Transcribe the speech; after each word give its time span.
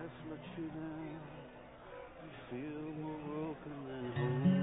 life 0.00 0.10
let 0.30 0.38
you 0.56 0.68
down. 0.68 1.20
You 2.22 2.30
feel 2.50 3.02
more 3.02 3.18
broken 3.26 3.72
than 3.88 4.12
whole. 4.12 4.57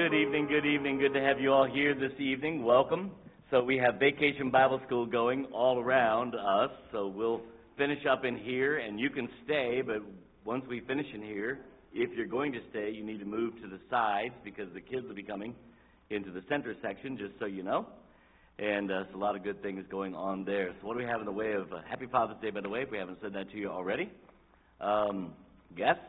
Good 0.00 0.14
evening, 0.14 0.46
good 0.46 0.64
evening. 0.64 0.98
Good 0.98 1.12
to 1.12 1.20
have 1.20 1.40
you 1.40 1.52
all 1.52 1.66
here 1.66 1.94
this 1.94 2.18
evening. 2.18 2.64
Welcome. 2.64 3.10
So 3.50 3.62
we 3.62 3.76
have 3.76 3.96
Vacation 3.96 4.48
Bible 4.48 4.80
School 4.86 5.04
going 5.04 5.44
all 5.52 5.78
around 5.78 6.34
us. 6.34 6.70
So 6.90 7.06
we'll 7.06 7.42
finish 7.76 7.98
up 8.10 8.24
in 8.24 8.38
here 8.38 8.78
and 8.78 8.98
you 8.98 9.10
can 9.10 9.28
stay, 9.44 9.82
but 9.86 9.96
once 10.46 10.64
we 10.70 10.80
finish 10.80 11.04
in 11.12 11.20
here, 11.20 11.58
if 11.92 12.16
you're 12.16 12.26
going 12.26 12.50
to 12.52 12.60
stay, 12.70 12.90
you 12.90 13.04
need 13.04 13.18
to 13.18 13.26
move 13.26 13.60
to 13.60 13.68
the 13.68 13.78
sides 13.90 14.32
because 14.42 14.72
the 14.72 14.80
kids 14.80 15.06
will 15.06 15.14
be 15.14 15.22
coming 15.22 15.54
into 16.08 16.30
the 16.30 16.42
center 16.48 16.74
section, 16.80 17.18
just 17.18 17.38
so 17.38 17.44
you 17.44 17.62
know. 17.62 17.84
And 18.58 18.90
uh, 18.90 19.02
there's 19.02 19.14
a 19.14 19.18
lot 19.18 19.36
of 19.36 19.44
good 19.44 19.60
things 19.62 19.84
going 19.90 20.14
on 20.14 20.46
there. 20.46 20.70
So 20.80 20.86
what 20.86 20.94
do 20.94 21.00
we 21.00 21.10
have 21.10 21.20
in 21.20 21.26
the 21.26 21.32
way 21.32 21.52
of 21.52 21.70
uh, 21.74 21.82
Happy 21.86 22.06
Father's 22.10 22.40
Day, 22.40 22.48
by 22.48 22.62
the 22.62 22.70
way, 22.70 22.80
if 22.80 22.90
we 22.90 22.96
haven't 22.96 23.18
said 23.20 23.34
that 23.34 23.50
to 23.50 23.56
you 23.58 23.68
already? 23.68 24.10
Um, 24.80 25.34
guests, 25.76 26.00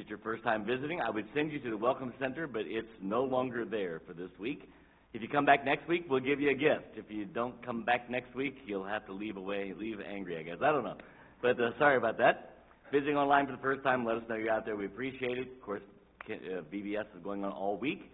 it's 0.00 0.08
your 0.08 0.18
first 0.18 0.42
time 0.42 0.64
visiting, 0.64 0.98
I 1.02 1.10
would 1.10 1.26
send 1.34 1.52
you 1.52 1.60
to 1.60 1.70
the 1.70 1.76
Welcome 1.76 2.14
Center, 2.18 2.46
but 2.46 2.62
it's 2.64 2.88
no 3.02 3.22
longer 3.22 3.66
there 3.66 4.00
for 4.06 4.14
this 4.14 4.30
week. 4.38 4.66
If 5.12 5.20
you 5.20 5.28
come 5.28 5.44
back 5.44 5.62
next 5.62 5.86
week, 5.88 6.06
we'll 6.08 6.20
give 6.20 6.40
you 6.40 6.48
a 6.48 6.54
gift. 6.54 6.96
If 6.96 7.04
you 7.10 7.26
don't 7.26 7.62
come 7.64 7.84
back 7.84 8.08
next 8.08 8.34
week, 8.34 8.56
you'll 8.64 8.86
have 8.86 9.04
to 9.06 9.12
leave 9.12 9.36
away, 9.36 9.74
leave 9.76 9.98
angry, 10.00 10.38
I 10.38 10.42
guess. 10.42 10.56
I 10.62 10.72
don't 10.72 10.84
know. 10.84 10.96
But 11.42 11.60
uh, 11.60 11.78
sorry 11.78 11.98
about 11.98 12.16
that. 12.16 12.64
Visiting 12.90 13.18
online 13.18 13.44
for 13.44 13.52
the 13.52 13.58
first 13.58 13.82
time, 13.82 14.06
let 14.06 14.16
us 14.16 14.22
know 14.26 14.36
you're 14.36 14.50
out 14.50 14.64
there. 14.64 14.74
We 14.74 14.86
appreciate 14.86 15.36
it. 15.36 15.48
Of 15.52 15.60
course, 15.60 15.82
uh, 16.30 16.62
VBS 16.72 17.04
is 17.14 17.22
going 17.22 17.44
on 17.44 17.52
all 17.52 17.76
week. 17.76 18.10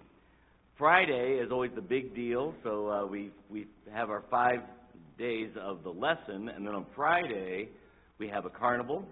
Friday 0.76 1.38
is 1.40 1.52
always 1.52 1.70
the 1.76 1.82
big 1.82 2.16
deal, 2.16 2.52
so 2.64 2.90
uh, 2.90 3.06
we 3.06 3.30
we 3.48 3.66
have 3.94 4.10
our 4.10 4.24
five 4.28 4.58
days 5.18 5.50
of 5.60 5.84
the 5.84 5.90
lesson, 5.90 6.48
and 6.48 6.66
then 6.66 6.74
on 6.74 6.84
Friday 6.96 7.68
we 8.18 8.26
have 8.28 8.44
a 8.44 8.50
carnival. 8.50 9.04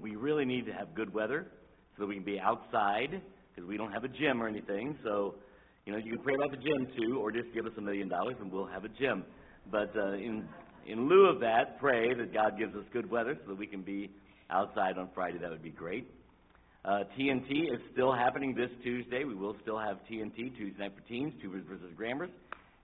We 0.00 0.16
really 0.16 0.44
need 0.44 0.66
to 0.66 0.72
have 0.72 0.94
good 0.96 1.14
weather 1.14 1.46
so 2.00 2.06
that 2.06 2.08
we 2.08 2.14
can 2.14 2.24
be 2.24 2.40
outside 2.40 3.20
because 3.54 3.68
we 3.68 3.76
don't 3.76 3.92
have 3.92 4.04
a 4.04 4.08
gym 4.08 4.42
or 4.42 4.48
anything. 4.48 4.96
So, 5.04 5.34
you 5.84 5.92
know, 5.92 5.98
you 5.98 6.14
can 6.14 6.22
pray 6.22 6.34
about 6.34 6.50
the 6.50 6.56
gym 6.56 6.88
too, 6.96 7.18
or 7.18 7.30
just 7.30 7.52
give 7.52 7.66
us 7.66 7.72
a 7.76 7.80
million 7.82 8.08
dollars 8.08 8.36
and 8.40 8.50
we'll 8.50 8.66
have 8.66 8.84
a 8.84 8.88
gym. 8.88 9.22
But 9.70 9.94
uh, 9.94 10.12
in 10.14 10.48
in 10.86 11.08
lieu 11.10 11.26
of 11.26 11.40
that, 11.40 11.78
pray 11.78 12.14
that 12.14 12.32
God 12.32 12.58
gives 12.58 12.74
us 12.74 12.84
good 12.90 13.10
weather 13.10 13.36
so 13.42 13.50
that 13.50 13.58
we 13.58 13.66
can 13.66 13.82
be 13.82 14.10
outside 14.48 14.96
on 14.96 15.10
Friday. 15.14 15.36
That 15.38 15.50
would 15.50 15.62
be 15.62 15.70
great. 15.70 16.08
Uh, 16.86 17.04
TNT 17.18 17.70
is 17.70 17.80
still 17.92 18.14
happening 18.14 18.54
this 18.54 18.70
Tuesday. 18.82 19.24
We 19.24 19.34
will 19.34 19.54
still 19.60 19.78
have 19.78 19.98
TNT 20.10 20.56
Tuesday 20.56 20.78
night 20.78 20.92
for 20.96 21.06
teens, 21.06 21.34
Tubers 21.42 21.64
versus 21.68 21.92
Grammars, 21.94 22.30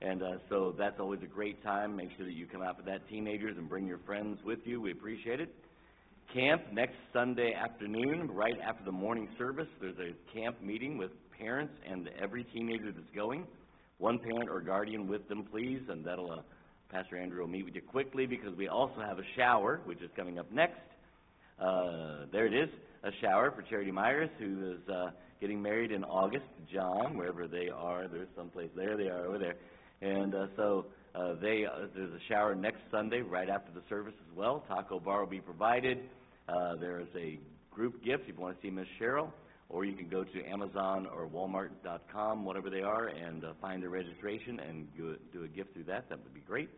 and 0.02 0.22
uh, 0.22 0.26
so 0.50 0.74
that's 0.76 1.00
always 1.00 1.20
a 1.22 1.26
great 1.26 1.64
time. 1.64 1.96
Make 1.96 2.10
sure 2.18 2.26
that 2.26 2.34
you 2.34 2.46
come 2.46 2.60
out 2.60 2.76
for 2.76 2.82
that, 2.82 3.08
teenagers, 3.08 3.56
and 3.56 3.66
bring 3.66 3.86
your 3.86 4.00
friends 4.04 4.38
with 4.44 4.58
you. 4.66 4.82
We 4.82 4.92
appreciate 4.92 5.40
it. 5.40 5.48
Camp 6.32 6.62
next 6.72 6.96
Sunday 7.12 7.54
afternoon, 7.54 8.30
right 8.32 8.58
after 8.60 8.84
the 8.84 8.92
morning 8.92 9.28
service. 9.38 9.68
There's 9.80 9.96
a 9.98 10.36
camp 10.36 10.60
meeting 10.60 10.98
with 10.98 11.10
parents 11.38 11.72
and 11.88 12.10
every 12.20 12.44
teenager 12.44 12.92
that's 12.92 13.14
going. 13.14 13.46
One 13.98 14.18
parent 14.18 14.50
or 14.50 14.60
guardian 14.60 15.08
with 15.08 15.26
them, 15.28 15.44
please, 15.50 15.80
and 15.88 16.04
that'll 16.04 16.30
uh, 16.30 16.40
Pastor 16.90 17.16
Andrew 17.16 17.40
will 17.40 17.48
meet 17.48 17.64
with 17.64 17.74
you 17.74 17.80
quickly 17.80 18.26
because 18.26 18.54
we 18.56 18.68
also 18.68 19.00
have 19.00 19.18
a 19.18 19.24
shower, 19.36 19.80
which 19.84 20.02
is 20.02 20.10
coming 20.16 20.38
up 20.38 20.50
next. 20.52 20.80
Uh, 21.60 22.26
there 22.32 22.46
it 22.46 22.54
is, 22.54 22.68
a 23.04 23.10
shower 23.20 23.50
for 23.50 23.62
Charity 23.62 23.90
Myers, 23.90 24.30
who 24.38 24.72
is 24.72 24.88
uh, 24.88 25.10
getting 25.40 25.62
married 25.62 25.90
in 25.90 26.04
August. 26.04 26.44
John, 26.72 27.16
wherever 27.16 27.46
they 27.46 27.68
are, 27.68 28.08
there's 28.08 28.28
someplace 28.36 28.70
there. 28.76 28.96
They 28.96 29.08
are 29.08 29.26
over 29.26 29.38
there, 29.38 29.54
and 30.02 30.34
uh, 30.34 30.46
so 30.56 30.86
uh, 31.14 31.34
they 31.40 31.64
uh, 31.64 31.86
there's 31.94 32.12
a 32.12 32.20
shower 32.28 32.54
next 32.54 32.80
Sunday 32.90 33.22
right 33.22 33.48
after 33.48 33.72
the 33.72 33.82
service 33.88 34.14
as 34.30 34.36
well. 34.36 34.64
Taco 34.68 35.00
bar 35.00 35.20
will 35.20 35.30
be 35.30 35.40
provided. 35.40 35.98
Uh, 36.48 36.76
there 36.76 37.00
is 37.00 37.08
a 37.16 37.40
group 37.70 38.04
gift 38.04 38.22
if 38.28 38.36
you 38.36 38.40
want 38.40 38.56
to 38.56 38.62
see 38.66 38.70
Miss 38.70 38.86
Cheryl, 39.00 39.30
or 39.68 39.84
you 39.84 39.96
can 39.96 40.08
go 40.08 40.22
to 40.22 40.44
Amazon 40.44 41.08
or 41.12 41.26
Walmart.com, 41.26 42.44
whatever 42.44 42.70
they 42.70 42.82
are, 42.82 43.08
and 43.08 43.44
uh, 43.44 43.52
find 43.60 43.82
the 43.82 43.88
registration 43.88 44.60
and 44.60 44.86
do, 44.96 45.42
a 45.42 45.48
gift 45.48 45.74
through 45.74 45.84
that. 45.84 46.08
That 46.08 46.22
would 46.22 46.34
be 46.34 46.40
great. 46.40 46.70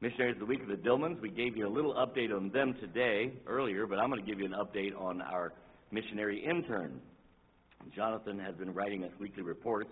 Missionaries 0.00 0.34
of 0.34 0.40
the 0.40 0.46
Week 0.46 0.60
of 0.60 0.68
the 0.68 0.74
Dillmans, 0.74 1.20
we 1.20 1.30
gave 1.30 1.56
you 1.56 1.68
a 1.68 1.70
little 1.70 1.94
update 1.94 2.34
on 2.34 2.50
them 2.50 2.74
today, 2.80 3.32
earlier, 3.46 3.86
but 3.86 3.98
I'm 4.00 4.10
going 4.10 4.22
to 4.22 4.28
give 4.28 4.40
you 4.40 4.46
an 4.46 4.54
update 4.54 5.00
on 5.00 5.22
our 5.22 5.52
missionary 5.92 6.44
intern. 6.44 7.00
Jonathan 7.94 8.40
has 8.40 8.56
been 8.56 8.74
writing 8.74 9.04
us 9.04 9.12
weekly 9.20 9.44
reports, 9.44 9.90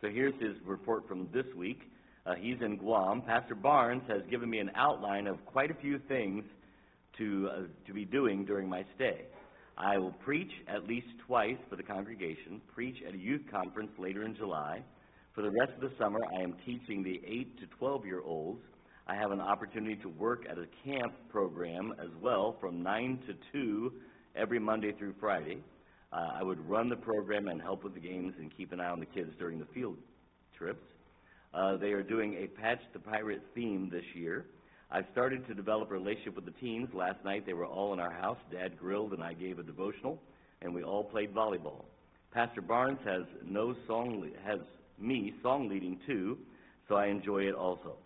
so 0.00 0.08
here's 0.08 0.34
his 0.40 0.56
report 0.64 1.06
from 1.06 1.28
this 1.34 1.46
week. 1.54 1.82
Uh, 2.24 2.34
he's 2.34 2.56
in 2.62 2.78
Guam. 2.78 3.20
Pastor 3.20 3.54
Barnes 3.54 4.02
has 4.08 4.22
given 4.30 4.48
me 4.48 4.58
an 4.58 4.70
outline 4.74 5.26
of 5.26 5.44
quite 5.44 5.70
a 5.70 5.74
few 5.74 5.98
things 6.08 6.42
to, 7.18 7.48
uh, 7.52 7.60
to 7.86 7.92
be 7.92 8.04
doing 8.04 8.44
during 8.44 8.68
my 8.68 8.84
stay. 8.96 9.22
I 9.76 9.98
will 9.98 10.12
preach 10.12 10.50
at 10.68 10.86
least 10.86 11.08
twice 11.26 11.58
for 11.68 11.76
the 11.76 11.82
congregation, 11.82 12.60
preach 12.72 12.96
at 13.06 13.14
a 13.14 13.18
youth 13.18 13.42
conference 13.50 13.90
later 13.98 14.24
in 14.24 14.36
July. 14.36 14.82
For 15.34 15.42
the 15.42 15.50
rest 15.50 15.72
of 15.74 15.80
the 15.80 15.96
summer, 15.98 16.20
I 16.38 16.42
am 16.42 16.54
teaching 16.64 17.02
the 17.02 17.20
8 17.26 17.58
to 17.60 17.66
12 17.78 18.06
year 18.06 18.20
olds 18.20 18.60
I 19.06 19.14
have 19.16 19.32
an 19.32 19.40
opportunity 19.40 19.96
to 19.96 20.08
work 20.08 20.44
at 20.50 20.56
a 20.56 20.66
camp 20.82 21.12
program 21.28 21.94
as 22.02 22.08
well 22.22 22.56
from 22.58 22.82
9 22.82 23.18
to 23.26 23.34
2 23.52 23.92
every 24.34 24.58
Monday 24.58 24.92
through 24.92 25.14
Friday. 25.20 25.58
Uh, 26.10 26.30
I 26.34 26.42
would 26.42 26.58
run 26.68 26.88
the 26.88 26.96
program 26.96 27.48
and 27.48 27.60
help 27.60 27.84
with 27.84 27.92
the 27.92 28.00
games 28.00 28.32
and 28.38 28.50
keep 28.56 28.72
an 28.72 28.80
eye 28.80 28.88
on 28.88 29.00
the 29.00 29.06
kids 29.06 29.30
during 29.38 29.58
the 29.58 29.66
field 29.74 29.98
trips. 30.56 30.86
Uh, 31.52 31.76
they 31.76 31.92
are 31.92 32.02
doing 32.02 32.34
a 32.34 32.46
Patch 32.46 32.78
the 32.94 32.98
Pirate 32.98 33.42
theme 33.54 33.90
this 33.92 34.04
year. 34.14 34.46
I've 34.94 35.06
started 35.10 35.44
to 35.48 35.54
develop 35.54 35.90
a 35.90 35.94
relationship 35.94 36.36
with 36.36 36.44
the 36.44 36.52
teens. 36.52 36.88
Last 36.94 37.16
night 37.24 37.44
they 37.44 37.52
were 37.52 37.66
all 37.66 37.92
in 37.92 37.98
our 37.98 38.12
house. 38.12 38.38
Dad 38.52 38.78
grilled 38.78 39.12
and 39.12 39.24
I 39.24 39.32
gave 39.32 39.58
a 39.58 39.64
devotional, 39.64 40.20
and 40.62 40.72
we 40.72 40.84
all 40.84 41.02
played 41.02 41.34
volleyball. 41.34 41.82
Pastor 42.32 42.60
Barnes 42.60 43.00
has 43.04 43.24
no 43.44 43.74
song 43.88 44.30
has 44.46 44.60
me 45.00 45.34
song 45.42 45.68
leading 45.68 45.98
too, 46.06 46.38
so 46.88 46.94
I 46.94 47.06
enjoy 47.06 47.42
it 47.42 47.56
also. 47.56 47.96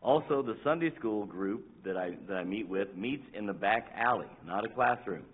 Also, 0.00 0.42
the 0.42 0.56
Sunday 0.62 0.94
school 0.96 1.26
group 1.26 1.64
that 1.84 1.96
I, 1.96 2.12
that 2.28 2.36
I 2.36 2.44
meet 2.44 2.68
with 2.68 2.94
meets 2.96 3.24
in 3.34 3.44
the 3.44 3.52
back 3.52 3.90
alley, 3.96 4.28
not 4.46 4.64
a 4.64 4.68
classroom. 4.68 5.24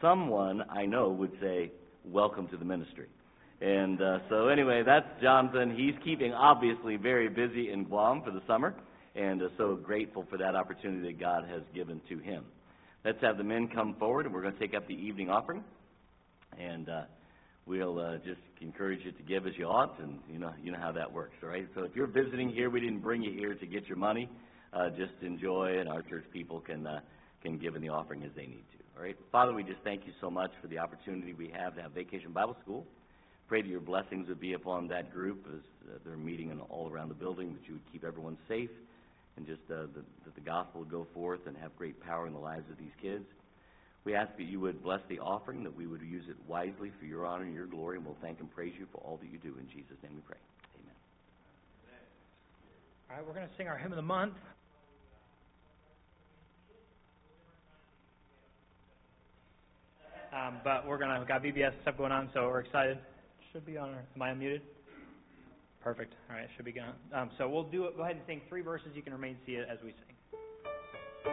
Someone 0.00 0.64
I 0.68 0.86
know 0.86 1.10
would 1.10 1.32
say, 1.40 1.70
Welcome 2.04 2.48
to 2.48 2.56
the 2.56 2.64
ministry. 2.64 3.06
And 3.60 4.02
uh, 4.02 4.18
so, 4.28 4.48
anyway, 4.48 4.82
that's 4.84 5.06
Jonathan. 5.22 5.76
He's 5.76 5.94
keeping 6.02 6.32
obviously 6.32 6.96
very 6.96 7.28
busy 7.28 7.70
in 7.70 7.84
Guam 7.84 8.22
for 8.24 8.32
the 8.32 8.42
summer, 8.48 8.74
and 9.14 9.42
so 9.58 9.76
grateful 9.76 10.24
for 10.30 10.38
that 10.38 10.54
opportunity 10.54 11.06
that 11.08 11.20
God 11.20 11.46
has 11.48 11.62
given 11.74 12.00
to 12.08 12.18
him. 12.18 12.44
Let's 13.04 13.20
have 13.20 13.36
the 13.36 13.44
men 13.44 13.68
come 13.68 13.94
forward, 13.96 14.26
and 14.26 14.34
we're 14.34 14.42
going 14.42 14.54
to 14.54 14.60
take 14.60 14.74
up 14.74 14.86
the 14.86 14.94
evening 14.94 15.28
offering. 15.28 15.64
And 16.58 16.88
uh, 16.88 17.02
we'll 17.66 17.98
uh, 17.98 18.16
just 18.18 18.40
encourage 18.60 19.04
you 19.04 19.12
to 19.12 19.22
give 19.22 19.46
as 19.46 19.54
you 19.56 19.66
ought, 19.66 19.98
and 19.98 20.18
you 20.30 20.38
know 20.38 20.52
you 20.62 20.70
know 20.72 20.78
how 20.78 20.92
that 20.92 21.12
works, 21.12 21.34
all 21.42 21.48
right? 21.48 21.66
So 21.74 21.84
if 21.84 21.96
you're 21.96 22.06
visiting 22.06 22.50
here, 22.50 22.70
we 22.70 22.80
didn't 22.80 23.00
bring 23.00 23.22
you 23.22 23.32
here 23.32 23.54
to 23.54 23.66
get 23.66 23.86
your 23.86 23.96
money. 23.96 24.28
Uh, 24.72 24.88
just 24.90 25.12
enjoy, 25.20 25.78
and 25.78 25.88
our 25.88 26.02
church 26.02 26.24
people 26.32 26.60
can 26.60 26.86
uh, 26.86 27.00
can 27.42 27.58
give 27.58 27.74
in 27.74 27.82
the 27.82 27.88
offering 27.88 28.22
as 28.22 28.30
they 28.36 28.46
need 28.46 28.64
to. 28.72 28.78
All 28.96 29.02
right, 29.02 29.16
Father, 29.30 29.52
we 29.52 29.62
just 29.62 29.80
thank 29.84 30.06
you 30.06 30.12
so 30.20 30.30
much 30.30 30.50
for 30.60 30.68
the 30.68 30.78
opportunity 30.78 31.32
we 31.32 31.52
have 31.54 31.74
to 31.76 31.82
have 31.82 31.92
Vacation 31.92 32.32
Bible 32.32 32.56
School. 32.62 32.86
Pray 33.48 33.62
that 33.62 33.68
your 33.68 33.80
blessings 33.80 34.28
would 34.28 34.40
be 34.40 34.52
upon 34.52 34.88
that 34.88 35.12
group 35.12 35.46
as 35.48 35.60
uh, 35.90 35.98
they're 36.04 36.16
meeting 36.16 36.50
in, 36.50 36.60
all 36.60 36.90
around 36.90 37.08
the 37.08 37.14
building, 37.14 37.52
that 37.54 37.66
you 37.66 37.74
would 37.74 37.92
keep 37.92 38.04
everyone 38.04 38.36
safe, 38.48 38.70
and 39.36 39.46
just 39.46 39.62
uh, 39.70 39.86
the, 39.94 40.02
that 40.24 40.34
the 40.34 40.40
gospel 40.40 40.80
would 40.80 40.90
go 40.90 41.06
forth 41.14 41.40
and 41.46 41.56
have 41.56 41.74
great 41.76 42.00
power 42.00 42.26
in 42.26 42.32
the 42.32 42.38
lives 42.38 42.68
of 42.70 42.78
these 42.78 42.92
kids. 43.00 43.24
We 44.04 44.14
ask 44.14 44.36
that 44.36 44.44
you 44.44 44.58
would 44.60 44.82
bless 44.82 45.00
the 45.08 45.20
offering, 45.20 45.62
that 45.64 45.76
we 45.76 45.86
would 45.86 46.02
use 46.02 46.24
it 46.28 46.36
wisely 46.48 46.90
for 46.98 47.06
your 47.06 47.24
honor 47.24 47.44
and 47.44 47.54
your 47.54 47.66
glory, 47.66 47.96
and 47.96 48.04
we'll 48.04 48.16
thank 48.20 48.40
and 48.40 48.52
praise 48.52 48.72
you 48.78 48.86
for 48.92 48.98
all 48.98 49.16
that 49.18 49.30
you 49.30 49.38
do. 49.38 49.56
In 49.58 49.68
Jesus' 49.68 49.96
name 50.02 50.12
we 50.14 50.22
pray. 50.22 50.38
Amen. 50.82 50.94
All 53.10 53.16
right, 53.16 53.26
we're 53.26 53.34
going 53.34 53.48
to 53.48 53.56
sing 53.56 53.68
our 53.68 53.78
hymn 53.78 53.92
of 53.92 53.96
the 53.96 54.02
month. 54.02 54.34
Um, 60.32 60.56
but 60.64 60.86
we're 60.86 60.96
gonna 60.96 61.18
we've 61.18 61.28
got 61.28 61.42
VBS 61.42 61.72
stuff 61.82 61.98
going 61.98 62.10
on, 62.10 62.30
so 62.32 62.48
we're 62.48 62.60
excited. 62.60 62.96
Should 63.52 63.66
be 63.66 63.76
on. 63.76 63.90
Am 63.90 64.22
I 64.22 64.30
unmuted? 64.30 64.62
Perfect. 65.82 66.14
All 66.30 66.36
right, 66.36 66.48
should 66.56 66.64
be 66.64 66.72
going. 66.72 66.92
Um, 67.12 67.30
so 67.38 67.48
we'll 67.48 67.64
do 67.64 67.86
it. 67.86 67.96
Go 67.96 68.02
ahead 68.02 68.16
and 68.16 68.24
sing 68.26 68.40
three 68.48 68.62
verses. 68.62 68.88
You 68.94 69.02
can 69.02 69.12
remain 69.12 69.36
seated 69.44 69.68
as 69.68 69.78
we 69.84 69.92
sing. 69.92 71.32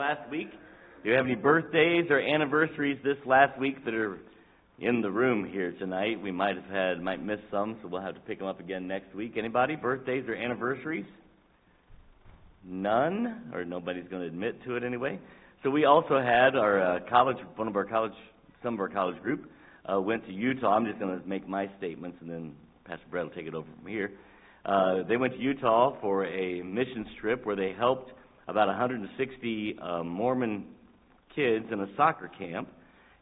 Last 0.00 0.30
week, 0.30 0.50
do 1.02 1.10
you 1.10 1.14
have 1.14 1.26
any 1.26 1.34
birthdays 1.34 2.06
or 2.08 2.18
anniversaries 2.18 2.98
this 3.04 3.18
last 3.26 3.58
week 3.60 3.84
that 3.84 3.92
are 3.92 4.18
in 4.78 5.02
the 5.02 5.10
room 5.10 5.46
here 5.46 5.72
tonight? 5.72 6.18
We 6.22 6.30
might 6.30 6.56
have 6.56 6.64
had, 6.64 7.02
might 7.02 7.22
miss 7.22 7.38
some, 7.50 7.76
so 7.82 7.88
we'll 7.88 8.00
have 8.00 8.14
to 8.14 8.20
pick 8.20 8.38
them 8.38 8.48
up 8.48 8.60
again 8.60 8.88
next 8.88 9.14
week. 9.14 9.34
Anybody? 9.36 9.76
Birthdays 9.76 10.24
or 10.26 10.34
anniversaries? 10.34 11.04
None, 12.64 13.50
or 13.52 13.66
nobody's 13.66 14.08
going 14.08 14.22
to 14.22 14.28
admit 14.28 14.64
to 14.64 14.76
it 14.76 14.84
anyway. 14.84 15.18
So 15.62 15.68
we 15.68 15.84
also 15.84 16.18
had 16.18 16.56
our 16.56 16.80
uh, 16.80 17.00
college, 17.10 17.36
one 17.56 17.68
of 17.68 17.76
our 17.76 17.84
college, 17.84 18.14
some 18.62 18.72
of 18.72 18.80
our 18.80 18.88
college 18.88 19.20
group 19.22 19.50
uh, 19.84 20.00
went 20.00 20.24
to 20.28 20.32
Utah. 20.32 20.76
I'm 20.76 20.86
just 20.86 20.98
going 20.98 21.20
to 21.20 21.28
make 21.28 21.46
my 21.46 21.68
statements, 21.76 22.16
and 22.22 22.30
then 22.30 22.54
Pastor 22.86 23.04
Brett 23.10 23.24
will 23.24 23.34
take 23.34 23.46
it 23.46 23.54
over 23.54 23.68
from 23.78 23.86
here. 23.86 24.12
Uh, 24.64 25.02
they 25.06 25.18
went 25.18 25.34
to 25.34 25.38
Utah 25.38 26.00
for 26.00 26.24
a 26.24 26.62
mission 26.62 27.04
trip 27.20 27.44
where 27.44 27.56
they 27.56 27.74
helped 27.78 28.12
about 28.50 28.66
160 28.66 29.78
uh, 29.80 30.02
Mormon 30.02 30.64
kids 31.36 31.66
in 31.70 31.80
a 31.80 31.86
soccer 31.96 32.28
camp, 32.36 32.68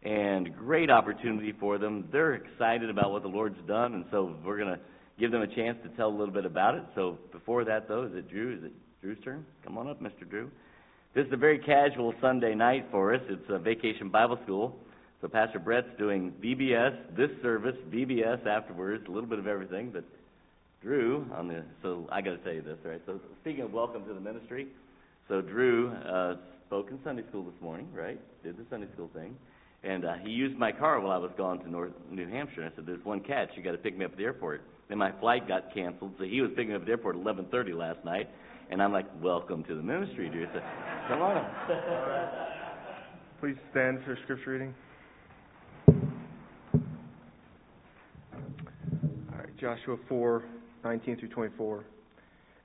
and 0.03 0.57
great 0.57 0.91
opportunity 0.91 1.53
for 1.61 1.77
them. 1.77 2.09
They're 2.11 2.35
excited 2.35 2.89
about 2.89 3.13
what 3.13 3.23
the 3.23 3.29
Lord's 3.29 3.59
done, 3.67 3.93
and 3.93 4.05
so 4.11 4.35
we're 4.43 4.57
going 4.57 4.75
to 4.75 4.81
give 5.21 5.31
them 5.31 5.43
a 5.43 5.47
chance 5.47 5.77
to 5.83 5.91
tell 5.91 6.09
a 6.09 6.17
little 6.17 6.33
bit 6.33 6.47
about 6.47 6.77
it. 6.77 6.83
So 6.95 7.19
before 7.31 7.65
that, 7.67 7.89
though, 7.89 8.05
is 8.05 8.13
it 8.15 8.31
Drew? 8.31 8.57
Is 8.57 8.65
it 8.65 8.73
Drew's 9.03 9.19
turn? 9.23 9.45
Come 9.65 9.77
on 9.77 9.89
up, 9.89 10.01
Mr. 10.01 10.29
Drew. 10.29 10.51
This 11.15 11.27
is 11.27 11.33
a 11.33 11.37
very 11.37 11.59
casual 11.59 12.15
Sunday 12.23 12.55
night 12.55 12.87
for 12.91 13.15
us. 13.15 13.21
It's 13.29 13.51
a 13.51 13.59
vacation 13.59 14.09
Bible 14.09 14.39
school. 14.45 14.77
So 15.21 15.29
Pastor 15.29 15.59
Brett's 15.59 15.89
doing 15.99 16.33
VBS, 16.43 17.17
this 17.17 17.31
service, 17.43 17.77
VBS 17.91 18.47
afterwards, 18.47 19.05
a 19.09 19.11
little 19.11 19.29
bit 19.29 19.41
of 19.41 19.47
everything, 19.47 19.91
but 19.93 20.05
Drew 20.81 21.27
on 21.35 21.49
the 21.49 21.65
so 21.83 22.09
I 22.11 22.23
got 22.23 22.31
to 22.31 22.39
tell 22.39 22.53
you 22.53 22.63
this, 22.63 22.79
right? 22.85 23.03
So 23.05 23.21
speaking 23.41 23.65
of 23.65 23.73
welcome 23.73 24.07
to 24.07 24.15
the 24.15 24.21
ministry, 24.21 24.69
so 25.29 25.43
Drew 25.43 25.91
uh, 25.91 26.37
spoke 26.67 26.91
in 26.91 26.99
Sunday 27.05 27.23
school 27.29 27.45
this 27.45 27.61
morning, 27.61 27.89
right? 27.93 28.19
Did 28.43 28.57
the 28.57 28.65
Sunday 28.71 28.89
school 28.95 29.11
thing, 29.15 29.37
and 29.85 30.05
uh, 30.05 30.15
he 30.25 30.31
used 30.31 30.59
my 30.59 30.73
car 30.73 31.01
while 31.01 31.13
I 31.13 31.19
was 31.19 31.31
gone 31.37 31.59
to 31.61 31.71
North 31.71 31.93
New 32.11 32.29
Hampshire. 32.29 32.63
And 32.63 32.73
I 32.73 32.77
said, 32.77 32.87
"There's 32.87 33.05
one 33.05 33.21
catch. 33.21 33.51
You 33.55 33.63
got 33.63 33.73
to 33.73 33.79
pick 33.79 33.97
me 33.97 34.05
up 34.05 34.13
at 34.13 34.19
the 34.19 34.25
airport." 34.25 34.63
Then 34.89 34.99
my 34.99 35.13
flight 35.21 35.47
got 35.47 35.75
canceled, 35.75 36.13
so 36.19 36.25
he 36.25 36.41
was 36.41 36.51
picking 36.57 36.71
me 36.71 36.75
up 36.77 36.83
at 36.83 36.87
the 36.87 36.93
airport 36.93 37.17
at 37.17 37.23
11:30 37.23 37.75
last 37.75 38.05
night, 38.05 38.29
and 38.71 38.83
I'm 38.83 38.93
like, 38.93 39.07
"Welcome 39.23 39.65
to 39.65 39.75
the 39.75 39.83
ministry, 39.83 40.31
Drew." 40.31 40.47
So, 40.53 40.61
come 41.09 41.21
on. 41.21 41.47
Please 43.41 43.57
stand 43.71 44.01
for 44.05 44.19
scripture 44.25 44.51
reading. 44.51 44.75
All 49.31 49.39
right, 49.39 49.57
Joshua 49.61 49.97
4, 50.09 50.45
19 50.85 51.19
through 51.19 51.29
24. 51.29 51.85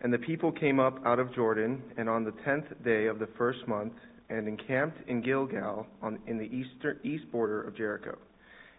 And 0.03 0.13
the 0.13 0.19
people 0.19 0.51
came 0.51 0.79
up 0.79 0.99
out 1.05 1.19
of 1.19 1.33
Jordan, 1.33 1.81
and 1.97 2.09
on 2.09 2.25
the 2.25 2.33
tenth 2.43 2.65
day 2.83 3.07
of 3.07 3.19
the 3.19 3.29
first 3.37 3.65
month, 3.67 3.93
and 4.29 4.47
encamped 4.47 4.97
in 5.07 5.21
Gilgal, 5.21 5.87
on, 6.01 6.19
in 6.27 6.37
the 6.37 6.45
eastern, 6.45 6.99
east 7.03 7.31
border 7.31 7.63
of 7.63 7.75
Jericho. 7.75 8.17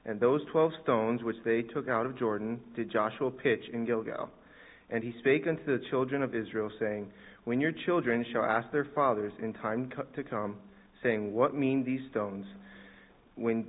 And 0.05 0.21
those 0.21 0.43
twelve 0.53 0.73
stones 0.83 1.23
which 1.23 1.37
they 1.45 1.63
took 1.63 1.89
out 1.89 2.05
of 2.05 2.19
Jordan 2.19 2.61
did 2.77 2.93
Joshua 2.93 3.31
pitch 3.31 3.63
in 3.73 3.87
Gilgal. 3.87 4.29
And 4.91 5.03
he 5.03 5.15
spake 5.21 5.47
unto 5.49 5.65
the 5.65 5.83
children 5.89 6.23
of 6.23 6.35
Israel, 6.35 6.71
saying, 6.79 7.11
When 7.45 7.59
your 7.59 7.73
children 7.87 8.25
shall 8.33 8.45
ask 8.45 8.71
their 8.71 8.89
fathers 8.95 9.33
in 9.43 9.55
time 9.55 9.91
to 10.15 10.23
come, 10.23 10.57
saying, 11.03 11.33
What 11.33 11.55
mean 11.55 11.85
these 11.85 12.03
stones? 12.11 12.45
When 13.37 13.67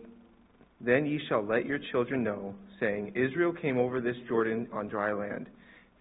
then 0.81 1.05
ye 1.05 1.21
shall 1.29 1.43
let 1.43 1.65
your 1.65 1.79
children 1.91 2.23
know, 2.23 2.53
saying, 2.81 3.13
Israel 3.15 3.53
came 3.53 3.77
over 3.77 4.01
this 4.01 4.17
Jordan 4.27 4.67
on 4.73 4.89
dry 4.89 5.13
land. 5.13 5.47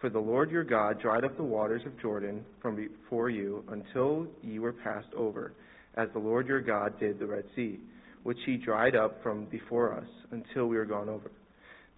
For 0.04 0.11
the 0.11 0.18
Lord 0.18 0.50
your 0.50 0.64
God 0.64 1.00
dried 1.00 1.25
up 1.25 1.34
the 1.38 1.42
waters 1.42 1.80
of 1.87 1.99
Jordan 1.99 2.44
from 2.61 2.76
before 2.76 3.30
you 3.30 3.64
until 3.70 4.26
ye 4.42 4.58
were 4.58 4.75
passed 4.75 5.08
over, 5.16 5.54
as 5.94 6.11
the 6.12 6.18
Lord 6.18 6.46
your 6.46 6.61
God 6.61 7.00
did 7.00 7.18
the 7.18 7.25
Red 7.25 7.44
Sea, 7.56 7.80
which 8.23 8.37
he 8.44 8.58
dried 8.58 8.96
up 8.96 9.23
from 9.23 9.46
before 9.46 9.94
us 9.94 10.06
until 10.30 10.66
we 10.66 10.76
were 10.76 10.84
gone 10.84 11.08
over, 11.08 11.30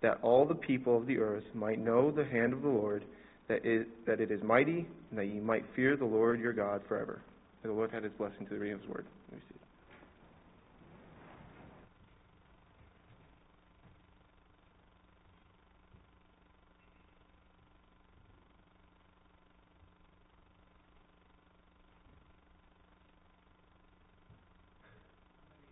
that 0.02 0.20
all 0.22 0.46
the 0.46 0.54
people 0.54 0.96
of 0.96 1.08
the 1.08 1.18
earth 1.18 1.42
might 1.52 1.80
know 1.80 2.12
the 2.12 2.24
hand 2.24 2.52
of 2.52 2.62
the 2.62 2.68
Lord, 2.68 3.04
that 3.48 3.64
it, 3.64 3.88
that 4.06 4.20
it 4.20 4.30
is 4.30 4.40
mighty, 4.44 4.86
and 5.10 5.18
that 5.18 5.26
ye 5.26 5.40
might 5.40 5.64
fear 5.74 5.96
the 5.96 6.04
Lord 6.04 6.38
your 6.38 6.52
God 6.52 6.82
forever. 6.86 7.20
May 7.64 7.70
the 7.70 7.74
Lord 7.74 7.90
add 7.92 8.04
his 8.04 8.12
blessing 8.12 8.46
to 8.46 8.54
the 8.54 8.60
reading 8.60 8.76
of 8.76 8.82
his 8.82 8.88
word. 8.88 9.06
Let 9.32 9.40
me 9.40 9.42
see. 9.48 9.56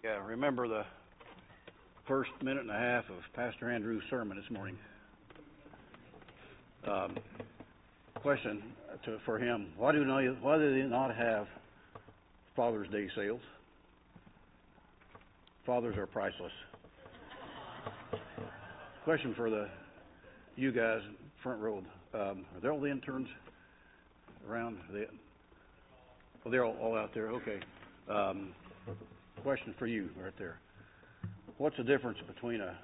Yeah, 0.04 0.22
remember 0.22 0.68
the 0.68 0.84
first 2.06 2.30
minute 2.42 2.60
and 2.60 2.70
a 2.70 2.78
half 2.78 3.04
of 3.08 3.16
Pastor 3.34 3.70
Andrew's 3.70 4.02
sermon 4.10 4.36
this 4.36 4.50
morning. 4.50 4.76
Um, 6.86 7.16
question 8.16 8.62
to, 9.06 9.16
for 9.24 9.38
him: 9.38 9.68
Why 9.78 9.92
do 9.92 10.04
not, 10.04 10.22
why 10.42 10.58
do 10.58 10.74
they 10.74 10.86
not 10.86 11.16
have 11.16 11.46
Father's 12.54 12.86
Day 12.90 13.08
sales? 13.16 13.40
Fathers 15.64 15.96
are 15.96 16.06
priceless. 16.06 16.52
Question 19.04 19.32
for 19.34 19.48
the 19.48 19.70
you 20.54 20.70
guys 20.70 21.00
front 21.42 21.62
row: 21.62 21.78
um, 22.12 22.44
Are 22.54 22.60
there 22.60 22.72
all 22.72 22.80
the 22.80 22.90
interns 22.90 23.28
around? 24.50 24.76
Are 24.90 24.98
they, 24.98 25.06
oh, 26.44 26.50
they're 26.50 26.66
all, 26.66 26.76
all 26.78 26.94
out 26.94 27.14
there. 27.14 27.30
Okay. 27.30 27.58
Um, 28.06 28.52
question 29.44 29.74
for 29.78 29.86
you 29.86 30.08
right 30.16 30.32
there. 30.38 30.58
What's 31.58 31.76
the 31.76 31.84
difference 31.84 32.16
between 32.26 32.62
a 32.62 32.74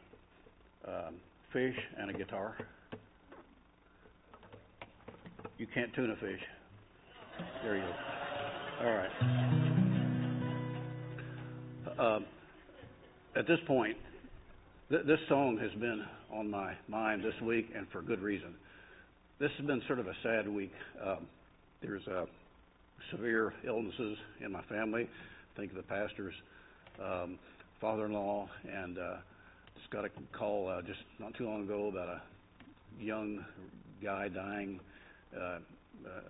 um, 0.87 1.14
fish 1.55 1.75
and 1.99 2.11
a 2.11 2.12
guitar? 2.12 2.55
You 5.57 5.67
can't 5.75 5.93
tune 5.95 6.11
a 6.11 6.17
fish. 6.17 6.40
There 7.64 7.76
you 7.76 7.83
go. 7.83 7.95
All 8.83 8.95
right. 8.95 9.11
Um, 11.99 12.26
at 13.35 13.47
this 13.47 13.59
point, 13.67 13.97
th- 14.90 15.07
this 15.07 15.19
song 15.31 15.57
has 15.62 15.71
been 15.81 16.05
on 16.31 16.50
my 16.50 16.75
mind 16.88 17.25
this 17.25 17.40
week, 17.43 17.71
and 17.75 17.87
for 17.90 18.02
good 18.02 18.21
reason. 18.21 18.55
This 19.38 19.50
has 19.57 19.67
been 19.67 19.81
sort 19.87 19.99
of 19.99 20.09
a 20.09 20.14
sad 20.23 20.47
week. 20.47 20.73
Um, 21.02 21.27
there's 21.81 22.07
uh, 22.07 22.27
severe 23.11 23.55
illnesses 23.66 24.18
in 24.44 24.53
my 24.53 24.62
family. 24.64 25.09
Think 25.61 25.73
of 25.73 25.77
the 25.77 25.83
pastor's 25.83 26.33
um, 27.05 27.38
father-in-law, 27.83 28.49
and 28.66 28.96
uh, 28.96 29.16
just 29.77 29.90
got 29.90 30.07
a 30.07 30.11
call 30.33 30.68
uh, 30.68 30.81
just 30.81 31.01
not 31.18 31.35
too 31.35 31.44
long 31.44 31.64
ago 31.64 31.88
about 31.88 32.09
a 32.09 32.23
young 32.99 33.44
guy 34.03 34.29
dying, 34.29 34.81
uh, 35.37 35.40
uh, 35.40 35.59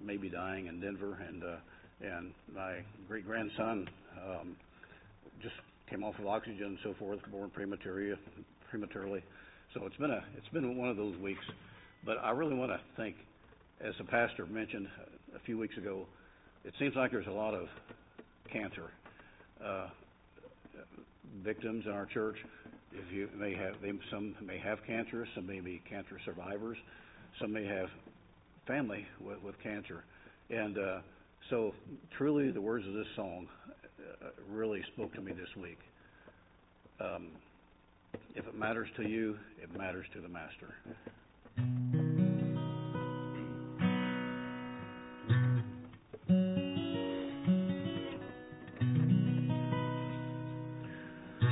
maybe 0.04 0.28
dying 0.28 0.66
in 0.66 0.80
Denver, 0.80 1.16
and 1.28 1.44
uh, 1.44 1.56
and 2.00 2.34
my 2.52 2.78
great 3.06 3.24
grandson 3.24 3.88
um, 4.20 4.56
just 5.40 5.54
came 5.88 6.02
off 6.02 6.18
of 6.18 6.26
oxygen 6.26 6.64
and 6.64 6.78
so 6.82 6.92
forth, 6.98 7.20
born 7.30 7.50
prematurely. 7.50 8.18
Prematurely, 8.68 9.22
so 9.74 9.86
it's 9.86 9.96
been 9.96 10.10
a 10.10 10.24
it's 10.36 10.48
been 10.48 10.76
one 10.76 10.88
of 10.88 10.96
those 10.96 11.16
weeks. 11.18 11.44
But 12.04 12.16
I 12.20 12.32
really 12.32 12.56
want 12.56 12.72
to 12.72 12.80
thank, 12.96 13.14
as 13.80 13.94
the 13.96 14.04
pastor 14.04 14.44
mentioned 14.46 14.88
a 15.36 15.38
few 15.38 15.56
weeks 15.56 15.76
ago, 15.76 16.06
it 16.64 16.74
seems 16.80 16.96
like 16.96 17.12
there's 17.12 17.28
a 17.28 17.30
lot 17.30 17.54
of 17.54 17.68
cancer 18.50 18.90
victims 21.42 21.84
in 21.86 21.92
our 21.92 22.06
church. 22.06 22.36
If 22.92 23.12
you 23.12 23.28
may 23.36 23.54
have, 23.54 23.74
they, 23.80 23.92
some 24.10 24.34
may 24.44 24.58
have 24.58 24.78
cancer, 24.86 25.26
some 25.34 25.46
may 25.46 25.60
be 25.60 25.80
cancer 25.88 26.18
survivors, 26.24 26.76
some 27.40 27.52
may 27.52 27.64
have 27.64 27.88
family 28.66 29.06
with, 29.20 29.40
with 29.42 29.54
cancer, 29.62 30.04
and 30.50 30.76
uh, 30.78 30.98
so 31.48 31.72
truly 32.16 32.50
the 32.50 32.60
words 32.60 32.86
of 32.86 32.94
this 32.94 33.06
song 33.16 33.46
uh, 34.22 34.28
really 34.48 34.82
spoke 34.94 35.14
to 35.14 35.20
me 35.20 35.32
this 35.32 35.48
week. 35.56 35.78
Um, 37.00 37.28
if 38.34 38.46
it 38.46 38.58
matters 38.58 38.88
to 38.96 39.08
you, 39.08 39.38
it 39.62 39.76
matters 39.76 40.06
to 40.14 40.20
the 40.20 40.28
master. 40.28 41.99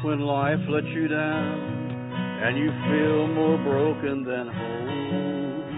When 0.09 0.21
life 0.21 0.59
lets 0.71 0.87
you 0.87 1.07
down 1.07 2.41
and 2.43 2.57
you 2.57 2.71
feel 2.89 3.29
more 3.29 3.59
broken 3.59 4.25
than 4.25 4.49
whole. 4.49 5.69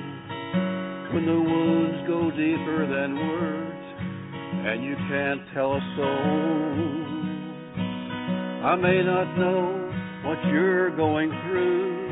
When 1.13 1.27
the 1.27 1.35
wounds 1.35 2.07
go 2.07 2.31
deeper 2.31 2.87
than 2.87 3.19
words 3.19 3.85
and 4.71 4.85
you 4.85 4.95
can't 5.11 5.43
tell 5.53 5.73
a 5.75 5.81
soul. 5.97 7.01
I 8.71 8.77
may 8.77 9.03
not 9.03 9.37
know 9.37 9.91
what 10.23 10.39
you're 10.47 10.95
going 10.95 11.31
through, 11.49 12.11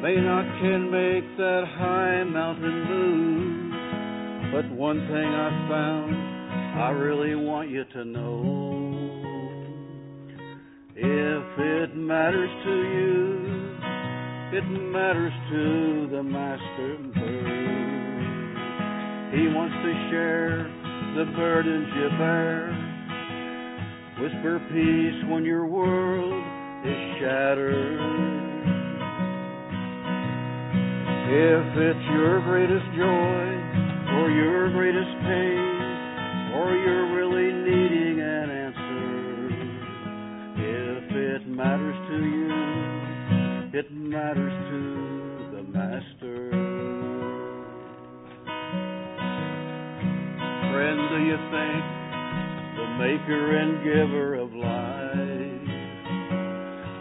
may 0.00 0.16
not 0.16 0.46
can 0.62 0.90
make 0.90 1.36
that 1.36 1.64
high 1.76 2.24
mountain 2.24 2.84
move, 2.88 3.72
but 4.54 4.64
one 4.74 5.06
thing 5.06 5.28
I've 5.28 5.68
found 5.68 6.16
I 6.80 6.88
really 6.88 7.34
want 7.34 7.68
you 7.68 7.84
to 7.84 8.04
know 8.06 8.87
if 11.00 11.46
it 11.58 11.94
matters 11.94 12.50
to 12.64 12.74
you, 12.74 13.38
it 14.50 14.66
matters 14.66 15.32
to 15.48 16.08
the 16.10 16.22
Master 16.24 16.98
bird. 17.14 18.58
He 19.30 19.46
wants 19.54 19.76
to 19.78 19.92
share 20.10 20.66
the 21.14 21.30
burdens 21.36 21.86
you 21.94 22.08
bear. 22.18 22.74
Whisper 24.18 24.58
peace 24.74 25.30
when 25.30 25.44
your 25.44 25.66
world 25.66 26.42
is 26.82 26.98
shattered. 27.20 28.00
If 31.30 31.66
it's 31.78 32.06
your 32.10 32.42
greatest 32.42 32.90
joy 32.98 33.44
or 34.18 34.30
your 34.34 34.72
greatest 34.74 35.14
pain, 35.22 35.78
or 36.58 36.74
you're 36.74 37.14
really 37.14 37.52
needing 37.52 38.07
it 41.28 41.46
matters 41.46 41.96
to 42.08 42.16
you, 42.24 42.48
it 43.78 43.92
matters 43.92 44.52
to 44.70 44.80
the 45.56 45.62
Master. 45.62 46.50
Friend, 50.72 51.00
do 51.12 51.18
you 51.28 51.36
think 51.52 51.84
the 52.80 52.88
maker 52.96 53.44
and 53.60 53.72
giver 53.84 54.34
of 54.40 54.48
life 54.54 55.68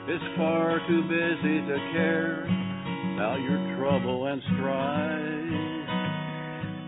is 0.10 0.22
far 0.36 0.80
too 0.90 1.02
busy 1.04 1.62
to 1.64 1.78
care 1.94 2.44
about 3.16 3.40
your 3.40 3.78
trouble 3.78 4.26
and 4.28 4.42
strife? 4.56 5.88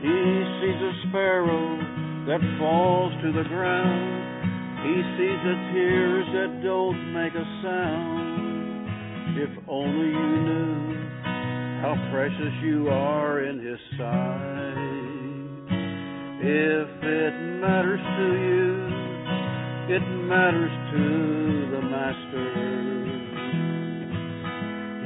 He 0.03 0.43
sees 0.59 0.81
a 0.83 0.93
sparrow 1.07 1.67
that 2.27 2.41
falls 2.59 3.13
to 3.23 3.31
the 3.31 3.47
ground. 3.47 4.28
He 4.79 4.95
sees 5.19 5.39
the 5.43 5.57
tears 5.73 6.25
that 6.33 6.63
don't 6.63 7.11
make 7.11 7.33
a 7.35 7.45
sound. 7.61 8.87
If 9.37 9.49
only 9.67 10.07
you 10.07 10.27
knew 10.47 10.95
how 11.81 11.95
precious 12.11 12.53
you 12.63 12.87
are 12.87 13.43
in 13.43 13.59
His 13.59 13.79
sight. 13.97 14.59
If 16.41 16.89
it 17.03 17.33
matters 17.59 17.99
to 17.99 18.27
you, 18.39 18.99
it 19.95 20.05
matters 20.31 20.71
to 20.93 21.03
the 21.75 21.81
Master. 21.81 22.79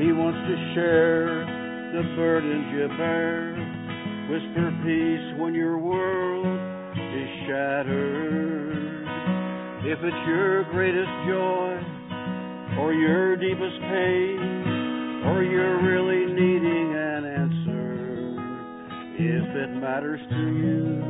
He 0.03 0.11
wants 0.11 0.39
to 0.49 0.55
share 0.75 1.45
the 1.93 2.03
burdens 2.15 2.67
you 2.73 2.87
bear. 2.97 3.57
Whisper 4.29 4.69
peace 4.85 5.39
when 5.41 5.53
your 5.55 5.79
world 5.79 6.45
is 6.45 7.29
shattered. 7.47 8.92
If 9.85 9.99
it's 9.99 10.27
your 10.27 10.63
greatest 10.71 11.11
joy, 11.27 11.75
or 12.79 12.93
your 12.93 13.35
deepest 13.35 13.81
pain, 13.81 14.39
or 15.27 15.43
you're 15.43 15.83
really 15.83 16.25
needing 16.31 16.95
an 16.95 17.25
answer, 17.25 18.39
if 19.19 19.43
it 19.43 19.69
matters 19.81 20.21
to 20.29 20.39
you, 20.55 21.03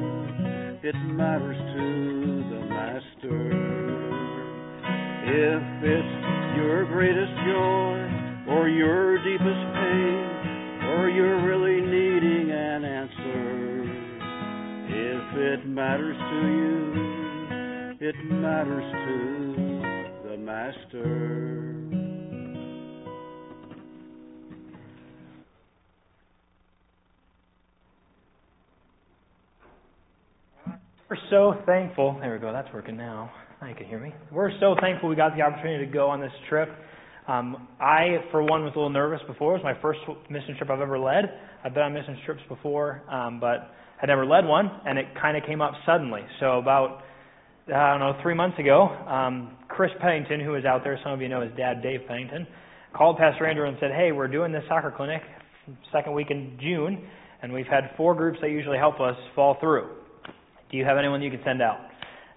it 0.82 0.96
matters 1.14 1.56
to 1.56 2.44
the 2.50 2.66
Master. 2.66 3.42
If 5.22 5.64
it's 5.86 6.58
your 6.58 6.86
greatest 6.86 7.32
joy, 7.46 8.10
or 8.52 8.70
your 8.70 9.18
deepest 9.24 9.64
pain, 9.78 10.90
or 10.90 11.10
you're 11.14 11.46
really 11.46 11.80
needing 11.80 12.50
an 12.50 12.84
answer, 12.84 13.84
if 14.90 15.62
it 15.62 15.68
matters 15.68 16.18
to 16.18 16.48
you, 16.48 16.73
it 18.04 18.16
matters 18.26 18.84
to 18.92 20.28
the 20.28 20.38
Master. 20.38 21.70
We're 31.10 31.16
so 31.30 31.54
thankful. 31.66 32.18
There 32.20 32.34
we 32.34 32.40
go. 32.40 32.52
That's 32.52 32.68
working 32.74 32.98
now. 32.98 33.32
Now 33.62 33.70
you 33.70 33.76
can 33.76 33.86
hear 33.86 34.02
me. 34.02 34.14
We're 34.34 34.52
so 34.60 34.76
thankful 34.82 35.08
we 35.08 35.16
got 35.16 35.38
the 35.38 35.42
opportunity 35.42 35.86
to 35.86 35.92
go 35.92 36.10
on 36.10 36.20
this 36.20 36.32
trip. 36.50 36.68
Um, 37.30 37.70
I, 37.80 38.18
for 38.32 38.44
one, 38.44 38.66
was 38.66 38.74
a 38.76 38.80
little 38.80 38.90
nervous 38.90 39.22
before. 39.28 39.56
It 39.56 39.64
was 39.64 39.74
my 39.76 39.82
first 39.82 40.02
mission 40.30 40.58
trip 40.58 40.70
I've 40.70 40.82
ever 40.82 41.00
led. 41.00 41.40
I've 41.64 41.74
been 41.74 41.84
on 41.84 41.94
mission 41.94 42.20
trips 42.26 42.42
before, 42.50 43.02
um, 43.10 43.40
but 43.40 43.72
had 44.02 44.08
never 44.08 44.26
led 44.26 44.44
one, 44.44 44.70
and 44.86 45.00
it 45.00 45.06
kind 45.22 45.38
of 45.38 45.44
came 45.46 45.62
up 45.62 45.72
suddenly. 45.86 46.24
So 46.42 46.58
about 46.58 47.04
I 47.68 47.92
don't 47.92 48.00
know 48.02 48.20
three 48.22 48.34
months 48.34 48.60
ago, 48.60 48.90
um, 49.08 49.56
Chris 49.70 49.92
Pennington, 50.02 50.42
who 50.42 50.56
is 50.56 50.66
out 50.66 50.84
there, 50.84 51.00
some 51.02 51.14
of 51.14 51.22
you 51.22 51.30
know 51.30 51.42
his 51.42 51.52
dad, 51.56 51.82
Dave 51.82 52.02
Pennington, 52.10 52.46
called 52.94 53.18
Pastor 53.18 53.48
Andrew 53.48 53.68
and 53.68 53.78
said, 53.80 53.92
"Hey, 53.92 54.12
we're 54.12 54.28
doing 54.28 54.52
this 54.52 54.64
soccer 54.68 54.92
clinic 54.92 55.22
second 55.90 56.14
week 56.14 56.30
in 56.30 56.58
June, 56.60 57.08
and 57.42 57.54
we've 57.54 57.68
had 57.68 57.92
four 57.96 58.16
groups 58.16 58.40
that 58.42 58.50
usually 58.50 58.78
help 58.78 59.00
us 59.00 59.16
fall 59.34 59.56
through. 59.62 59.88
Do 60.72 60.78
you 60.78 60.84
have 60.84 60.98
anyone 60.98 61.22
you 61.22 61.32
can 61.32 61.40
send 61.46 61.62
out?" 61.62 61.80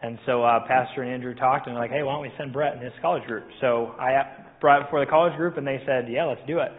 And 0.01 0.17
so 0.27 0.45
uh, 0.45 0.61
Pastor 0.69 1.03
and 1.03 1.11
Andrew 1.11 1.35
talked, 1.35 1.67
and 1.67 1.75
they're 1.75 1.83
like, 1.83 1.91
"Hey, 1.91 2.05
why 2.05 2.13
don't 2.13 2.23
we 2.23 2.31
send 2.39 2.53
Brett 2.53 2.75
and 2.75 2.83
his 2.83 2.93
college 3.03 3.25
group?" 3.25 3.49
So 3.61 3.97
I 3.99 4.23
brought 4.61 4.83
it 4.83 4.85
before 4.85 5.01
the 5.01 5.11
college 5.11 5.37
group, 5.37 5.57
and 5.57 5.67
they 5.67 5.83
said, 5.85 6.07
"Yeah, 6.09 6.27
let's 6.27 6.47
do 6.47 6.61
it." 6.61 6.71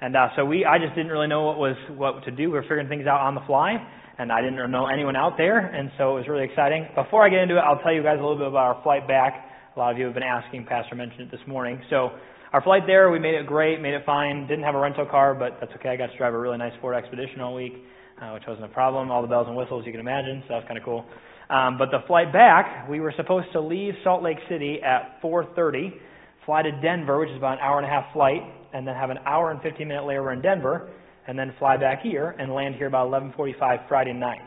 And 0.00 0.16
uh, 0.16 0.28
so 0.36 0.46
we, 0.46 0.64
I 0.64 0.78
just 0.78 0.94
didn't 0.94 1.12
really 1.12 1.28
know 1.28 1.42
what 1.42 1.58
was 1.58 1.76
what 1.90 2.24
to 2.24 2.30
do. 2.30 2.44
We 2.44 2.56
were 2.56 2.62
figuring 2.62 2.88
things 2.88 3.06
out 3.06 3.20
on 3.20 3.34
the 3.34 3.42
fly, 3.46 3.76
and 4.20 4.30
I 4.30 4.42
didn't 4.42 4.60
know 4.70 4.86
anyone 4.86 5.16
out 5.16 5.38
there, 5.38 5.56
and 5.56 5.90
so 5.96 6.12
it 6.12 6.20
was 6.20 6.28
really 6.28 6.44
exciting. 6.44 6.84
Before 6.94 7.24
I 7.24 7.30
get 7.30 7.40
into 7.40 7.56
it, 7.56 7.64
I'll 7.64 7.80
tell 7.80 7.92
you 7.92 8.02
guys 8.02 8.18
a 8.18 8.22
little 8.22 8.36
bit 8.36 8.48
about 8.48 8.76
our 8.76 8.82
flight 8.82 9.08
back. 9.08 9.32
A 9.74 9.78
lot 9.78 9.92
of 9.92 9.98
you 9.98 10.04
have 10.04 10.12
been 10.12 10.22
asking. 10.22 10.66
Pastor 10.66 10.94
mentioned 10.94 11.22
it 11.22 11.30
this 11.30 11.40
morning. 11.48 11.80
So 11.88 12.10
our 12.52 12.60
flight 12.60 12.82
there, 12.86 13.10
we 13.10 13.18
made 13.18 13.32
it 13.32 13.46
great, 13.46 13.80
made 13.80 13.94
it 13.94 14.02
fine. 14.04 14.46
Didn't 14.46 14.64
have 14.64 14.74
a 14.74 14.78
rental 14.78 15.06
car, 15.06 15.32
but 15.32 15.56
that's 15.58 15.72
okay. 15.80 15.88
I 15.88 15.96
got 15.96 16.08
to 16.12 16.18
drive 16.18 16.34
a 16.34 16.38
really 16.38 16.58
nice 16.58 16.74
Ford 16.82 16.94
Expedition 16.94 17.40
all 17.40 17.54
week, 17.54 17.72
uh, 18.20 18.32
which 18.36 18.42
wasn't 18.46 18.66
a 18.66 18.74
problem. 18.74 19.10
All 19.10 19.22
the 19.22 19.28
bells 19.28 19.46
and 19.48 19.56
whistles 19.56 19.86
you 19.86 19.92
can 19.92 20.02
imagine, 20.02 20.44
so 20.44 20.52
that 20.52 20.56
was 20.56 20.64
kind 20.68 20.76
of 20.76 20.84
cool. 20.84 21.06
Um, 21.48 21.78
but 21.78 21.88
the 21.90 22.04
flight 22.06 22.30
back, 22.30 22.90
we 22.90 23.00
were 23.00 23.14
supposed 23.16 23.48
to 23.52 23.60
leave 23.62 23.94
Salt 24.04 24.22
Lake 24.22 24.38
City 24.50 24.82
at 24.84 25.16
4:30, 25.22 25.96
fly 26.44 26.60
to 26.60 26.72
Denver, 26.82 27.18
which 27.18 27.30
is 27.30 27.38
about 27.38 27.54
an 27.54 27.64
hour 27.64 27.78
and 27.78 27.86
a 27.86 27.90
half 27.90 28.12
flight, 28.12 28.42
and 28.74 28.86
then 28.86 28.94
have 28.94 29.08
an 29.08 29.18
hour 29.24 29.50
and 29.50 29.62
15 29.62 29.88
minute 29.88 30.04
layover 30.04 30.34
in 30.34 30.42
Denver, 30.42 30.90
and 31.30 31.38
then 31.38 31.54
fly 31.60 31.76
back 31.76 32.02
here 32.02 32.34
and 32.40 32.52
land 32.52 32.74
here 32.74 32.88
about 32.88 33.06
11:45 33.06 33.86
Friday 33.86 34.12
night. 34.12 34.42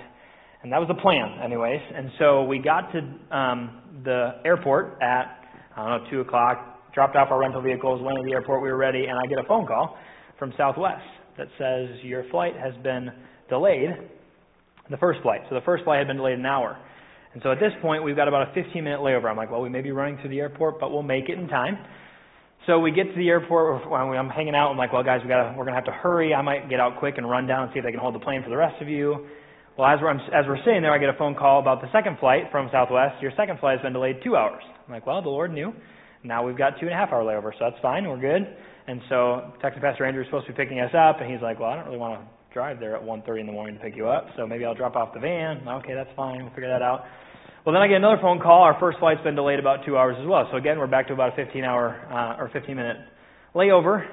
And 0.63 0.71
that 0.73 0.79
was 0.79 0.89
the 0.89 1.01
plan, 1.01 1.39
anyways. 1.41 1.79
And 1.95 2.11
so 2.19 2.43
we 2.43 2.59
got 2.59 2.91
to 2.91 2.99
um, 3.35 4.01
the 4.03 4.41
airport 4.43 5.01
at 5.01 5.47
I 5.77 5.87
don't 5.87 6.03
know 6.03 6.11
two 6.11 6.19
o'clock, 6.19 6.91
dropped 6.93 7.15
off 7.15 7.31
our 7.31 7.39
rental 7.39 7.61
vehicles, 7.61 8.01
went 8.01 8.17
to 8.17 8.23
the 8.23 8.33
airport, 8.33 8.61
we 8.61 8.69
were 8.69 8.77
ready, 8.77 9.05
and 9.05 9.17
I 9.17 9.25
get 9.27 9.39
a 9.39 9.47
phone 9.47 9.65
call 9.65 9.97
from 10.37 10.53
Southwest 10.57 11.05
that 11.37 11.47
says 11.57 12.03
your 12.03 12.25
flight 12.29 12.53
has 12.61 12.73
been 12.83 13.09
delayed. 13.47 13.89
The 14.89 14.97
first 14.97 15.21
flight. 15.21 15.39
So 15.47 15.55
the 15.55 15.61
first 15.61 15.85
flight 15.85 15.99
had 15.99 16.07
been 16.07 16.17
delayed 16.17 16.37
an 16.37 16.45
hour. 16.45 16.77
And 17.33 17.41
so 17.43 17.51
at 17.53 17.59
this 17.61 17.71
point, 17.81 18.03
we've 18.03 18.17
got 18.17 18.27
about 18.27 18.49
a 18.49 18.53
15 18.53 18.83
minute 18.83 18.99
layover. 18.99 19.31
I'm 19.31 19.37
like, 19.37 19.49
well, 19.49 19.61
we 19.61 19.69
may 19.69 19.81
be 19.81 19.91
running 19.91 20.17
through 20.19 20.31
the 20.31 20.41
airport, 20.41 20.81
but 20.81 20.91
we'll 20.91 21.01
make 21.01 21.29
it 21.29 21.39
in 21.39 21.47
time. 21.47 21.77
So 22.65 22.79
we 22.79 22.91
get 22.91 23.11
to 23.11 23.15
the 23.17 23.27
airport. 23.27 23.83
I'm 23.91 24.29
hanging 24.29 24.55
out, 24.55 24.71
I'm 24.71 24.77
like, 24.77 24.93
well, 24.93 25.03
guys, 25.03 25.19
we 25.21 25.27
gotta, 25.27 25.49
we're 25.49 25.65
going 25.65 25.75
to 25.75 25.81
have 25.81 25.85
to 25.85 25.91
hurry. 25.91 26.33
I 26.33 26.41
might 26.41 26.69
get 26.69 26.79
out 26.79 26.97
quick 26.97 27.15
and 27.17 27.29
run 27.29 27.45
down 27.45 27.63
and 27.63 27.73
see 27.73 27.79
if 27.79 27.85
they 27.85 27.91
can 27.91 27.99
hold 27.99 28.15
the 28.15 28.19
plane 28.19 28.41
for 28.41 28.49
the 28.49 28.57
rest 28.57 28.81
of 28.81 28.87
you. 28.87 29.27
Well, 29.77 29.87
as 29.87 29.99
we're, 30.01 30.11
as 30.11 30.45
we're 30.47 30.63
sitting 30.63 30.81
there, 30.81 30.93
I 30.93 30.97
get 30.97 31.09
a 31.09 31.17
phone 31.17 31.35
call 31.35 31.59
about 31.59 31.81
the 31.81 31.91
second 31.91 32.19
flight 32.19 32.43
from 32.51 32.69
Southwest. 32.71 33.21
Your 33.21 33.31
second 33.35 33.59
flight 33.59 33.79
has 33.79 33.83
been 33.83 33.93
delayed 33.93 34.17
two 34.23 34.35
hours. 34.35 34.63
I'm 34.63 34.93
like, 34.93 35.05
well, 35.05 35.21
the 35.21 35.29
Lord 35.29 35.51
knew. 35.51 35.73
Now 36.23 36.45
we've 36.45 36.57
got 36.57 36.79
two 36.79 36.85
and 36.85 36.93
a 36.93 36.97
half 36.97 37.11
hour 37.11 37.23
layover, 37.23 37.51
so 37.51 37.69
that's 37.69 37.81
fine. 37.81 38.07
We're 38.07 38.21
good. 38.21 38.47
And 38.87 39.01
so, 39.09 39.53
Texas 39.61 39.81
Pastor 39.81 40.05
Andrew 40.05 40.21
is 40.21 40.27
supposed 40.27 40.45
to 40.47 40.53
be 40.53 40.57
picking 40.57 40.79
us 40.79 40.91
up, 40.95 41.19
and 41.19 41.31
he's 41.31 41.41
like, 41.41 41.59
well, 41.59 41.69
I 41.69 41.75
don't 41.75 41.85
really 41.85 41.97
want 41.97 42.19
to 42.19 42.27
drive 42.53 42.79
there 42.79 42.95
at 42.95 43.01
1.30 43.01 43.41
in 43.41 43.45
the 43.47 43.51
morning 43.51 43.75
to 43.75 43.81
pick 43.81 43.95
you 43.95 44.07
up, 44.07 44.27
so 44.37 44.45
maybe 44.45 44.63
I'll 44.63 44.75
drop 44.75 44.95
off 44.95 45.13
the 45.13 45.19
van. 45.19 45.67
Okay, 45.67 45.93
that's 45.93 46.09
fine. 46.15 46.43
We'll 46.43 46.53
figure 46.53 46.69
that 46.69 46.81
out. 46.81 47.05
Well, 47.65 47.71
then 47.71 47.81
I 47.81 47.87
get 47.87 47.95
another 47.95 48.19
phone 48.21 48.41
call. 48.41 48.63
Our 48.63 48.77
first 48.77 48.99
flight's 48.99 49.23
been 49.23 49.35
delayed 49.35 49.57
about 49.57 49.85
two 49.85 49.95
hours 49.95 50.17
as 50.19 50.27
well. 50.27 50.45
So 50.51 50.57
again, 50.57 50.77
we're 50.77 50.87
back 50.87 51.07
to 51.07 51.13
about 51.13 51.31
a 51.31 51.45
15 51.45 51.63
hour 51.63 51.95
uh, 52.11 52.43
or 52.43 52.49
15 52.51 52.75
minute 52.75 52.97
layover. 53.55 54.05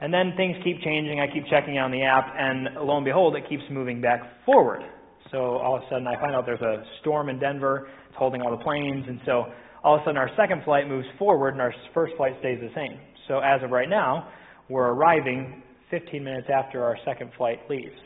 And 0.00 0.14
then 0.14 0.34
things 0.36 0.54
keep 0.62 0.80
changing. 0.80 1.18
I 1.18 1.26
keep 1.26 1.42
checking 1.50 1.76
on 1.76 1.90
the 1.90 2.04
app, 2.04 2.32
and 2.38 2.86
lo 2.86 2.94
and 2.96 3.04
behold, 3.04 3.34
it 3.34 3.48
keeps 3.48 3.64
moving 3.68 4.00
back 4.00 4.20
forward. 4.46 4.82
So 5.32 5.58
all 5.58 5.74
of 5.74 5.82
a 5.82 5.86
sudden, 5.90 6.06
I 6.06 6.14
find 6.20 6.36
out 6.36 6.46
there's 6.46 6.60
a 6.60 6.84
storm 7.00 7.30
in 7.30 7.40
Denver. 7.40 7.88
It's 8.06 8.16
holding 8.16 8.42
all 8.42 8.56
the 8.56 8.62
planes, 8.62 9.04
and 9.08 9.18
so 9.26 9.46
all 9.82 9.96
of 9.96 10.02
a 10.02 10.04
sudden, 10.04 10.16
our 10.16 10.30
second 10.36 10.62
flight 10.62 10.86
moves 10.86 11.08
forward, 11.18 11.54
and 11.54 11.60
our 11.60 11.74
first 11.94 12.12
flight 12.16 12.34
stays 12.38 12.60
the 12.60 12.70
same. 12.76 13.00
So 13.26 13.40
as 13.40 13.60
of 13.64 13.70
right 13.70 13.88
now, 13.88 14.28
we're 14.68 14.86
arriving 14.86 15.64
15 15.90 16.22
minutes 16.22 16.46
after 16.46 16.84
our 16.84 16.96
second 17.04 17.32
flight 17.36 17.58
leaves. 17.68 17.98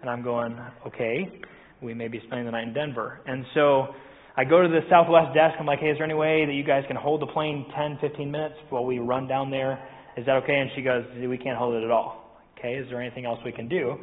And 0.00 0.10
I'm 0.10 0.24
going, 0.24 0.58
okay, 0.88 1.40
we 1.80 1.94
may 1.94 2.08
be 2.08 2.18
spending 2.26 2.46
the 2.46 2.52
night 2.52 2.66
in 2.66 2.74
Denver. 2.74 3.20
And 3.26 3.44
so 3.54 3.94
I 4.36 4.42
go 4.42 4.60
to 4.60 4.68
the 4.68 4.80
Southwest 4.90 5.32
desk. 5.32 5.54
I'm 5.60 5.66
like, 5.66 5.78
hey, 5.78 5.90
is 5.90 5.98
there 5.98 6.04
any 6.04 6.14
way 6.14 6.44
that 6.44 6.54
you 6.54 6.64
guys 6.64 6.82
can 6.88 6.96
hold 6.96 7.22
the 7.22 7.26
plane 7.26 7.66
10, 7.76 7.98
15 8.00 8.28
minutes 8.28 8.56
while 8.68 8.84
we 8.84 8.98
run 8.98 9.28
down 9.28 9.48
there? 9.48 9.78
Is 10.16 10.26
that 10.26 10.42
okay? 10.42 10.58
And 10.58 10.70
she 10.74 10.82
goes, 10.82 11.04
we 11.14 11.38
can't 11.38 11.56
hold 11.56 11.74
it 11.76 11.84
at 11.84 11.90
all. 11.92 12.40
Okay, 12.58 12.74
is 12.74 12.88
there 12.90 13.00
anything 13.00 13.26
else 13.26 13.38
we 13.44 13.52
can 13.52 13.68
do? 13.68 13.94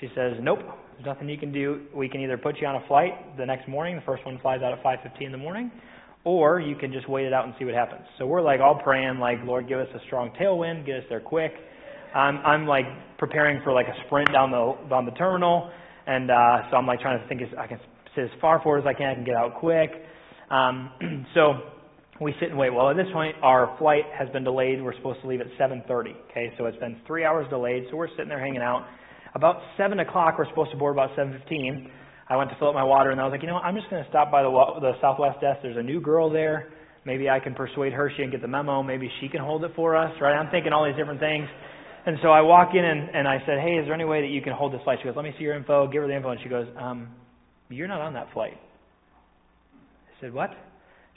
She 0.00 0.06
says, 0.14 0.34
nope, 0.40 0.60
there's 0.94 1.06
nothing 1.06 1.28
you 1.28 1.36
can 1.36 1.52
do. 1.52 1.82
We 1.92 2.08
can 2.08 2.20
either 2.20 2.38
put 2.38 2.60
you 2.60 2.66
on 2.68 2.76
a 2.76 2.86
flight 2.86 3.36
the 3.36 3.44
next 3.44 3.68
morning, 3.68 3.96
the 3.96 4.02
first 4.02 4.24
one 4.24 4.38
flies 4.40 4.60
out 4.62 4.72
at 4.72 4.84
5.15 4.84 5.26
in 5.26 5.32
the 5.32 5.38
morning, 5.38 5.72
or 6.22 6.60
you 6.60 6.76
can 6.76 6.92
just 6.92 7.08
wait 7.08 7.26
it 7.26 7.32
out 7.32 7.46
and 7.46 7.54
see 7.58 7.64
what 7.64 7.74
happens. 7.74 8.06
So 8.18 8.26
we're 8.26 8.42
like 8.42 8.60
all 8.60 8.80
praying, 8.84 9.18
like, 9.18 9.38
Lord, 9.44 9.68
give 9.68 9.80
us 9.80 9.88
a 9.96 9.98
strong 10.06 10.30
tailwind, 10.40 10.86
get 10.86 10.98
us 10.98 11.04
there 11.08 11.20
quick. 11.20 11.54
I'm, 12.14 12.38
I'm 12.38 12.66
like 12.68 12.84
preparing 13.18 13.60
for 13.64 13.72
like 13.72 13.86
a 13.86 14.06
sprint 14.06 14.30
down 14.32 14.52
the, 14.52 14.76
down 14.88 15.06
the 15.06 15.12
terminal, 15.12 15.72
and 16.06 16.30
uh, 16.30 16.70
so 16.70 16.76
I'm 16.76 16.86
like 16.86 17.00
trying 17.00 17.20
to 17.20 17.28
think 17.28 17.42
as, 17.42 17.48
I 17.58 17.66
can 17.66 17.80
sit 18.14 18.24
as 18.24 18.30
far 18.40 18.60
forward 18.62 18.80
as 18.80 18.86
I 18.86 18.94
can, 18.94 19.08
I 19.08 19.14
can 19.14 19.24
get 19.24 19.34
out 19.34 19.54
quick. 19.56 19.90
Um, 20.50 21.26
so 21.34 21.54
we 22.20 22.34
sit 22.40 22.50
and 22.50 22.58
wait. 22.58 22.70
Well, 22.70 22.90
at 22.90 22.96
this 22.96 23.10
point, 23.12 23.36
our 23.42 23.76
flight 23.78 24.04
has 24.16 24.28
been 24.30 24.44
delayed. 24.44 24.82
We're 24.82 24.94
supposed 24.96 25.20
to 25.22 25.28
leave 25.28 25.40
at 25.40 25.48
7:30. 25.58 26.14
Okay, 26.30 26.52
so 26.58 26.66
it's 26.66 26.78
been 26.78 26.96
three 27.06 27.24
hours 27.24 27.46
delayed. 27.50 27.86
So 27.90 27.96
we're 27.96 28.08
sitting 28.10 28.28
there 28.28 28.40
hanging 28.40 28.62
out. 28.62 28.86
About 29.34 29.62
seven 29.76 30.00
o'clock, 30.00 30.36
we're 30.38 30.48
supposed 30.48 30.70
to 30.72 30.76
board 30.76 30.94
about 30.94 31.16
7:15. 31.16 31.90
I 32.28 32.36
went 32.36 32.50
to 32.50 32.56
fill 32.58 32.68
up 32.68 32.74
my 32.74 32.84
water, 32.84 33.10
and 33.10 33.20
I 33.20 33.24
was 33.24 33.32
like, 33.32 33.42
you 33.42 33.48
know, 33.48 33.54
what? 33.54 33.64
I'm 33.64 33.74
just 33.74 33.90
going 33.90 34.02
to 34.02 34.08
stop 34.08 34.30
by 34.30 34.42
the 34.42 34.50
the 34.80 34.92
Southwest 35.00 35.40
desk. 35.40 35.60
There's 35.62 35.76
a 35.76 35.82
new 35.82 36.00
girl 36.00 36.30
there. 36.30 36.72
Maybe 37.04 37.28
I 37.28 37.40
can 37.40 37.54
persuade 37.54 37.92
her 37.92 38.10
she 38.10 38.22
can 38.22 38.30
get 38.30 38.42
the 38.42 38.48
memo. 38.48 38.82
Maybe 38.82 39.10
she 39.20 39.28
can 39.28 39.40
hold 39.40 39.64
it 39.64 39.72
for 39.74 39.96
us, 39.96 40.12
right? 40.20 40.34
I'm 40.34 40.50
thinking 40.50 40.72
all 40.72 40.84
these 40.84 40.96
different 40.96 41.18
things. 41.18 41.48
And 42.06 42.16
so 42.22 42.28
I 42.28 42.40
walk 42.40 42.70
in 42.74 42.84
and, 42.84 43.14
and 43.14 43.28
I 43.28 43.38
said, 43.46 43.58
hey, 43.60 43.74
is 43.78 43.86
there 43.86 43.94
any 43.94 44.04
way 44.04 44.22
that 44.22 44.28
you 44.28 44.42
can 44.42 44.52
hold 44.52 44.72
this 44.72 44.80
flight? 44.82 44.98
She 45.00 45.04
goes, 45.04 45.14
let 45.16 45.24
me 45.24 45.32
see 45.38 45.44
your 45.44 45.56
info. 45.56 45.86
Give 45.86 46.02
her 46.02 46.08
the 46.08 46.16
info, 46.16 46.30
and 46.30 46.40
she 46.42 46.48
goes, 46.48 46.66
um, 46.78 47.08
you're 47.74 47.88
not 47.88 48.00
on 48.00 48.14
that 48.14 48.32
flight. 48.32 48.58
I 49.74 50.20
said, 50.20 50.32
what? 50.32 50.50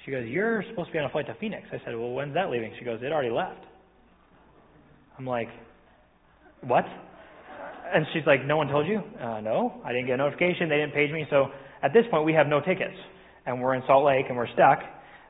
She 0.06 0.12
goes, 0.12 0.26
You're 0.28 0.64
supposed 0.70 0.90
to 0.90 0.94
be 0.94 1.00
on 1.00 1.06
a 1.06 1.10
flight 1.10 1.26
to 1.28 1.36
Phoenix. 1.36 1.68
I 1.72 1.78
said, 1.84 1.96
Well, 1.96 2.12
when's 2.12 2.34
that 2.36 2.50
leaving? 2.50 2.74
She 2.78 2.86
goes, 2.86 3.00
It 3.02 3.12
already 3.12 3.32
left. 3.32 3.64
I'm 5.18 5.26
like, 5.26 5.50
What? 6.62 6.86
And 7.94 8.06
she's 8.14 8.24
like, 8.28 8.46
No 8.46 8.58
one 8.58 8.68
told 8.68 8.88
you? 8.88 9.02
Uh, 9.20 9.42
no, 9.42 9.82
I 9.84 9.92
didn't 9.92 10.08
get 10.08 10.14
a 10.14 10.18
notification. 10.18 10.70
They 10.70 10.78
didn't 10.78 10.94
page 10.94 11.12
me. 11.12 11.26
So 11.30 11.48
at 11.82 11.92
this 11.92 12.06
point, 12.12 12.26
we 12.26 12.34
have 12.34 12.48
no 12.48 12.62
tickets. 12.62 12.96
And 13.46 13.62
we're 13.62 13.76
in 13.76 13.84
Salt 13.88 14.06
Lake 14.06 14.26
and 14.30 14.38
we're 14.38 14.52
stuck. 14.54 14.80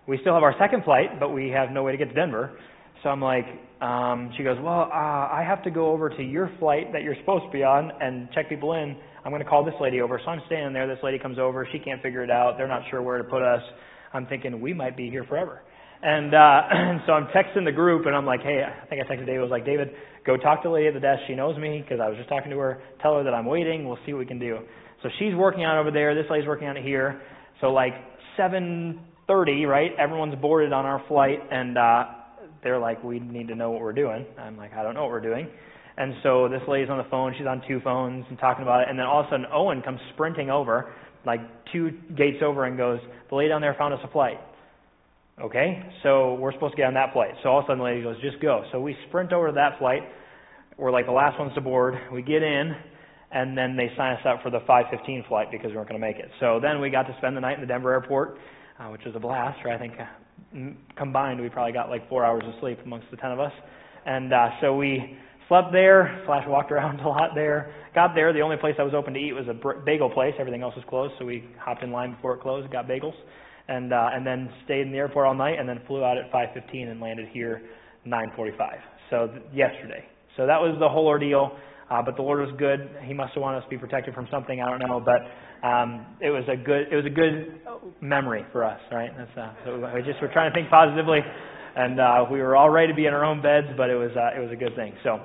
We 0.07 0.17
still 0.21 0.33
have 0.33 0.43
our 0.43 0.55
second 0.59 0.83
flight, 0.83 1.19
but 1.19 1.29
we 1.29 1.49
have 1.49 1.71
no 1.71 1.83
way 1.83 1.91
to 1.91 1.97
get 1.97 2.09
to 2.09 2.13
Denver. 2.13 2.57
So 3.05 3.11
I'm 3.11 3.21
like, 3.21 3.45
um, 3.81 4.33
she 4.35 4.41
goes, 4.41 4.57
Well, 4.63 4.89
uh, 4.91 5.29
I 5.29 5.45
have 5.47 5.63
to 5.65 5.69
go 5.69 5.91
over 5.91 6.09
to 6.09 6.23
your 6.23 6.49
flight 6.57 6.91
that 6.91 7.03
you're 7.03 7.15
supposed 7.19 7.45
to 7.45 7.51
be 7.51 7.61
on 7.61 7.91
and 8.01 8.27
check 8.33 8.49
people 8.49 8.73
in. 8.73 8.97
I'm 9.23 9.31
going 9.31 9.43
to 9.43 9.47
call 9.47 9.63
this 9.63 9.75
lady 9.79 10.01
over. 10.01 10.19
So 10.25 10.31
I'm 10.31 10.41
standing 10.47 10.73
there. 10.73 10.87
This 10.87 11.03
lady 11.03 11.19
comes 11.19 11.37
over. 11.37 11.67
She 11.71 11.77
can't 11.77 12.01
figure 12.01 12.23
it 12.23 12.31
out. 12.31 12.55
They're 12.57 12.67
not 12.67 12.81
sure 12.89 13.03
where 13.03 13.19
to 13.19 13.23
put 13.23 13.43
us. 13.43 13.61
I'm 14.11 14.25
thinking 14.25 14.59
we 14.59 14.73
might 14.73 14.97
be 14.97 15.11
here 15.11 15.23
forever. 15.23 15.61
And, 16.01 16.33
uh, 16.33 16.61
and 16.71 17.01
so 17.05 17.13
I'm 17.13 17.27
texting 17.27 17.63
the 17.63 17.71
group 17.71 18.07
and 18.07 18.15
I'm 18.15 18.25
like, 18.25 18.41
hey, 18.41 18.63
I 18.65 18.87
think 18.87 19.03
I 19.03 19.05
texted 19.05 19.27
David. 19.27 19.37
I 19.37 19.43
was 19.43 19.51
like, 19.51 19.67
David, 19.67 19.89
go 20.25 20.35
talk 20.35 20.63
to 20.63 20.69
the 20.69 20.73
lady 20.73 20.87
at 20.87 20.95
the 20.95 20.99
desk. 20.99 21.21
She 21.27 21.35
knows 21.35 21.55
me 21.59 21.83
because 21.83 21.99
I 22.01 22.09
was 22.09 22.17
just 22.17 22.27
talking 22.27 22.49
to 22.49 22.57
her. 22.57 22.81
Tell 23.03 23.17
her 23.17 23.23
that 23.23 23.35
I'm 23.35 23.45
waiting. 23.45 23.87
We'll 23.87 23.99
see 24.07 24.13
what 24.13 24.19
we 24.19 24.25
can 24.25 24.39
do. 24.39 24.61
So 25.03 25.09
she's 25.19 25.35
working 25.35 25.63
on 25.63 25.77
it 25.77 25.79
over 25.79 25.91
there. 25.91 26.15
This 26.15 26.25
lady's 26.31 26.47
working 26.47 26.67
on 26.67 26.75
it 26.75 26.83
here. 26.83 27.21
So 27.61 27.67
like 27.67 27.93
7:30, 28.35 29.67
right? 29.67 29.91
Everyone's 29.99 30.33
boarded 30.41 30.73
on 30.73 30.85
our 30.85 31.03
flight, 31.07 31.39
and 31.51 31.77
uh, 31.77 32.03
they're 32.65 32.79
like, 32.79 33.01
we 33.03 33.19
need 33.19 33.47
to 33.47 33.55
know 33.55 33.69
what 33.69 33.79
we're 33.79 33.93
doing. 33.93 34.25
I'm 34.39 34.57
like, 34.57 34.73
I 34.73 34.81
don't 34.81 34.95
know 34.95 35.03
what 35.03 35.11
we're 35.11 35.21
doing. 35.21 35.47
And 35.97 36.15
so 36.23 36.49
this 36.49 36.61
lady's 36.67 36.89
on 36.89 36.97
the 36.97 37.09
phone. 37.09 37.33
She's 37.37 37.47
on 37.47 37.61
two 37.67 37.79
phones 37.81 38.25
and 38.27 38.37
talking 38.39 38.63
about 38.63 38.81
it. 38.81 38.89
And 38.89 38.99
then 38.99 39.05
all 39.05 39.21
of 39.21 39.27
a 39.27 39.29
sudden, 39.29 39.45
Owen 39.53 39.81
comes 39.83 39.99
sprinting 40.13 40.49
over, 40.49 40.91
like 41.25 41.39
two 41.71 41.91
gates 42.17 42.39
over, 42.43 42.65
and 42.65 42.75
goes, 42.75 42.99
"The 43.29 43.35
lady 43.35 43.49
down 43.49 43.61
there 43.61 43.75
found 43.75 43.93
us 43.93 44.01
a 44.03 44.07
flight." 44.09 44.39
Okay, 45.39 45.83
so 46.01 46.35
we're 46.35 46.53
supposed 46.53 46.73
to 46.73 46.77
get 46.77 46.87
on 46.87 46.95
that 46.95 47.13
flight. 47.13 47.35
So 47.43 47.49
all 47.49 47.59
of 47.59 47.65
a 47.65 47.67
sudden, 47.67 47.77
the 47.79 47.85
lady 47.85 48.01
goes, 48.01 48.19
"Just 48.21 48.41
go." 48.41 48.65
So 48.71 48.81
we 48.81 48.97
sprint 49.07 49.31
over 49.31 49.47
to 49.47 49.53
that 49.53 49.77
flight. 49.79 50.03
We're 50.77 50.91
like 50.91 51.05
the 51.05 51.13
last 51.13 51.39
ones 51.39 51.53
to 51.53 51.61
board. 51.61 51.97
We 52.11 52.21
get 52.21 52.43
in, 52.43 52.75
and 53.31 53.57
then 53.57 53.77
they 53.77 53.91
sign 53.95 54.17
us 54.17 54.25
up 54.25 54.41
for 54.43 54.49
the 54.49 54.59
5:15 54.61 55.23
flight 55.27 55.49
because 55.49 55.71
we 55.71 55.77
weren't 55.77 55.87
going 55.87 56.01
to 56.01 56.05
make 56.05 56.17
it. 56.17 56.29
So 56.39 56.59
then 56.59 56.81
we 56.81 56.89
got 56.89 57.03
to 57.07 57.15
spend 57.17 57.37
the 57.37 57.41
night 57.41 57.55
in 57.55 57.61
the 57.61 57.67
Denver 57.67 57.93
airport, 57.93 58.37
uh, 58.79 58.89
which 58.89 59.05
was 59.05 59.15
a 59.15 59.19
blast. 59.19 59.63
Right? 59.63 59.75
I 59.75 59.77
think 59.77 59.93
uh, 59.99 60.05
combined 60.97 61.41
we 61.41 61.49
probably 61.49 61.73
got 61.73 61.89
like 61.89 62.07
four 62.09 62.25
hours 62.25 62.43
of 62.45 62.53
sleep 62.61 62.79
amongst 62.85 63.09
the 63.11 63.17
ten 63.17 63.31
of 63.31 63.39
us. 63.39 63.51
And 64.05 64.33
uh, 64.33 64.49
so 64.61 64.75
we 64.75 65.17
slept 65.47 65.71
there, 65.71 66.21
slash 66.25 66.43
walked 66.47 66.71
around 66.71 66.99
a 67.01 67.07
lot 67.07 67.31
there. 67.35 67.73
Got 67.93 68.15
there, 68.15 68.33
the 68.33 68.41
only 68.41 68.57
place 68.57 68.75
that 68.77 68.83
was 68.83 68.93
open 68.93 69.13
to 69.13 69.19
eat 69.19 69.33
was 69.33 69.47
a 69.47 69.83
bagel 69.85 70.09
place. 70.09 70.33
Everything 70.39 70.61
else 70.61 70.75
was 70.75 70.85
closed, 70.89 71.13
so 71.19 71.25
we 71.25 71.45
hopped 71.59 71.83
in 71.83 71.91
line 71.91 72.15
before 72.15 72.35
it 72.35 72.41
closed, 72.41 72.71
got 72.71 72.87
bagels, 72.87 73.15
and 73.67 73.93
uh, 73.93 74.09
and 74.13 74.25
then 74.25 74.49
stayed 74.65 74.81
in 74.81 74.91
the 74.91 74.97
airport 74.97 75.27
all 75.27 75.35
night, 75.35 75.59
and 75.59 75.67
then 75.67 75.81
flew 75.87 76.03
out 76.03 76.17
at 76.17 76.31
5:15 76.31 76.89
and 76.89 76.99
landed 76.99 77.27
here 77.29 77.61
9:45. 78.05 78.79
So 79.09 79.27
th- 79.27 79.43
yesterday. 79.53 80.05
So 80.37 80.45
that 80.45 80.59
was 80.59 80.75
the 80.79 80.89
whole 80.89 81.07
ordeal. 81.07 81.57
Uh, 81.89 82.01
but 82.01 82.15
the 82.15 82.21
Lord 82.21 82.39
was 82.39 82.49
good. 82.57 82.89
He 83.03 83.13
must 83.13 83.33
have 83.35 83.43
wanted 83.43 83.59
us 83.59 83.63
to 83.65 83.69
be 83.69 83.77
protected 83.77 84.15
from 84.15 84.27
something. 84.31 84.59
I 84.59 84.69
don't 84.69 84.79
know, 84.79 84.99
but 84.99 85.21
um, 85.65 86.05
it 86.21 86.29
was 86.29 86.43
a 86.47 86.55
good 86.55 86.87
it 86.91 86.95
was 86.95 87.05
a 87.05 87.09
good 87.09 87.59
memory 88.01 88.45
for 88.51 88.63
us, 88.63 88.79
right? 88.91 89.09
That's 89.17 89.37
uh, 89.37 89.53
so 89.65 89.91
we 89.95 90.01
just 90.03 90.21
were 90.21 90.29
trying 90.31 90.51
to 90.51 90.55
think 90.55 90.69
positively, 90.69 91.19
and 91.75 91.99
uh, 91.99 92.25
we 92.31 92.39
were 92.39 92.55
all 92.55 92.69
ready 92.69 92.89
to 92.89 92.95
be 92.95 93.07
in 93.07 93.13
our 93.13 93.25
own 93.25 93.41
beds, 93.41 93.67
but 93.75 93.89
it 93.89 93.95
was 93.95 94.11
uh, 94.15 94.37
it 94.37 94.41
was 94.41 94.51
a 94.51 94.55
good 94.57 94.75
thing. 94.75 94.93
So. 95.03 95.19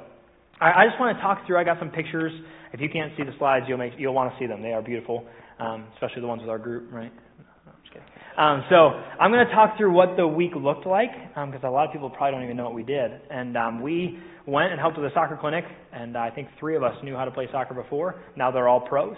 I, 0.60 0.82
I 0.82 0.86
just 0.86 1.00
want 1.00 1.16
to 1.16 1.22
talk 1.22 1.46
through. 1.46 1.58
I 1.58 1.64
got 1.64 1.78
some 1.78 1.88
pictures. 1.88 2.32
If 2.72 2.80
you 2.80 2.88
can't 2.88 3.12
see 3.16 3.24
the 3.24 3.32
slides, 3.38 3.64
you'll 3.68 3.78
make 3.78 3.94
you'll 3.98 4.14
want 4.14 4.32
to 4.32 4.38
see 4.38 4.46
them. 4.46 4.62
They 4.62 4.72
are 4.72 4.82
beautiful, 4.82 5.24
um, 5.58 5.86
especially 5.94 6.20
the 6.20 6.28
ones 6.28 6.42
with 6.42 6.50
our 6.50 6.58
group, 6.58 6.92
right? 6.92 7.10
No, 7.38 7.44
I'm 7.66 7.72
just 7.82 7.92
kidding. 7.94 8.06
Um, 8.36 8.62
so 8.70 8.76
I'm 9.18 9.32
going 9.32 9.46
to 9.46 9.52
talk 9.52 9.76
through 9.76 9.92
what 9.92 10.16
the 10.16 10.26
week 10.26 10.52
looked 10.54 10.86
like 10.86 11.10
because 11.34 11.64
um, 11.64 11.68
a 11.68 11.70
lot 11.70 11.86
of 11.86 11.92
people 11.92 12.10
probably 12.10 12.32
don't 12.32 12.44
even 12.44 12.56
know 12.56 12.64
what 12.64 12.74
we 12.74 12.84
did. 12.84 13.10
And 13.30 13.56
um, 13.56 13.82
we 13.82 14.18
went 14.46 14.70
and 14.70 14.80
helped 14.80 14.98
with 14.98 15.10
a 15.10 15.14
soccer 15.14 15.36
clinic, 15.40 15.64
and 15.92 16.16
I 16.16 16.30
think 16.30 16.48
three 16.58 16.76
of 16.76 16.82
us 16.82 16.94
knew 17.02 17.16
how 17.16 17.24
to 17.24 17.30
play 17.30 17.48
soccer 17.50 17.74
before. 17.74 18.22
Now 18.36 18.50
they're 18.50 18.68
all 18.68 18.80
pros. 18.80 19.16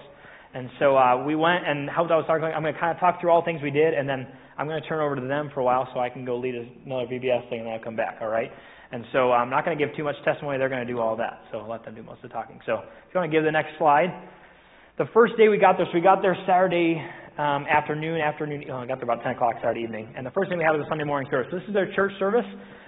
And 0.55 0.69
so 0.79 0.97
uh, 0.97 1.25
we 1.25 1.35
went 1.35 1.67
and 1.67 1.89
helped 1.89 2.11
with 2.11 2.27
soccer 2.27 2.41
clinic. 2.41 2.57
I'm 2.57 2.63
going 2.63 2.75
to 2.75 2.81
kind 2.81 2.93
of 2.95 3.01
talk 3.01 3.21
through 3.21 3.31
all 3.31 3.45
things 3.45 3.61
we 3.63 3.71
did, 3.71 3.95
and 3.95 4.09
then 4.09 4.27
I'm 4.59 4.69
going 4.69 4.83
to 4.83 4.89
turn 4.89 5.01
over 5.01 5.17
to 5.17 5.27
them 5.27 5.51
for 5.55 5.61
a 5.61 5.65
while 5.65 5.89
so 5.95 6.01
I 6.01 6.11
can 6.11 6.25
go 6.25 6.37
lead 6.37 6.55
another 6.55 7.07
VBS 7.07 7.49
thing, 7.49 7.61
and 7.61 7.67
then 7.67 7.75
I'll 7.75 7.85
come 7.85 7.97
back. 7.97 8.19
All 8.21 8.29
right? 8.29 8.51
And 8.93 9.05
so 9.13 9.33
I'm 9.33 9.49
not 9.49 9.65
going 9.65 9.77
to 9.77 9.83
give 9.87 9.97
too 9.97 10.05
much 10.05 10.17
testimony. 10.25 10.59
They're 10.59 10.69
going 10.69 10.87
to 10.87 10.93
do 10.93 11.01
all 11.01 11.17
that. 11.17 11.41
So 11.51 11.59
I'll 11.59 11.71
let 11.71 11.85
them 11.85 11.95
do 11.95 12.03
most 12.03 12.23
of 12.23 12.29
the 12.29 12.35
talking. 12.35 12.61
So 12.67 12.85
if 12.85 13.15
you 13.15 13.21
want 13.21 13.33
to 13.33 13.37
give 13.37 13.45
the 13.45 13.51
next 13.51 13.79
slide. 13.79 14.13
The 14.99 15.07
first 15.15 15.39
day 15.39 15.49
we 15.49 15.57
got 15.57 15.79
there, 15.79 15.87
so 15.87 15.95
we 15.95 16.03
got 16.03 16.21
there 16.21 16.37
Saturday 16.47 17.03
um, 17.39 17.65
afternoon, 17.65 18.21
afternoon, 18.21 18.65
oh, 18.71 18.77
I 18.77 18.87
got 18.87 18.97
there 18.97 19.05
about 19.05 19.23
10 19.23 19.33
o'clock 19.33 19.55
Saturday 19.63 19.81
evening. 19.81 20.13
And 20.15 20.27
the 20.27 20.31
first 20.33 20.51
thing 20.51 20.59
we 20.59 20.65
had 20.65 20.73
was 20.73 20.85
a 20.85 20.89
Sunday 20.91 21.05
morning 21.05 21.31
service. 21.31 21.49
So 21.51 21.59
This 21.59 21.67
is 21.67 21.73
their 21.73 21.91
church 21.95 22.13
service. 22.19 22.45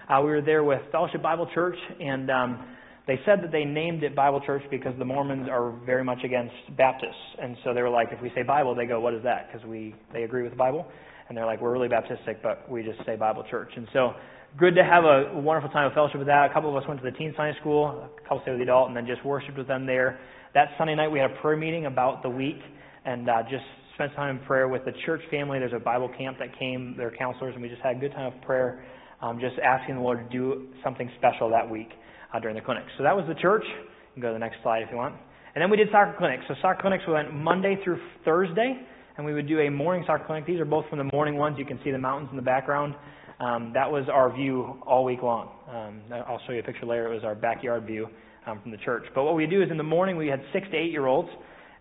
Uh, 0.07 0.20
we 0.20 0.29
were 0.29 0.42
there 0.42 0.62
with 0.62 0.83
Fellowship 0.92 1.22
Bible 1.22 1.48
Church, 1.55 1.77
and 1.98 2.31
um, 2.31 2.77
they 3.06 3.20
said 3.26 3.42
that 3.42 3.52
they 3.52 3.64
named 3.64 4.02
it 4.02 4.16
Bible 4.16 4.40
Church 4.40 4.62
because 4.70 4.94
the 4.98 5.04
Mormons 5.04 5.46
are 5.50 5.72
very 5.84 6.02
much 6.02 6.20
against 6.24 6.54
Baptists. 6.76 7.12
And 7.40 7.56
so 7.62 7.74
they 7.74 7.82
were 7.82 7.90
like, 7.90 8.08
if 8.12 8.22
we 8.22 8.30
say 8.34 8.42
Bible, 8.42 8.74
they 8.74 8.86
go, 8.86 8.98
what 8.98 9.12
is 9.12 9.22
that? 9.24 9.52
Because 9.52 9.66
we, 9.66 9.94
they 10.12 10.22
agree 10.22 10.42
with 10.42 10.52
the 10.52 10.56
Bible. 10.56 10.86
And 11.28 11.36
they're 11.36 11.44
like, 11.44 11.60
we're 11.60 11.72
really 11.72 11.88
Baptistic, 11.88 12.36
but 12.42 12.70
we 12.70 12.82
just 12.82 13.04
say 13.04 13.16
Bible 13.16 13.44
Church. 13.50 13.70
And 13.76 13.86
so 13.92 14.14
good 14.58 14.74
to 14.76 14.84
have 14.84 15.04
a 15.04 15.38
wonderful 15.38 15.70
time 15.70 15.86
of 15.86 15.92
fellowship 15.92 16.18
with 16.18 16.28
that. 16.28 16.50
A 16.50 16.54
couple 16.54 16.70
of 16.70 16.82
us 16.82 16.88
went 16.88 17.02
to 17.02 17.10
the 17.10 17.16
teen 17.16 17.34
Sunday 17.36 17.58
school, 17.60 17.86
a 17.86 18.22
couple 18.22 18.40
stayed 18.42 18.52
with 18.52 18.60
the 18.60 18.64
adult, 18.64 18.88
and 18.88 18.96
then 18.96 19.06
just 19.06 19.24
worshiped 19.24 19.58
with 19.58 19.68
them 19.68 19.84
there. 19.84 20.18
That 20.54 20.68
Sunday 20.78 20.94
night 20.94 21.08
we 21.08 21.18
had 21.18 21.30
a 21.30 21.34
prayer 21.42 21.58
meeting 21.58 21.84
about 21.86 22.22
the 22.22 22.30
week, 22.30 22.60
and 23.04 23.28
uh, 23.28 23.42
just 23.50 23.64
spent 23.94 24.14
time 24.14 24.38
in 24.38 24.44
prayer 24.46 24.68
with 24.68 24.84
the 24.86 24.92
church 25.04 25.20
family. 25.30 25.58
There's 25.58 25.74
a 25.74 25.78
Bible 25.78 26.10
camp 26.16 26.38
that 26.38 26.58
came, 26.58 26.96
their 26.96 27.10
counselors, 27.10 27.52
and 27.52 27.62
we 27.62 27.68
just 27.68 27.82
had 27.82 27.96
a 27.96 28.00
good 28.00 28.12
time 28.12 28.32
of 28.32 28.40
prayer, 28.42 28.82
um, 29.20 29.40
just 29.40 29.56
asking 29.58 29.96
the 29.96 30.00
Lord 30.00 30.30
to 30.30 30.38
do 30.38 30.68
something 30.82 31.10
special 31.18 31.50
that 31.50 31.68
week 31.68 31.90
uh, 32.34 32.40
during 32.40 32.56
the 32.56 32.62
clinic. 32.62 32.84
So 32.98 33.04
that 33.04 33.16
was 33.16 33.24
the 33.28 33.40
church. 33.40 33.64
You 33.64 34.14
can 34.14 34.22
go 34.22 34.28
to 34.28 34.34
the 34.34 34.38
next 34.38 34.56
slide 34.62 34.82
if 34.82 34.88
you 34.90 34.96
want. 34.96 35.14
And 35.54 35.62
then 35.62 35.70
we 35.70 35.76
did 35.76 35.88
soccer 35.92 36.14
clinics. 36.18 36.44
So 36.48 36.54
soccer 36.60 36.80
clinics 36.82 37.04
we 37.06 37.14
went 37.14 37.32
Monday 37.32 37.78
through 37.84 38.00
Thursday, 38.24 38.74
and 39.16 39.24
we 39.24 39.32
would 39.32 39.46
do 39.46 39.60
a 39.60 39.70
morning 39.70 40.02
soccer 40.06 40.24
clinic. 40.26 40.46
These 40.46 40.58
are 40.58 40.64
both 40.64 40.84
from 40.88 40.98
the 40.98 41.08
morning 41.12 41.36
ones. 41.36 41.56
You 41.58 41.64
can 41.64 41.78
see 41.84 41.92
the 41.92 41.98
mountains 41.98 42.28
in 42.30 42.36
the 42.36 42.42
background. 42.42 42.94
Um, 43.38 43.72
that 43.74 43.90
was 43.90 44.04
our 44.12 44.34
view 44.34 44.80
all 44.86 45.04
week 45.04 45.22
long. 45.22 45.50
Um, 45.68 46.02
I'll 46.26 46.40
show 46.46 46.52
you 46.52 46.60
a 46.60 46.62
picture 46.62 46.86
later. 46.86 47.10
It 47.10 47.14
was 47.14 47.24
our 47.24 47.34
backyard 47.34 47.86
view 47.86 48.08
um, 48.46 48.60
from 48.62 48.70
the 48.70 48.76
church. 48.78 49.04
But 49.14 49.24
what 49.24 49.34
we 49.34 49.46
do 49.46 49.62
is 49.62 49.70
in 49.70 49.76
the 49.76 49.82
morning 49.82 50.16
we 50.16 50.26
had 50.26 50.40
six 50.52 50.66
to 50.70 50.76
eight 50.76 50.90
year 50.90 51.06
olds, 51.06 51.28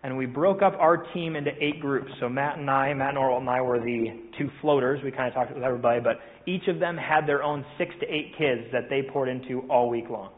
and 0.04 0.16
we 0.16 0.26
broke 0.26 0.62
up 0.62 0.74
our 0.78 0.98
team 1.12 1.34
into 1.34 1.50
eight 1.60 1.80
groups. 1.80 2.10
So 2.20 2.28
Matt 2.28 2.58
and 2.58 2.70
I, 2.70 2.92
Matt 2.94 3.14
Norwell 3.14 3.38
and 3.38 3.48
I 3.48 3.60
were 3.60 3.78
the 3.78 4.06
two 4.38 4.50
floaters. 4.60 5.00
We 5.02 5.10
kind 5.10 5.28
of 5.28 5.34
talked 5.34 5.54
with 5.54 5.64
everybody, 5.64 6.00
but 6.00 6.18
each 6.46 6.68
of 6.68 6.78
them 6.78 6.96
had 6.96 7.26
their 7.26 7.42
own 7.42 7.64
six 7.78 7.92
to 8.00 8.06
eight 8.06 8.34
kids 8.36 8.62
that 8.72 8.90
they 8.90 9.02
poured 9.02 9.28
into 9.28 9.60
all 9.70 9.88
week 9.88 10.10
long. 10.10 10.30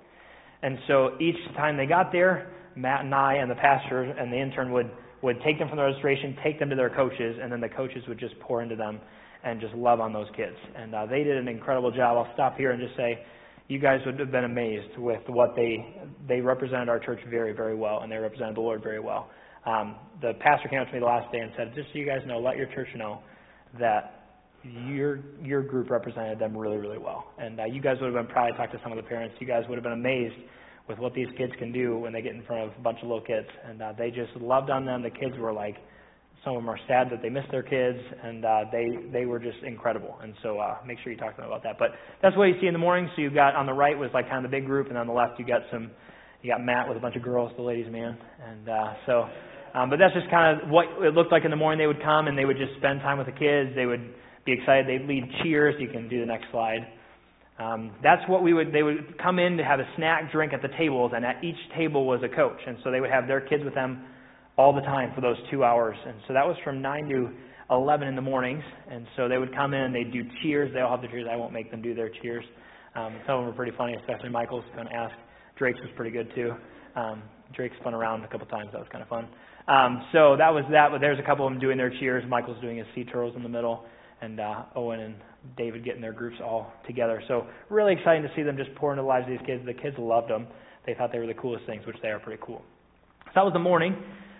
And 0.63 0.79
so 0.87 1.11
each 1.21 1.37
time 1.57 1.77
they 1.77 1.87
got 1.87 2.13
there, 2.13 2.53
Matt 2.75 3.05
and 3.05 3.15
I 3.15 3.35
and 3.35 3.51
the 3.51 3.55
pastor 3.55 4.03
and 4.03 4.33
the 4.33 4.41
intern 4.41 4.73
would 4.73 4.91
would 5.23 5.37
take 5.45 5.59
them 5.59 5.69
from 5.69 5.79
the 5.79 5.85
registration, 5.85 6.37
take 6.45 6.59
them 6.59 6.69
to 6.69 6.77
their 6.77 6.91
coaches, 6.91 7.39
and 7.43 7.51
then 7.51 7.61
the 7.61 7.69
coaches 7.69 8.03
would 8.07 8.19
just 8.19 8.39
pour 8.41 8.63
into 8.63 8.77
them 8.77 9.01
and 9.45 9.61
just 9.61 9.75
love 9.75 9.99
on 9.99 10.13
those 10.13 10.27
kids. 10.37 10.57
And 10.77 10.95
uh, 10.95 11.07
they 11.07 11.25
did 11.25 11.37
an 11.39 11.49
incredible 11.49 11.91
job. 11.91 12.19
I'll 12.19 12.33
stop 12.35 12.57
here 12.57 12.73
and 12.73 12.81
just 12.81 12.97
say, 12.97 13.25
you 13.69 13.79
guys 13.79 14.01
would 14.05 14.21
have 14.21 14.31
been 14.31 14.45
amazed 14.45 14.99
with 14.99 15.23
what 15.27 15.57
they 15.57 16.01
they 16.29 16.41
represented 16.41 16.89
our 16.89 16.99
church 16.99 17.21
very 17.29 17.53
very 17.53 17.75
well, 17.75 18.01
and 18.01 18.13
they 18.13 18.17
represented 18.17 18.57
the 18.57 18.61
Lord 18.61 18.83
very 18.83 19.01
well. 19.01 19.31
Um, 19.65 19.97
the 20.23 20.35
pastor 20.41 20.69
came 20.69 20.81
up 20.81 20.87
to 20.87 20.93
me 20.93 21.01
the 21.01 21.07
last 21.07 21.33
day 21.33 21.41
and 21.41 21.51
said, 21.57 21.73
just 21.75 21.89
so 21.93 21.99
you 21.99 22.07
guys 22.07 22.21
know, 22.25 22.39
let 22.39 22.57
your 22.57 22.67
church 22.67 22.87
know 22.95 23.21
that 23.81 24.16
your 24.65 25.21
your 25.43 25.63
group 25.63 25.91
represented 25.91 26.39
them 26.39 26.57
really 26.57 26.79
really 26.79 26.99
well, 26.99 27.33
and 27.39 27.61
uh, 27.61 27.65
you 27.65 27.81
guys 27.81 27.97
would 28.01 28.13
have 28.13 28.27
been 28.27 28.33
proud. 28.33 28.57
Talked 28.57 28.73
to 28.73 28.81
some 28.83 28.93
of 28.93 28.97
the 28.97 29.09
parents. 29.09 29.37
You 29.39 29.47
guys 29.47 29.63
would 29.69 29.77
have 29.77 29.85
been 29.85 29.93
amazed 29.93 30.35
with 30.89 30.99
what 30.99 31.15
these 31.15 31.29
kids 31.37 31.53
can 31.59 31.73
do 31.73 31.99
when 31.99 32.13
they 32.13 32.23
get 32.23 32.35
in 32.35 32.43
front 32.45 32.63
of 32.63 32.79
a 32.79 32.81
bunch 32.81 32.99
of 33.03 33.09
little 33.09 33.25
kids. 33.25 33.49
And 33.69 33.83
uh, 33.83 33.93
they 33.99 34.11
just 34.11 34.35
loved 34.41 34.71
on 34.71 34.85
them. 34.85 35.03
The 35.03 35.11
kids 35.11 35.37
were 35.39 35.53
like, 35.53 35.77
some 36.45 36.57
of 36.57 36.63
them 36.63 36.71
are 36.71 36.79
sad 36.87 37.11
that 37.11 37.23
they 37.23 37.29
missed 37.29 37.51
their 37.51 37.63
kids, 37.63 37.99
and 38.23 38.45
uh, 38.45 38.65
they 38.71 38.87
they 39.13 39.27
were 39.27 39.41
just 39.41 39.59
incredible. 39.65 40.17
And 40.23 40.35
so 40.43 40.61
uh, 40.61 40.77
make 40.87 40.99
sure 41.03 41.13
you 41.13 41.19
talk 41.19 41.35
to 41.35 41.43
them 41.43 41.51
about 41.51 41.65
that. 41.65 41.77
But 41.79 41.91
that's 42.23 42.37
what 42.37 42.45
you 42.45 42.55
see 42.61 42.69
in 42.69 42.73
the 42.73 42.79
morning. 42.79 43.11
So 43.17 43.23
you've 43.23 43.35
got 43.35 43.57
on 43.57 43.67
the 43.67 43.73
right 43.73 43.99
was 43.99 44.11
like 44.15 44.29
kind 44.29 44.45
of 44.45 44.51
the 44.51 44.57
big 44.57 44.67
group, 44.67 44.89
and 44.89 44.97
on 44.97 45.09
the 45.09 45.13
left 45.13 45.41
you 45.41 45.47
got 45.47 45.63
some 45.73 45.91
you 46.43 46.51
got 46.51 46.63
Matt 46.63 46.87
with 46.87 46.97
a 46.97 47.01
bunch 47.01 47.17
of 47.17 47.23
girls, 47.23 47.51
the 47.57 47.63
ladies' 47.63 47.91
man, 47.91 48.17
and 48.45 48.69
uh, 48.69 48.95
so. 49.07 49.27
Um, 49.75 49.91
but 49.91 49.99
that's 49.99 50.15
just 50.15 50.31
kind 50.31 50.63
of 50.63 50.71
what 50.71 50.87
it 51.03 51.13
looked 51.13 51.33
like 51.33 51.45
in 51.45 51.51
the 51.51 51.57
morning. 51.57 51.79
They 51.79 51.87
would 51.87 52.03
come 52.03 52.29
and 52.29 52.39
they 52.39 52.47
would 52.47 52.57
just 52.57 52.73
spend 52.79 53.01
time 53.01 53.19
with 53.19 53.27
the 53.27 53.37
kids. 53.37 53.77
They 53.77 53.85
would 53.85 54.15
be 54.47 54.53
excited. 54.53 54.87
They'd 54.87 55.07
lead 55.07 55.25
cheers. 55.43 55.75
You 55.79 55.89
can 55.89 56.09
do 56.09 56.21
the 56.21 56.27
next 56.27 56.47
slide. 56.51 56.87
Um, 57.59 57.93
that's 58.03 58.23
what 58.29 58.43
we 58.43 58.55
would. 58.55 58.73
They 58.73 58.83
would 58.83 59.19
come 59.19 59.39
in 59.39 59.57
to 59.57 59.65
have 59.65 59.81
a 59.81 59.89
snack, 59.97 60.31
drink 60.33 60.53
at 60.53 60.63
the 60.63 60.69
tables, 60.79 61.13
and 61.15 61.25
at 61.25 61.43
each 61.43 61.57
table 61.77 62.07
was 62.07 62.21
a 62.23 62.35
coach, 62.35 62.61
and 62.67 62.77
so 62.85 62.91
they 62.91 63.01
would 63.01 63.11
have 63.11 63.27
their 63.27 63.41
kids 63.41 63.65
with 63.65 63.75
them 63.75 64.05
all 64.59 64.73
the 64.75 64.83
time 64.83 65.13
for 65.15 65.21
those 65.21 65.37
two 65.51 65.65
hours. 65.65 65.97
And 66.07 66.17
so 66.27 66.35
that 66.35 66.47
was 66.47 66.57
from 66.65 66.81
nine 66.81 67.09
to 67.09 67.31
eleven 67.71 68.09
in 68.09 68.15
the 68.15 68.23
mornings. 68.23 68.63
And 68.91 69.07
so 69.17 69.29
they 69.29 69.39
would 69.39 69.55
come 69.55 69.75
in 69.75 69.83
and 69.83 69.95
they'd 69.95 70.13
do 70.13 70.23
cheers. 70.43 70.73
They 70.73 70.81
all 70.81 70.91
have 70.91 71.03
the 71.03 71.09
cheers. 71.09 71.27
I 71.31 71.37
won't 71.37 71.53
make 71.53 71.71
them 71.71 71.83
do 71.83 71.95
their 71.95 72.11
cheers. 72.23 72.45
Um, 72.95 73.21
some 73.27 73.37
of 73.37 73.41
them 73.41 73.47
were 73.47 73.53
pretty 73.53 73.77
funny, 73.77 73.95
especially 74.01 74.31
Michael's 74.31 74.65
going 74.75 74.89
to 74.89 74.95
ask. 74.95 75.15
Drake's 75.59 75.81
was 75.81 75.91
pretty 75.97 76.11
good 76.11 76.31
too. 76.35 76.53
Um, 76.95 77.23
Drake 77.55 77.73
spun 77.81 77.95
around 77.95 78.25
a 78.25 78.29
couple 78.29 78.47
times. 78.47 78.71
That 78.73 78.79
was 78.79 78.89
kind 78.91 79.03
of 79.03 79.09
fun. 79.09 79.29
Um, 79.69 80.07
so 80.13 80.37
that 80.39 80.53
was 80.53 80.65
that. 80.71 80.89
But 80.91 81.01
there's 81.01 81.19
a 81.19 81.23
couple 81.23 81.47
of 81.47 81.53
them 81.53 81.61
doing 81.61 81.77
their 81.77 81.91
cheers. 81.91 82.25
Michael's 82.29 82.61
doing 82.61 82.79
his 82.79 82.87
sea 82.95 83.05
turtles 83.05 83.35
in 83.37 83.43
the 83.43 83.49
middle, 83.49 83.85
and 84.21 84.41
uh, 84.41 84.65
Owen 84.75 85.01
and 85.01 85.15
David 85.57 85.85
getting 85.85 86.01
their 86.01 86.13
groups 86.13 86.37
all 86.43 86.73
together. 86.87 87.23
So 87.29 87.47
really 87.71 87.93
exciting 87.93 88.23
to 88.23 88.31
see 88.35 88.43
them 88.43 88.57
just 88.57 88.75
pour 88.77 88.93
into 88.93 89.03
the 89.03 89.09
lives 89.09 89.27
of 89.27 89.31
these 89.31 89.47
kids. 89.47 89.65
The 89.65 89.75
kids 89.75 89.97
loved 89.99 90.31
them. 90.31 90.47
They 90.87 90.95
thought 90.95 91.13
they 91.13 91.19
were 91.19 91.27
the 91.27 91.35
coolest 91.35 91.67
things, 91.67 91.87
which 91.87 91.97
they 92.03 92.09
are 92.09 92.19
pretty 92.19 92.43
cool. 92.45 92.63
So 93.27 93.33
that 93.37 93.45
was 93.45 93.53
the 93.53 93.59
morning. 93.59 93.97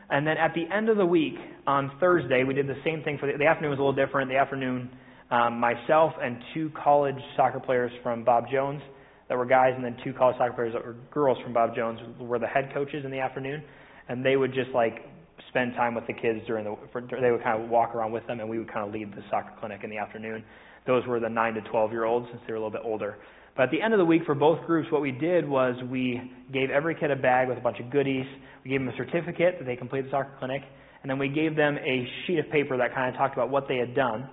And 0.09 0.27
then 0.27 0.37
at 0.39 0.55
the 0.55 0.73
end 0.75 0.89
of 0.89 0.97
the 0.97 1.07
week, 1.07 1.35
on 1.67 1.91
Thursday, 1.99 2.45
we 2.45 2.55
did 2.55 2.69
the 2.69 2.81
same 2.85 3.03
thing 3.03 3.19
for 3.19 3.31
the, 3.31 3.37
the 3.39 3.47
afternoon 3.47 3.71
was 3.71 3.79
a 3.79 3.83
little 3.83 4.07
different. 4.07 4.31
The 4.31 4.37
afternoon, 4.37 4.89
um, 5.31 5.59
myself 5.59 6.13
and 6.23 6.39
two 6.55 6.71
college 6.83 7.17
soccer 7.37 7.59
players 7.59 7.91
from 8.03 8.25
Bob 8.25 8.45
Jones 8.51 8.81
that 9.29 9.37
were 9.37 9.47
guys, 9.47 9.73
and 9.75 9.85
then 9.85 9.97
two 10.05 10.13
college 10.13 10.37
soccer 10.39 10.53
players 10.53 10.73
that 10.75 10.85
were 10.85 10.95
girls 11.11 11.37
from 11.43 11.53
Bob 11.53 11.75
Jones 11.75 11.99
were 12.21 12.39
the 12.39 12.47
head 12.47 12.71
coaches 12.73 13.05
in 13.05 13.11
the 13.11 13.19
afternoon, 13.19 13.63
and 14.09 14.25
they 14.25 14.37
would 14.37 14.55
just 14.55 14.71
like 14.73 15.05
spend 15.49 15.75
time 15.75 15.95
with 15.95 16.07
the 16.07 16.13
kids 16.13 16.41
during 16.47 16.65
the. 16.65 16.77
For, 16.93 17.01
they 17.01 17.31
would 17.31 17.43
kind 17.43 17.63
of 17.63 17.69
walk 17.69 17.95
around 17.95 18.13
with 18.13 18.27
them, 18.27 18.41
and 18.41 18.49
we 18.49 18.59
would 18.59 18.73
kind 18.73 18.87
of 18.87 18.93
lead 18.93 19.13
the 19.13 19.23
soccer 19.31 19.53
clinic 19.61 19.81
in 19.85 19.91
the 19.91 19.99
afternoon. 19.99 20.45
Those 20.87 21.07
were 21.07 21.21
the 21.21 21.29
nine 21.29 21.55
to 21.55 21.61
twelve 21.63 21.93
year 21.93 22.05
olds, 22.05 22.27
since 22.31 22.41
they 22.47 22.53
were 22.53 22.59
a 22.59 22.61
little 22.61 22.71
bit 22.71 22.83
older. 22.85 23.17
But 23.57 23.65
at 23.65 23.71
the 23.71 23.81
end 23.81 23.95
of 23.95 23.99
the 23.99 24.05
week 24.05 24.23
for 24.27 24.35
both 24.35 24.65
groups, 24.67 24.91
what 24.93 25.01
we 25.01 25.13
did 25.13 25.49
was 25.49 25.75
we 25.91 26.21
gave 26.53 26.71
every 26.71 26.95
kid 26.95 27.11
a 27.11 27.17
bag 27.17 27.49
with 27.49 27.57
a 27.57 27.61
bunch 27.63 27.81
of 27.81 27.91
goodies. 27.91 28.27
We 28.65 28.71
gave 28.71 28.81
them 28.81 28.89
a 28.89 28.97
certificate 28.97 29.57
that 29.59 29.65
they 29.65 29.77
completed 29.77 30.07
the 30.07 30.11
soccer 30.11 30.33
clinic, 30.39 30.63
and 31.03 31.11
then 31.11 31.19
we 31.19 31.29
gave 31.29 31.57
them 31.57 31.79
a 31.79 32.07
sheet 32.27 32.39
of 32.39 32.51
paper 32.51 32.77
that 32.77 32.95
kind 32.95 33.13
of 33.13 33.19
talked 33.19 33.35
about 33.35 33.51
what 33.51 33.67
they 33.67 33.79
had 33.79 33.95
done. 33.95 34.29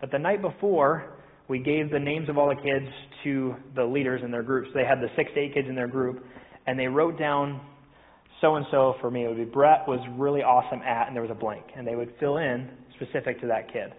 But 0.00 0.10
the 0.10 0.18
night 0.18 0.42
before, 0.42 1.16
we 1.48 1.58
gave 1.58 1.90
the 1.90 1.98
names 1.98 2.28
of 2.28 2.36
all 2.36 2.48
the 2.48 2.60
kids 2.60 2.86
to 3.24 3.54
the 3.74 3.84
leaders 3.84 4.20
in 4.22 4.30
their 4.30 4.42
groups. 4.42 4.68
They 4.74 4.84
had 4.84 5.00
the 5.00 5.08
six 5.16 5.30
to 5.34 5.40
eight 5.40 5.54
kids 5.54 5.68
in 5.68 5.74
their 5.74 5.88
group, 5.88 6.24
and 6.66 6.78
they 6.78 6.86
wrote 6.86 7.18
down 7.18 7.60
so 8.40 8.56
and 8.56 8.66
so 8.70 8.94
for 9.00 9.10
me. 9.10 9.24
It 9.24 9.28
would 9.28 9.36
be 9.38 9.44
Brett 9.44 9.86
was 9.86 10.00
really 10.16 10.42
awesome 10.42 10.82
at, 10.82 11.06
and 11.06 11.16
there 11.16 11.22
was 11.22 11.30
a 11.30 11.38
blank, 11.38 11.64
and 11.76 11.86
they 11.86 11.96
would 11.96 12.12
fill 12.20 12.38
in 12.38 12.68
specific 12.94 13.40
to 13.40 13.46
that 13.46 13.72
kid. 13.72 13.92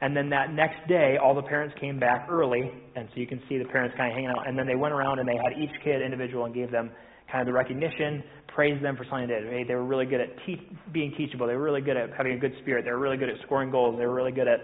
And 0.00 0.16
then 0.16 0.28
that 0.30 0.52
next 0.52 0.86
day, 0.88 1.16
all 1.22 1.34
the 1.34 1.42
parents 1.42 1.74
came 1.80 1.98
back 1.98 2.26
early, 2.28 2.70
and 2.96 3.08
so 3.14 3.20
you 3.20 3.26
can 3.26 3.40
see 3.48 3.58
the 3.58 3.64
parents 3.64 3.96
kind 3.96 4.10
of 4.10 4.14
hanging 4.14 4.30
out. 4.30 4.46
And 4.46 4.58
then 4.58 4.66
they 4.66 4.74
went 4.74 4.92
around 4.92 5.18
and 5.18 5.28
they 5.28 5.36
had 5.36 5.58
each 5.58 5.74
kid 5.82 6.02
individual 6.02 6.44
and 6.44 6.54
gave 6.54 6.70
them 6.70 6.90
kind 7.30 7.40
of 7.40 7.46
the 7.46 7.52
recognition, 7.52 8.22
praised 8.48 8.84
them 8.84 8.96
for 8.96 9.04
something 9.04 9.28
they 9.28 9.34
did. 9.34 9.50
Hey, 9.50 9.64
they 9.66 9.74
were 9.74 9.84
really 9.84 10.06
good 10.06 10.20
at 10.20 10.28
te- 10.44 10.68
being 10.92 11.14
teachable. 11.16 11.46
They 11.46 11.54
were 11.54 11.62
really 11.62 11.80
good 11.80 11.96
at 11.96 12.10
having 12.16 12.32
a 12.32 12.38
good 12.38 12.52
spirit. 12.60 12.84
They 12.84 12.90
were 12.90 12.98
really 12.98 13.16
good 13.16 13.30
at 13.30 13.36
scoring 13.46 13.70
goals. 13.70 13.96
They 13.98 14.06
were 14.06 14.14
really 14.14 14.32
good 14.32 14.48
at 14.48 14.60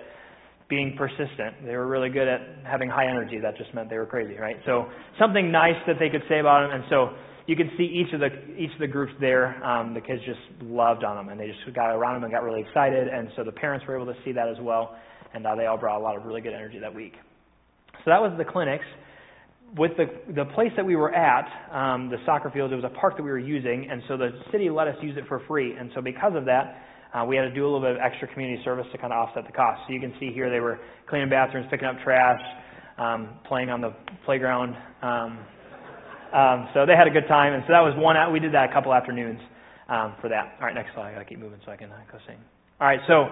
being 0.69 0.95
persistent. 0.97 1.65
They 1.65 1.77
were 1.77 1.87
really 1.87 2.11
good 2.11 2.29
at 2.29 2.41
having 2.65 2.89
high 2.89 3.09
energy. 3.09 3.39
That 3.41 3.57
just 3.57 3.73
meant 3.75 3.91
they 3.91 3.99
were 3.99 4.07
crazy, 4.07 4.37
right? 4.37 4.57
So 4.67 4.87
something 5.19 5.51
nice 5.51 5.79
that 5.87 5.97
they 5.99 6.11
could 6.11 6.23
say 6.29 6.39
about 6.39 6.69
them. 6.69 6.81
And 6.81 6.85
so 6.91 7.11
you 7.51 7.57
can 7.57 7.71
see 7.77 7.85
each 7.85 8.13
of 8.15 8.21
the 8.21 8.31
each 8.57 8.73
of 8.73 8.79
the 8.79 8.87
groups 8.87 9.13
there. 9.21 9.63
Um, 9.65 9.95
the 9.95 10.01
kids 10.01 10.23
just 10.25 10.41
loved 10.63 11.03
on 11.03 11.17
them, 11.17 11.29
and 11.31 11.41
they 11.41 11.49
just 11.49 11.75
got 11.75 11.91
around 11.91 12.15
them 12.15 12.25
and 12.25 12.33
got 12.33 12.43
really 12.43 12.61
excited. 12.61 13.09
And 13.09 13.29
so 13.35 13.43
the 13.43 13.53
parents 13.53 13.85
were 13.87 13.97
able 13.97 14.13
to 14.13 14.19
see 14.25 14.33
that 14.33 14.49
as 14.49 14.57
well 14.61 14.97
and 15.35 15.47
uh, 15.47 15.55
they 15.55 15.67
all 15.67 15.79
brought 15.79 15.99
a 15.99 16.03
lot 16.03 16.17
of 16.17 16.25
really 16.25 16.41
good 16.41 16.53
energy 16.53 16.79
that 16.79 16.95
week. 16.95 17.15
So 17.93 18.11
that 18.11 18.21
was 18.21 18.33
the 18.39 18.45
clinics. 18.45 18.85
With 19.77 19.93
the 19.97 20.07
the 20.35 20.47
place 20.47 20.73
that 20.77 20.85
we 20.85 20.97
were 20.97 21.15
at, 21.15 21.47
um, 21.73 22.11
the 22.11 22.17
soccer 22.27 22.51
field, 22.51 22.73
it 22.73 22.77
was 22.77 22.85
a 22.85 22.99
park 22.99 23.17
that 23.17 23.23
we 23.23 23.31
were 23.31 23.39
using, 23.39 23.89
and 23.89 24.03
so 24.09 24.17
the 24.17 24.31
city 24.51 24.69
let 24.69 24.89
us 24.89 24.97
use 25.01 25.17
it 25.17 25.25
for 25.29 25.43
free. 25.47 25.77
And 25.77 25.91
so 25.95 26.01
because 26.01 26.33
of 26.35 26.45
that, 26.47 26.83
uh, 27.15 27.25
we 27.25 27.37
had 27.37 27.43
to 27.43 27.55
do 27.55 27.63
a 27.63 27.69
little 27.71 27.81
bit 27.81 27.93
of 27.93 27.99
extra 27.99 28.27
community 28.33 28.61
service 28.65 28.87
to 28.91 28.99
kind 28.99 29.13
of 29.13 29.29
offset 29.29 29.47
the 29.47 29.53
cost. 29.53 29.83
So 29.87 29.95
you 29.95 30.01
can 30.01 30.13
see 30.19 30.33
here 30.33 30.51
they 30.51 30.59
were 30.59 30.81
cleaning 31.09 31.31
bathrooms, 31.31 31.69
picking 31.71 31.87
up 31.87 31.97
trash, 32.03 32.41
um, 32.99 33.39
playing 33.47 33.71
on 33.71 33.81
the 33.81 33.95
playground. 34.25 34.75
Um, 35.03 35.39
um, 36.33 36.69
so 36.75 36.87
they 36.87 36.95
had 36.95 37.07
a 37.07 37.15
good 37.15 37.29
time, 37.29 37.53
and 37.53 37.63
so 37.67 37.73
that 37.73 37.81
was 37.81 37.95
one. 37.97 38.17
We 38.33 38.41
did 38.41 38.55
that 38.55 38.71
a 38.71 38.73
couple 38.73 38.95
afternoons 38.95 39.41
um, 39.89 40.15
for 40.21 40.29
that. 40.29 40.57
All 40.61 40.67
right, 40.67 40.75
next 40.75 40.95
slide. 40.95 41.11
I 41.11 41.13
gotta 41.13 41.25
keep 41.25 41.39
moving 41.39 41.61
so 41.65 41.73
I 41.73 41.77
can 41.77 41.91
uh, 41.91 41.99
go 42.11 42.19
sing. 42.27 42.39
All 42.81 42.87
right, 42.87 43.01
so 43.07 43.29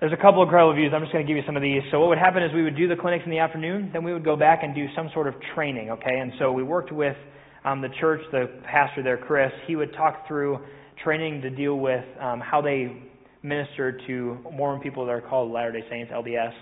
there's 0.00 0.12
a 0.12 0.20
couple 0.20 0.42
of 0.42 0.48
incredible 0.48 0.74
views. 0.74 0.92
I'm 0.94 1.00
just 1.00 1.12
going 1.12 1.24
to 1.24 1.28
give 1.28 1.36
you 1.36 1.46
some 1.46 1.56
of 1.56 1.62
these. 1.62 1.80
So 1.90 1.98
what 1.98 2.08
would 2.08 2.18
happen 2.18 2.42
is 2.42 2.52
we 2.52 2.62
would 2.62 2.76
do 2.76 2.88
the 2.88 2.96
clinics 2.96 3.24
in 3.24 3.30
the 3.30 3.38
afternoon, 3.38 3.90
then 3.92 4.04
we 4.04 4.12
would 4.12 4.24
go 4.24 4.36
back 4.36 4.60
and 4.62 4.74
do 4.74 4.86
some 4.94 5.08
sort 5.14 5.28
of 5.28 5.34
training, 5.54 5.90
okay? 5.90 6.18
And 6.20 6.32
so 6.38 6.52
we 6.52 6.62
worked 6.62 6.92
with 6.92 7.16
um, 7.64 7.80
the 7.80 7.88
church, 8.00 8.20
the 8.30 8.60
pastor 8.64 9.02
there, 9.02 9.16
Chris. 9.16 9.50
He 9.66 9.76
would 9.76 9.92
talk 9.94 10.28
through 10.28 10.58
training 11.02 11.40
to 11.42 11.50
deal 11.50 11.76
with 11.76 12.04
um, 12.20 12.40
how 12.40 12.60
they 12.60 13.02
minister 13.42 13.98
to 14.06 14.38
Mormon 14.52 14.82
people 14.82 15.06
that 15.06 15.12
are 15.12 15.20
called 15.20 15.50
Latter-day 15.50 15.84
Saints, 15.88 16.12
LDS. 16.12 16.52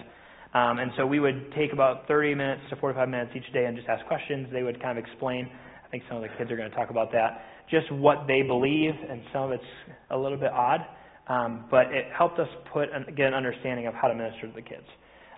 Um, 0.54 0.78
and 0.78 0.90
so 0.96 1.06
we 1.06 1.18
would 1.18 1.52
take 1.56 1.72
about 1.72 2.06
30 2.08 2.34
minutes 2.34 2.62
to 2.70 2.76
45 2.76 3.08
minutes 3.08 3.32
each 3.34 3.50
day 3.52 3.64
and 3.64 3.76
just 3.76 3.88
ask 3.88 4.04
questions. 4.06 4.48
They 4.52 4.62
would 4.62 4.80
kind 4.82 4.98
of 4.98 5.04
explain. 5.04 5.48
I 5.84 5.88
think 5.88 6.02
some 6.08 6.18
of 6.18 6.22
the 6.22 6.28
kids 6.36 6.50
are 6.50 6.56
going 6.56 6.70
to 6.70 6.76
talk 6.76 6.90
about 6.90 7.10
that. 7.12 7.42
Just 7.70 7.90
what 7.92 8.26
they 8.26 8.42
believe, 8.42 8.92
and 9.08 9.22
some 9.32 9.44
of 9.44 9.52
it's 9.52 9.64
a 10.10 10.16
little 10.16 10.38
bit 10.38 10.52
odd. 10.52 10.80
Um, 11.28 11.64
but 11.70 11.86
it 11.92 12.06
helped 12.16 12.38
us 12.38 12.48
put 12.72 12.92
an, 12.92 13.14
get 13.16 13.28
an 13.28 13.34
understanding 13.34 13.86
of 13.86 13.94
how 13.94 14.08
to 14.08 14.14
minister 14.14 14.48
to 14.48 14.52
the 14.52 14.62
kids. 14.62 14.86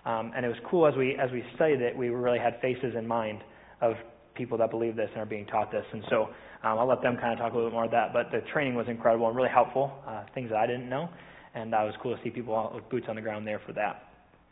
Um, 0.05 0.31
and 0.35 0.45
it 0.45 0.49
was 0.49 0.57
cool 0.69 0.87
as 0.87 0.95
we 0.95 1.15
as 1.15 1.31
we 1.31 1.43
studied 1.55 1.81
it, 1.81 1.95
we 1.95 2.09
really 2.09 2.39
had 2.39 2.59
faces 2.61 2.95
in 2.97 3.07
mind 3.07 3.39
of 3.81 3.93
people 4.35 4.57
that 4.57 4.69
believe 4.69 4.95
this 4.95 5.09
and 5.13 5.21
are 5.21 5.25
being 5.25 5.45
taught 5.45 5.71
this. 5.71 5.85
And 5.93 6.03
so 6.09 6.23
um, 6.63 6.79
I'll 6.79 6.87
let 6.87 7.01
them 7.01 7.17
kind 7.17 7.33
of 7.33 7.39
talk 7.39 7.53
a 7.53 7.55
little 7.55 7.69
bit 7.69 7.75
more 7.75 7.85
about 7.85 8.13
that. 8.13 8.31
But 8.31 8.31
the 8.31 8.45
training 8.51 8.75
was 8.75 8.87
incredible 8.89 9.27
and 9.27 9.35
really 9.35 9.49
helpful, 9.49 9.91
uh, 10.07 10.23
things 10.33 10.49
that 10.49 10.57
I 10.57 10.67
didn't 10.67 10.89
know, 10.89 11.09
and 11.53 11.73
uh, 11.73 11.83
it 11.83 11.85
was 11.85 11.95
cool 12.01 12.15
to 12.15 12.23
see 12.23 12.29
people 12.29 12.71
with 12.73 12.87
boots 12.89 13.05
on 13.07 13.15
the 13.15 13.21
ground 13.21 13.47
there 13.47 13.61
for 13.65 13.73
that. 13.73 14.04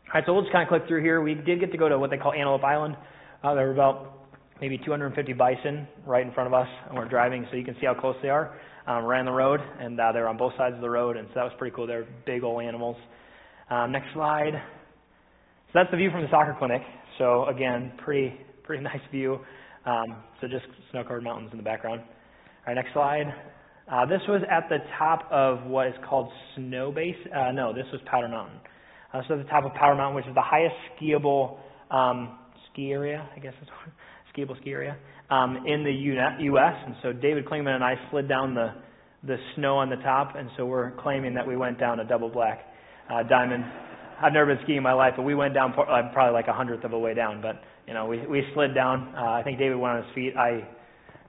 All 0.06 0.20
right, 0.20 0.24
so 0.26 0.34
we'll 0.34 0.42
just 0.42 0.52
kind 0.52 0.62
of 0.62 0.68
click 0.68 0.86
through 0.86 1.02
here. 1.02 1.22
We 1.22 1.34
did 1.34 1.60
get 1.60 1.72
to 1.72 1.78
go 1.78 1.88
to 1.88 1.98
what 1.98 2.10
they 2.10 2.16
call 2.16 2.32
Antelope 2.32 2.62
Island. 2.62 2.96
Uh, 3.42 3.54
there 3.54 3.66
were 3.66 3.72
about 3.72 4.28
maybe 4.60 4.78
250 4.78 5.32
bison 5.32 5.88
right 6.06 6.24
in 6.24 6.32
front 6.32 6.46
of 6.46 6.54
us, 6.54 6.68
and 6.88 6.96
we're 6.96 7.08
driving, 7.08 7.46
so 7.50 7.56
you 7.56 7.64
can 7.64 7.74
see 7.80 7.86
how 7.86 7.94
close 7.94 8.16
they 8.22 8.28
are 8.28 8.54
um, 8.86 9.04
ran 9.04 9.24
the 9.24 9.32
road, 9.32 9.60
and 9.80 9.98
uh, 9.98 10.12
they 10.12 10.20
were 10.20 10.28
on 10.28 10.36
both 10.36 10.52
sides 10.56 10.74
of 10.74 10.80
the 10.80 10.90
road, 10.90 11.16
and 11.16 11.26
so 11.28 11.34
that 11.36 11.44
was 11.44 11.52
pretty 11.58 11.74
cool. 11.74 11.86
They're 11.86 12.06
big 12.26 12.42
old 12.42 12.62
animals. 12.62 12.96
Um, 13.70 13.92
next 13.92 14.12
slide. 14.12 14.52
So 14.52 15.70
that's 15.74 15.90
the 15.90 15.96
view 15.96 16.10
from 16.10 16.22
the 16.22 16.30
soccer 16.30 16.54
clinic. 16.58 16.82
So 17.18 17.46
again, 17.46 17.92
pretty 18.04 18.34
pretty 18.62 18.82
nice 18.84 19.00
view. 19.10 19.40
Um, 19.86 20.16
so 20.40 20.48
just 20.48 20.64
snow-covered 20.90 21.22
mountains 21.22 21.50
in 21.52 21.58
the 21.58 21.64
background. 21.64 22.00
All 22.00 22.06
right, 22.68 22.74
next 22.74 22.92
slide. 22.94 23.26
Uh, 23.90 24.06
this 24.06 24.20
was 24.28 24.40
at 24.50 24.68
the 24.70 24.78
top 24.98 25.28
of 25.30 25.64
what 25.66 25.88
is 25.88 25.94
called 26.08 26.30
Snow 26.56 26.90
Base. 26.90 27.16
Uh, 27.34 27.52
no, 27.52 27.74
this 27.74 27.84
was 27.92 28.00
Powder 28.10 28.28
Mountain. 28.28 28.58
Uh, 29.14 29.22
so 29.28 29.36
the 29.36 29.44
top 29.44 29.64
of 29.64 29.72
Powder 29.74 29.94
Mountain, 29.94 30.16
which 30.16 30.26
is 30.26 30.34
the 30.34 30.42
highest 30.42 30.74
skiable 30.98 31.58
um, 31.92 32.36
ski 32.72 32.90
area, 32.90 33.28
I 33.34 33.38
guess 33.38 33.54
is 33.62 33.68
skiable 34.34 34.60
ski 34.60 34.70
area 34.70 34.96
um, 35.30 35.64
in 35.66 35.84
the 35.84 35.92
U.S. 35.92 36.74
And 36.84 36.96
so 37.00 37.12
David 37.12 37.46
Klingman 37.46 37.76
and 37.76 37.84
I 37.84 37.94
slid 38.10 38.28
down 38.28 38.54
the 38.54 38.74
the 39.26 39.36
snow 39.56 39.76
on 39.76 39.88
the 39.88 39.96
top, 39.96 40.34
and 40.36 40.50
so 40.56 40.66
we're 40.66 40.90
claiming 41.00 41.32
that 41.34 41.46
we 41.46 41.56
went 41.56 41.80
down 41.80 41.98
a 42.00 42.04
double 42.04 42.28
black 42.28 42.60
uh, 43.10 43.22
diamond. 43.22 43.64
I've 44.20 44.34
never 44.34 44.54
been 44.54 44.62
skiing 44.64 44.78
in 44.78 44.82
my 44.82 44.92
life, 44.92 45.14
but 45.16 45.22
we 45.22 45.34
went 45.34 45.54
down 45.54 45.72
uh, 45.72 46.12
probably 46.12 46.34
like 46.34 46.48
a 46.48 46.52
hundredth 46.52 46.84
of 46.84 46.92
a 46.92 46.98
way 46.98 47.14
down. 47.14 47.40
But 47.40 47.62
you 47.86 47.94
know, 47.94 48.06
we 48.06 48.26
we 48.26 48.42
slid 48.52 48.74
down. 48.74 49.14
Uh, 49.16 49.30
I 49.30 49.42
think 49.42 49.58
David 49.58 49.76
went 49.76 49.96
on 49.96 50.04
his 50.04 50.14
feet. 50.14 50.34
I 50.36 50.66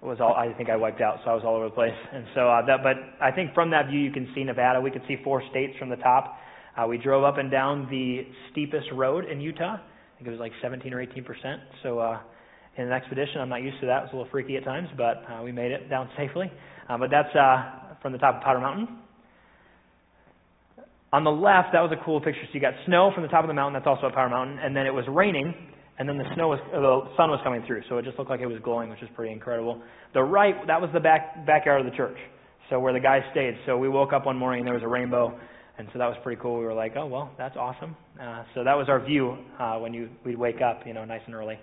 was 0.02 0.18
all. 0.20 0.34
I 0.34 0.52
think 0.54 0.70
I 0.70 0.76
wiped 0.76 1.02
out, 1.02 1.20
so 1.24 1.32
I 1.32 1.36
was 1.36 1.44
all 1.46 1.56
over 1.56 1.66
the 1.66 1.76
place. 1.76 1.96
And 2.12 2.26
so 2.34 2.50
uh, 2.50 2.66
that. 2.66 2.80
But 2.84 2.98
I 3.22 3.32
think 3.32 3.54
from 3.54 3.70
that 3.72 3.88
view, 3.90 4.00
you 4.00 4.12
can 4.12 4.28
see 4.34 4.44
Nevada. 4.44 4.82
We 4.82 4.92
could 4.92 5.04
see 5.08 5.18
four 5.24 5.44
states 5.52 5.78
from 5.78 5.90
the 5.90 5.98
top. 5.98 6.38
Uh, 6.78 6.88
we 6.88 6.98
drove 6.98 7.24
up 7.24 7.38
and 7.38 7.50
down 7.50 7.88
the 7.90 8.28
steepest 8.52 8.88
road 8.94 9.26
in 9.26 9.40
Utah. 9.40 9.76
I 9.76 10.18
think 10.18 10.28
it 10.28 10.32
was 10.32 10.40
like 10.40 10.52
17 10.62 10.94
or 10.94 11.02
18 11.02 11.24
percent. 11.24 11.62
So. 11.84 12.00
Uh, 12.00 12.20
in 12.78 12.86
an 12.86 12.92
expedition. 12.92 13.40
I'm 13.40 13.50
not 13.50 13.64
used 13.64 13.80
to 13.82 13.88
that. 13.88 14.00
It 14.00 14.02
was 14.04 14.10
a 14.14 14.16
little 14.18 14.32
freaky 14.32 14.58
at 14.58 14.64
times, 14.64 14.90
but 14.98 15.24
uh, 15.30 15.42
we 15.44 15.52
made 15.52 15.72
it 15.72 15.90
down 15.90 16.10
safely. 16.18 16.52
Uh, 16.90 16.98
but 16.98 17.10
that's 17.10 17.34
uh, 17.36 17.96
from 18.02 18.12
the 18.12 18.18
top 18.18 18.36
of 18.36 18.42
Powder 18.42 18.60
Mountain. 18.60 18.88
On 21.14 21.24
the 21.24 21.32
left, 21.32 21.70
that 21.72 21.80
was 21.80 21.92
a 21.94 22.04
cool 22.04 22.20
picture. 22.20 22.42
So 22.44 22.50
you 22.54 22.60
got 22.60 22.74
snow 22.86 23.12
from 23.14 23.24
the 23.24 23.30
top 23.30 23.44
of 23.44 23.48
the 23.48 23.54
mountain. 23.54 23.74
That's 23.74 23.88
also 23.88 24.08
at 24.08 24.14
Powder 24.14 24.30
Mountain. 24.30 24.60
And 24.60 24.76
then 24.76 24.86
it 24.86 24.94
was 24.94 25.06
raining. 25.08 25.54
and 25.98 26.10
then 26.10 26.18
the 26.18 26.26
snow 26.36 26.50
was, 26.50 26.60
the 26.72 27.16
sun 27.16 27.30
was 27.30 27.40
coming 27.44 27.64
through, 27.66 27.84
so 27.88 27.98
it 27.98 28.04
just 28.04 28.18
looked 28.20 28.30
like 28.30 28.42
it 28.42 28.48
was 28.48 28.60
glowing, 28.62 28.90
which 28.90 29.00
was 29.00 29.10
pretty 29.16 29.32
incredible. 29.32 29.82
The 30.14 30.22
right, 30.22 30.56
that 30.68 30.82
was 30.82 30.90
the 30.94 31.00
back 31.00 31.46
backyard 31.46 31.80
of 31.80 31.90
the 31.90 31.96
church, 31.96 32.18
so 32.70 32.82
where 32.82 32.92
the 32.92 33.00
guys 33.00 33.22
stayed. 33.32 33.56
So 33.66 33.78
we 33.78 33.88
woke 33.88 34.12
up 34.12 34.26
one 34.26 34.36
morning 34.36 34.60
and 34.60 34.68
there 34.68 34.74
was 34.74 34.84
a 34.84 34.90
rainbow, 34.90 35.40
and 35.78 35.88
so 35.92 36.00
that 36.00 36.08
was 36.08 36.18
pretty 36.24 36.42
cool. 36.42 36.58
We 36.60 36.66
were 36.66 36.74
like, 36.74 36.94
oh 36.98 37.06
well, 37.06 37.32
that's 37.38 37.58
awesome. 37.58 37.96
Uh, 38.22 38.44
so 38.54 38.64
that 38.64 38.76
was 38.76 38.88
our 38.90 39.04
view 39.04 39.38
uh, 39.60 39.78
when 39.78 39.94
you 39.94 40.10
we'd 40.26 40.38
wake 40.38 40.62
up, 40.62 40.82
you 40.86 40.94
know, 40.94 41.06
nice 41.06 41.22
and 41.26 41.36
early, 41.36 41.60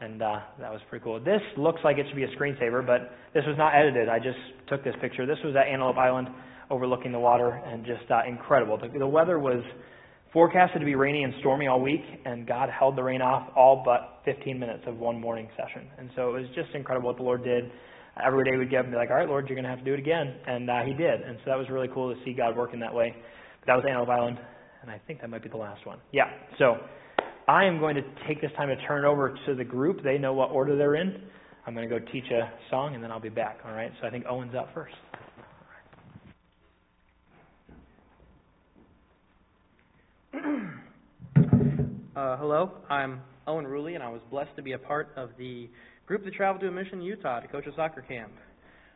and 0.00 0.22
uh, 0.22 0.40
that 0.60 0.70
was 0.70 0.80
pretty 0.90 1.02
cool. 1.02 1.18
This 1.20 1.40
looks 1.56 1.80
like 1.84 1.98
it 1.98 2.06
should 2.08 2.16
be 2.16 2.24
a 2.24 2.36
screensaver, 2.36 2.86
but 2.86 3.12
this 3.32 3.44
was 3.46 3.56
not 3.56 3.74
edited. 3.74 4.08
I 4.08 4.18
just 4.18 4.38
took 4.68 4.84
this 4.84 4.94
picture. 5.00 5.26
This 5.26 5.38
was 5.44 5.54
at 5.56 5.66
Antelope 5.66 5.96
Island, 5.96 6.28
overlooking 6.70 7.12
the 7.12 7.18
water, 7.18 7.50
and 7.50 7.84
just 7.84 8.10
uh, 8.10 8.20
incredible. 8.28 8.78
The, 8.78 8.98
the 8.98 9.06
weather 9.06 9.38
was 9.38 9.62
forecasted 10.34 10.80
to 10.80 10.84
be 10.84 10.96
rainy 10.96 11.22
and 11.22 11.32
stormy 11.40 11.68
all 11.68 11.80
week, 11.80 12.02
and 12.24 12.46
God 12.46 12.68
held 12.68 12.96
the 12.96 13.02
rain 13.02 13.22
off 13.22 13.48
all 13.56 13.82
but 13.84 14.20
15 14.24 14.58
minutes 14.58 14.82
of 14.86 14.98
one 14.98 15.18
morning 15.20 15.48
session. 15.56 15.88
And 15.96 16.10
so 16.16 16.28
it 16.34 16.40
was 16.40 16.48
just 16.54 16.74
incredible 16.74 17.08
what 17.08 17.16
the 17.16 17.22
Lord 17.22 17.44
did. 17.44 17.70
Every 18.22 18.44
day 18.44 18.56
we'd 18.56 18.70
get 18.70 18.80
up 18.80 18.84
and 18.86 18.92
be 18.92 18.98
like, 18.98 19.10
all 19.10 19.16
right, 19.16 19.28
Lord, 19.28 19.48
you're 19.48 19.56
going 19.56 19.64
to 19.64 19.70
have 19.70 19.78
to 19.78 19.84
do 19.84 19.94
it 19.94 19.98
again. 19.98 20.34
And 20.46 20.68
uh, 20.68 20.82
He 20.84 20.92
did. 20.92 21.22
And 21.22 21.38
so 21.38 21.50
that 21.50 21.56
was 21.56 21.68
really 21.70 21.88
cool 21.92 22.12
to 22.12 22.20
see 22.24 22.32
God 22.32 22.56
working 22.56 22.80
that 22.80 22.92
way. 22.92 23.14
That 23.66 23.76
was 23.76 23.84
Antelope 23.88 24.10
Island, 24.10 24.38
and 24.82 24.90
I 24.90 25.00
think 25.06 25.22
that 25.22 25.30
might 25.30 25.42
be 25.42 25.48
the 25.48 25.56
last 25.56 25.86
one. 25.86 25.98
Yeah, 26.12 26.24
so 26.58 26.76
I 27.48 27.64
am 27.64 27.78
going 27.78 27.94
to 27.94 28.02
take 28.28 28.42
this 28.42 28.50
time 28.56 28.68
to 28.68 28.76
turn 28.86 29.04
it 29.04 29.08
over 29.08 29.34
to 29.46 29.54
the 29.54 29.64
group. 29.64 30.02
They 30.02 30.18
know 30.18 30.34
what 30.34 30.50
order 30.50 30.76
they're 30.76 30.96
in. 30.96 31.22
I'm 31.66 31.74
going 31.74 31.88
to 31.88 31.98
go 31.98 32.04
teach 32.12 32.30
a 32.30 32.52
song, 32.68 32.94
and 32.94 33.02
then 33.02 33.10
I'll 33.10 33.20
be 33.20 33.30
back, 33.30 33.60
all 33.64 33.72
right? 33.72 33.90
So 34.00 34.06
I 34.06 34.10
think 34.10 34.26
Owen's 34.28 34.54
up 34.54 34.68
first. 34.74 34.94
Uh, 42.16 42.36
hello, 42.36 42.70
I'm 42.88 43.20
Owen 43.48 43.64
Ruley, 43.64 43.96
and 43.96 44.02
I 44.02 44.08
was 44.08 44.20
blessed 44.30 44.54
to 44.54 44.62
be 44.62 44.70
a 44.72 44.78
part 44.78 45.08
of 45.16 45.30
the 45.36 45.68
group 46.06 46.24
that 46.24 46.32
traveled 46.32 46.60
to 46.60 46.68
a 46.68 46.70
mission 46.70 47.00
in 47.00 47.02
Utah 47.02 47.40
to 47.40 47.48
coach 47.48 47.66
a 47.66 47.74
soccer 47.74 48.02
camp. 48.02 48.30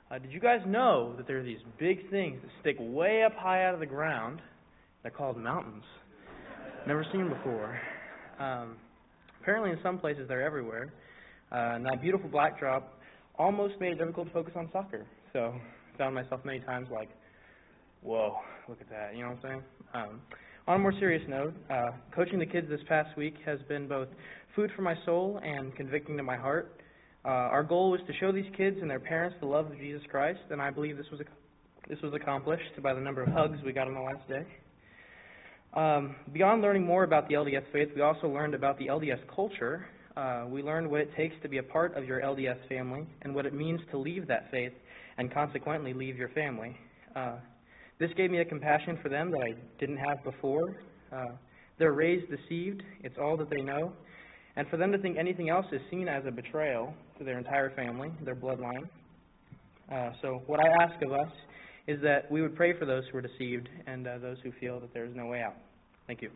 Uh, 0.09 0.19
did 0.19 0.31
you 0.31 0.39
guys 0.39 0.61
know 0.67 1.15
that 1.17 1.27
there 1.27 1.39
are 1.41 1.43
these 1.43 1.59
big 1.81 2.09
things 2.11 2.39
that 2.41 2.51
stick 2.61 2.77
way 2.79 3.25
up 3.25 3.35
high 3.35 3.65
out 3.65 3.75
of 3.75 3.81
the 3.81 3.87
ground? 3.87 4.41
They're 5.09 5.17
called 5.17 5.39
mountains. 5.39 5.85
Never 6.87 7.03
seen 7.11 7.31
before. 7.31 7.81
Um, 8.39 8.77
apparently, 9.41 9.71
in 9.71 9.79
some 9.83 9.99
places, 9.99 10.27
they're 10.29 10.43
everywhere. 10.43 10.93
Uh, 11.51 11.77
and 11.77 11.87
that 11.87 12.03
beautiful 12.03 12.29
backdrop 12.29 13.01
almost 13.39 13.81
made 13.81 13.93
it 13.93 13.99
difficult 13.99 14.27
to 14.27 14.33
focus 14.35 14.53
on 14.55 14.69
soccer. 14.71 15.07
So, 15.33 15.55
I 15.55 15.97
found 15.97 16.15
myself 16.15 16.43
many 16.45 16.61
times 16.61 16.89
like, 16.93 17.09
whoa, 18.03 18.37
look 18.69 18.83
at 18.83 18.91
that. 18.91 19.17
You 19.17 19.23
know 19.23 19.31
what 19.31 19.39
I'm 19.39 19.43
saying? 19.43 19.63
Um, 19.95 20.21
on 20.67 20.77
a 20.77 20.79
more 20.79 20.93
serious 20.99 21.23
note, 21.27 21.55
uh, 21.71 21.93
coaching 22.15 22.39
the 22.39 22.45
kids 22.45 22.69
this 22.69 22.81
past 22.87 23.17
week 23.17 23.37
has 23.47 23.61
been 23.67 23.89
both 23.89 24.09
food 24.55 24.71
for 24.77 24.83
my 24.83 24.95
soul 25.07 25.41
and 25.43 25.75
convicting 25.75 26.19
to 26.19 26.23
my 26.23 26.37
heart. 26.37 26.83
Uh, 27.25 27.29
our 27.29 27.63
goal 27.63 27.91
was 27.91 28.01
to 28.09 28.13
show 28.21 28.31
these 28.31 28.53
kids 28.59 28.77
and 28.83 28.91
their 28.91 29.01
parents 29.01 29.39
the 29.41 29.47
love 29.47 29.71
of 29.71 29.79
Jesus 29.79 30.03
Christ, 30.11 30.41
and 30.51 30.61
I 30.61 30.69
believe 30.69 30.99
this 30.99 31.07
was 31.11 31.23
this 31.89 31.99
was 32.03 32.13
accomplished 32.13 32.83
by 32.83 32.93
the 32.93 33.01
number 33.01 33.23
of 33.23 33.29
hugs 33.31 33.57
we 33.65 33.73
got 33.73 33.87
on 33.87 33.95
the 33.95 34.01
last 34.01 34.29
day. 34.29 34.45
Um, 35.75 36.17
beyond 36.33 36.63
learning 36.63 36.85
more 36.85 37.05
about 37.05 37.29
the 37.29 37.35
LDS 37.35 37.65
faith, 37.73 37.89
we 37.95 38.01
also 38.01 38.29
learned 38.29 38.55
about 38.55 38.79
the 38.79 38.87
LDS 38.87 39.21
culture. 39.35 39.87
Uh, 40.17 40.45
we 40.49 40.63
learned 40.63 40.91
what 40.91 41.01
it 41.01 41.15
takes 41.15 41.35
to 41.43 41.49
be 41.49 41.59
a 41.59 41.63
part 41.63 41.97
of 41.97 42.05
your 42.05 42.21
LDS 42.21 42.57
family 42.69 43.07
and 43.23 43.35
what 43.35 43.47
it 43.47 43.53
means 43.53 43.81
to 43.91 43.99
leave 43.99 44.27
that 44.27 44.51
faith 44.51 44.73
and 45.19 45.33
consequently 45.33 45.93
leave 45.93 46.17
your 46.17 46.31
family. 46.31 46.77
Uh, 47.15 47.37
this 47.99 48.11
gave 48.17 48.31
me 48.31 48.39
a 48.39 48.45
compassion 48.45 48.99
for 49.03 49.09
them 49.09 49.31
that 49.31 49.43
I 49.43 49.55
didn't 49.79 49.99
have 49.99 50.25
before. 50.25 50.77
Uh, 51.13 51.33
they're 51.79 51.93
raised 51.93 52.27
deceived, 52.31 52.83
it's 53.05 53.17
all 53.21 53.37
that 53.37 53.51
they 53.51 53.63
know. 53.63 53.93
And 54.57 54.67
for 54.69 54.77
them 54.77 54.91
to 54.91 54.99
think 54.99 55.19
anything 55.19 55.51
else 55.51 55.67
is 55.71 55.81
seen 55.91 56.09
as 56.09 56.25
a 56.27 56.31
betrayal 56.31 56.93
to 57.19 57.25
their 57.25 57.39
entire 57.39 57.71
family, 57.71 58.11
their 58.25 58.35
bloodline. 58.35 58.89
Uh, 59.93 60.11
so, 60.21 60.43
what 60.47 60.61
I 60.61 60.83
ask 60.83 61.01
of 61.03 61.13
us 61.13 61.31
is 61.89 62.03
that 62.03 62.31
we 62.31 62.43
would 62.43 62.55
pray 62.55 62.79
for 62.79 62.85
those 62.85 63.03
who 63.11 63.17
are 63.17 63.23
deceived 63.23 63.67
and 63.87 64.07
uh, 64.07 64.19
those 64.19 64.37
who 64.43 64.53
feel 64.61 64.79
that 64.79 64.93
there 64.93 65.07
is 65.07 65.17
no 65.17 65.25
way 65.25 65.41
out. 65.41 65.55
Thank 66.07 66.21
you. 66.21 66.31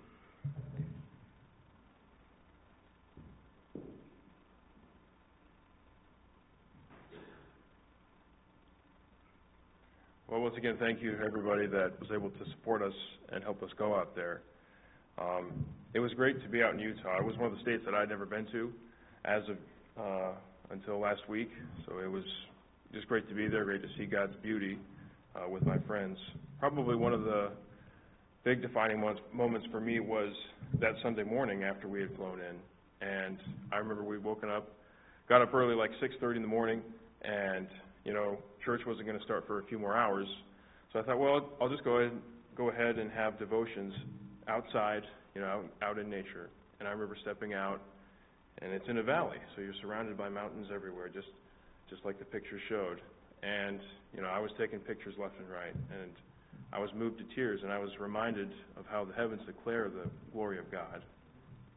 Well, 10.27 10.41
once 10.41 10.55
again, 10.57 10.79
thank 10.81 11.03
you 11.03 11.19
everybody 11.23 11.67
that 11.67 12.01
was 12.01 12.09
able 12.11 12.31
to 12.31 12.51
support 12.53 12.81
us 12.81 12.95
and 13.31 13.45
help 13.45 13.63
us 13.63 13.69
go 13.77 13.95
out 13.95 14.17
there. 14.17 14.41
Um, 15.19 15.67
it 15.93 15.99
was 15.99 16.15
great 16.15 16.43
to 16.43 16.49
be 16.49 16.63
out 16.63 16.73
in 16.73 16.81
Utah. 16.81 17.19
It 17.19 17.27
was 17.27 17.37
one 17.37 17.53
of 17.53 17.57
the 17.57 17.61
states 17.61 17.83
that 17.85 17.95
I'd 17.95 18.09
never 18.09 18.25
been 18.25 18.47
to 18.53 18.73
as 19.27 19.43
of 19.51 19.57
uh, 20.03 20.31
until 20.71 20.99
last 20.99 21.29
week, 21.29 21.51
so 21.85 21.99
it 21.99 22.11
was 22.11 22.25
just 22.95 23.07
great 23.07 23.29
to 23.29 23.35
be 23.35 23.49
there, 23.49 23.67
great 23.67 23.83
to 23.83 23.89
see 23.99 24.07
God's 24.07 24.35
beauty 24.43 24.79
uh, 25.37 25.49
with 25.49 25.65
my 25.65 25.79
friends. 25.87 26.19
Probably 26.61 26.97
one 26.97 27.13
of 27.13 27.25
the 27.25 27.51
big 28.45 28.63
defining 28.63 29.01
moments 29.33 29.67
for 29.71 29.81
me 29.81 30.01
was 30.01 30.33
that 30.81 30.95
Sunday 31.03 31.23
morning 31.23 31.65
after 31.65 31.89
we 31.89 32.01
had 32.01 32.15
flown 32.17 32.41
in, 32.41 33.07
and 33.07 33.39
I 33.73 33.77
remember 33.77 34.05
we 34.05 34.19
woken 34.19 34.51
up, 34.51 34.69
got 35.29 35.43
up 35.43 35.55
early, 35.55 35.75
like 35.75 35.91
6:30 36.01 36.37
in 36.37 36.43
the 36.43 36.49
morning, 36.49 36.83
and 37.23 37.69
you 38.05 38.13
know, 38.13 38.39
church 38.65 38.83
wasn't 38.87 39.07
going 39.07 39.19
to 39.19 39.25
start 39.25 39.47
for 39.47 39.61
a 39.61 39.65
few 39.65 39.79
more 39.79 39.97
hours. 39.97 40.27
So 40.93 40.99
I 40.99 41.03
thought, 41.03 41.19
well, 41.19 41.51
I'll 41.61 41.69
just 41.69 41.85
go 41.85 41.99
ahead, 41.99 42.13
go 42.57 42.69
ahead 42.71 42.99
and 42.99 43.11
have 43.13 43.39
devotions 43.39 43.95
outside, 44.49 45.03
you 45.35 45.41
know, 45.41 45.47
out, 45.47 45.65
out 45.83 45.99
in 45.99 46.11
nature. 46.11 46.51
And 46.79 46.89
I 46.89 46.93
remember 46.93 47.17
stepping 47.23 47.55
out, 47.55 47.81
and 48.61 48.73
it's 48.73 48.89
in 48.89 48.99
a 48.99 49.03
valley, 49.03 49.39
so 49.55 49.63
you're 49.63 49.75
surrounded 49.81 50.19
by 50.19 50.29
mountains 50.29 50.67
everywhere, 50.75 51.09
just, 51.09 51.29
just 51.89 52.05
like 52.05 52.19
the 52.19 52.25
picture 52.25 52.59
showed. 52.69 53.01
And 53.43 53.81
you 54.15 54.23
know, 54.23 54.29
I 54.29 54.39
was 54.39 54.51
taking 54.59 54.79
pictures 54.79 55.15
left 55.19 55.39
and 55.39 55.49
right, 55.49 55.75
and 56.01 56.13
I 56.73 56.79
was 56.79 56.91
moved 56.95 57.19
to 57.19 57.35
tears, 57.35 57.61
and 57.63 57.73
I 57.73 57.79
was 57.79 57.91
reminded 57.99 58.51
of 58.77 58.85
how 58.91 59.05
the 59.05 59.15
heavens 59.15 59.43
declare 59.47 59.89
the 59.89 60.09
glory 60.33 60.59
of 60.59 60.71
God. 60.71 61.03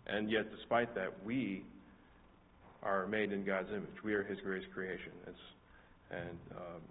And 0.08 0.30
yet, 0.30 0.46
despite 0.56 0.94
that, 0.96 1.12
we 1.26 1.64
are 2.84 3.08
made 3.08 3.32
in 3.32 3.44
God's 3.44 3.70
image. 3.70 4.04
We 4.04 4.14
are 4.14 4.24
His 4.24 4.38
greatest 4.44 4.72
creation. 4.74 5.12
It's 5.28 5.38
and 6.12 6.38
um, 6.56 6.82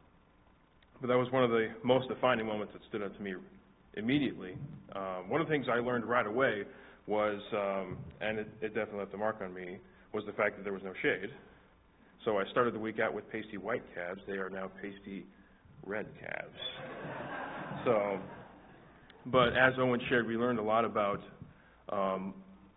but 1.00 1.08
that 1.08 1.18
was 1.18 1.30
one 1.30 1.44
of 1.44 1.50
the 1.50 1.68
most 1.82 2.08
defining 2.08 2.46
moments 2.46 2.72
that 2.72 2.82
stood 2.88 3.02
out 3.02 3.14
to 3.16 3.22
me 3.22 3.34
immediately. 3.94 4.56
Um, 4.94 5.28
one 5.28 5.40
of 5.40 5.46
the 5.46 5.52
things 5.52 5.66
I 5.70 5.78
learned 5.78 6.04
right 6.04 6.26
away 6.26 6.64
was, 7.06 7.40
um, 7.52 7.98
and 8.20 8.38
it, 8.38 8.48
it 8.60 8.68
definitely 8.68 9.00
left 9.00 9.14
a 9.14 9.18
mark 9.18 9.40
on 9.42 9.52
me, 9.52 9.78
was 10.12 10.24
the 10.26 10.32
fact 10.32 10.56
that 10.56 10.64
there 10.64 10.72
was 10.72 10.82
no 10.82 10.92
shade. 11.02 11.30
So 12.24 12.38
I 12.38 12.44
started 12.50 12.74
the 12.74 12.78
week 12.78 13.00
out 13.00 13.12
with 13.12 13.30
pasty 13.30 13.58
white 13.58 13.82
calves. 13.94 14.20
They 14.26 14.34
are 14.34 14.48
now 14.48 14.70
pasty 14.80 15.26
red 15.84 16.06
calves. 16.18 17.84
so, 17.84 18.18
but 19.26 19.48
as 19.56 19.74
Owen 19.78 20.00
shared, 20.08 20.26
we 20.26 20.36
learned 20.36 20.58
a 20.58 20.62
lot 20.62 20.84
about 20.84 21.20
um, 21.90 22.34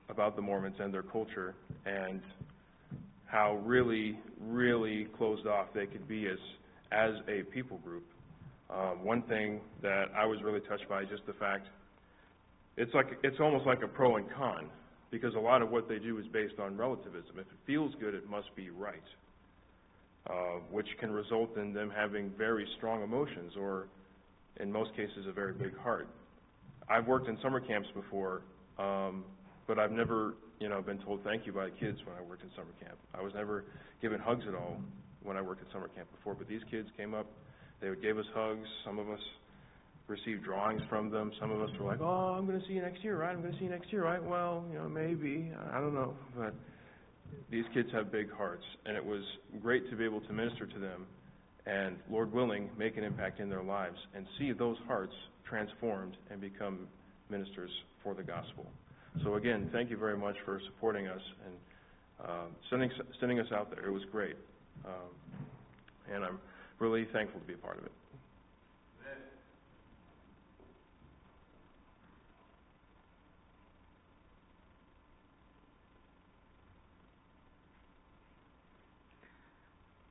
about 0.10 0.36
the 0.36 0.42
Mormons 0.42 0.76
and 0.80 0.94
their 0.94 1.04
culture, 1.04 1.56
and 1.86 2.22
how 3.26 3.56
really, 3.64 4.18
really 4.42 5.08
closed 5.18 5.48
off 5.48 5.68
they 5.74 5.86
could 5.86 6.08
be 6.08 6.28
as, 6.28 6.38
as 6.92 7.12
a 7.28 7.44
people 7.52 7.78
group. 7.80 8.06
Um, 8.70 9.04
one 9.04 9.22
thing 9.24 9.62
that 9.82 10.06
I 10.16 10.26
was 10.26 10.40
really 10.44 10.62
touched 10.62 10.90
by 10.90 11.04
is 11.04 11.10
just 11.10 11.26
the 11.26 11.34
fact 11.34 11.68
it's 12.76 12.94
like 12.94 13.08
it's 13.24 13.38
almost 13.40 13.66
like 13.66 13.82
a 13.82 13.88
pro 13.88 14.18
and 14.18 14.26
con 14.38 14.70
because 15.10 15.34
a 15.36 15.40
lot 15.40 15.62
of 15.62 15.72
what 15.72 15.88
they 15.88 16.00
do 16.00 16.18
is 16.20 16.26
based 16.34 16.60
on 16.60 16.76
relativism. 16.76 17.32
If 17.36 17.48
it 17.48 17.48
feels 17.66 17.94
good, 18.00 18.14
it 18.14 18.30
must 18.30 18.54
be 18.56 18.70
right, 18.70 19.02
uh, 20.30 20.60
which 20.72 20.88
can 21.00 21.12
result 21.12 21.56
in 21.58 21.74
them 21.74 21.92
having 21.96 22.32
very 22.38 22.68
strong 22.78 23.04
emotions 23.04 23.54
or, 23.60 23.88
in 24.60 24.72
most 24.72 24.92
cases, 24.96 25.26
a 25.28 25.32
very 25.32 25.54
big 25.54 25.78
heart. 25.78 26.08
I've 26.90 27.08
worked 27.08 27.28
in 27.28 27.38
summer 27.42 27.60
camps 27.60 27.90
before, 27.94 28.42
um, 28.80 29.26
but 29.68 29.80
I've 29.80 29.92
never 29.92 30.36
you 30.60 30.70
know, 30.70 30.82
been 30.82 30.98
told 31.00 31.24
thank 31.24 31.46
you 31.46 31.54
by 31.54 31.70
kids 31.70 32.00
when 32.06 32.16
I 32.18 32.22
worked 32.22 32.44
in 32.44 32.50
summer 32.56 32.74
camp. 32.82 32.98
I 33.14 33.22
was 33.22 33.34
never 33.34 33.66
given 34.02 34.20
hugs 34.20 34.44
at 34.48 34.56
all 34.56 34.78
when 35.24 35.38
I 35.38 35.42
worked 35.42 35.62
at 35.62 35.72
summer 35.72 35.90
camp 35.90 36.08
before, 36.16 36.34
but 36.34 36.48
these 36.48 36.62
kids 36.72 36.88
came 36.98 37.14
up, 37.14 37.28
they 37.82 37.90
give 38.02 38.18
us 38.18 38.26
hugs. 38.34 38.68
Some 38.86 38.98
of 38.98 39.10
us 39.10 39.20
received 40.08 40.44
drawings 40.44 40.82
from 40.90 41.12
them. 41.12 41.32
Some 41.40 41.52
of 41.52 41.62
us 41.62 41.70
were 41.80 41.86
like, 41.86 42.00
"Oh, 42.02 42.36
I'm 42.38 42.48
going 42.48 42.60
to 42.60 42.66
see 42.68 42.74
you 42.74 42.82
next 42.82 43.04
year, 43.04 43.18
right? 43.18 43.32
I'm 43.32 43.42
going 43.42 43.54
to 43.54 43.60
see 43.60 43.66
you 43.66 43.72
next 43.72 43.92
year, 43.92 44.04
right?" 44.04 44.24
Well, 44.24 44.64
you 44.72 44.80
know, 44.80 44.90
maybe 44.90 45.52
I 45.72 45.80
don't 45.80 45.94
know, 45.94 46.16
but 46.36 46.54
these 47.50 47.66
kids 47.74 47.90
have 47.94 48.12
big 48.12 48.32
hearts, 48.32 48.64
and 48.86 48.98
it 48.98 49.06
was 49.06 49.22
great 49.62 49.90
to 49.90 49.96
be 49.96 50.04
able 50.04 50.22
to 50.22 50.34
minister 50.34 50.66
to 50.66 50.80
them, 50.80 51.06
and 51.66 51.98
Lord 52.10 52.32
willing, 52.32 52.70
make 52.78 52.98
an 52.98 53.04
impact 53.04 53.40
in 53.40 53.50
their 53.50 53.64
lives 53.64 53.98
and 54.16 54.26
see 54.38 54.52
those 54.52 54.78
hearts 54.88 55.14
transformed 55.48 56.18
and 56.30 56.40
become 56.42 56.88
ministers 57.30 57.72
for 58.04 58.14
the 58.14 58.24
gospel. 58.24 58.66
So 59.24 59.36
again, 59.36 59.70
thank 59.72 59.90
you 59.90 59.98
very 59.98 60.18
much 60.18 60.36
for 60.46 60.62
supporting 60.66 61.08
us 61.08 61.22
and 61.46 62.30
um, 62.30 62.48
sending 62.70 62.90
sending 63.20 63.40
us 63.40 63.48
out 63.52 63.70
there. 63.74 63.86
It 63.86 63.92
was 63.92 64.04
great, 64.12 64.36
um, 64.86 66.14
and 66.14 66.24
I'm 66.24 66.40
really 66.80 67.08
thankful 67.14 67.40
to 67.40 67.46
be 67.46 67.54
a 67.54 67.58
part 67.58 67.78
of 67.78 67.86
it. 67.86 67.92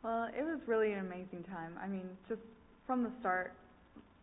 Well, 0.07 0.29
it 0.39 0.45
was 0.45 0.61
really 0.69 0.93
an 0.93 1.01
amazing 1.01 1.43
time. 1.51 1.73
I 1.83 1.89
mean, 1.89 2.09
just 2.29 2.41
from 2.87 3.03
the 3.03 3.11
start, 3.19 3.55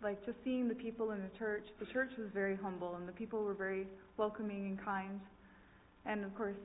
like 0.01 0.25
just 0.25 0.37
seeing 0.41 0.69
the 0.69 0.75
people 0.75 1.11
in 1.11 1.21
the 1.21 1.37
church, 1.37 1.65
the 1.77 1.85
church 1.85 2.11
was 2.17 2.29
very 2.33 2.55
humble 2.55 2.95
and 2.95 3.05
the 3.05 3.11
people 3.11 3.43
were 3.43 3.53
very 3.53 3.85
welcoming 4.15 4.65
and 4.65 4.81
kind. 4.81 5.19
And 6.05 6.23
of 6.23 6.33
course, 6.37 6.55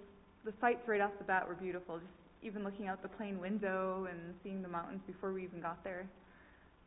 the 0.44 0.52
sights 0.60 0.86
right 0.86 1.00
off 1.00 1.10
the 1.18 1.24
bat 1.24 1.48
were 1.48 1.56
beautiful, 1.56 1.98
just 1.98 2.12
even 2.44 2.62
looking 2.62 2.86
out 2.86 3.02
the 3.02 3.08
plane 3.08 3.40
window 3.40 4.06
and 4.08 4.20
seeing 4.44 4.62
the 4.62 4.68
mountains 4.68 5.00
before 5.04 5.32
we 5.32 5.42
even 5.42 5.60
got 5.60 5.82
there. 5.82 6.06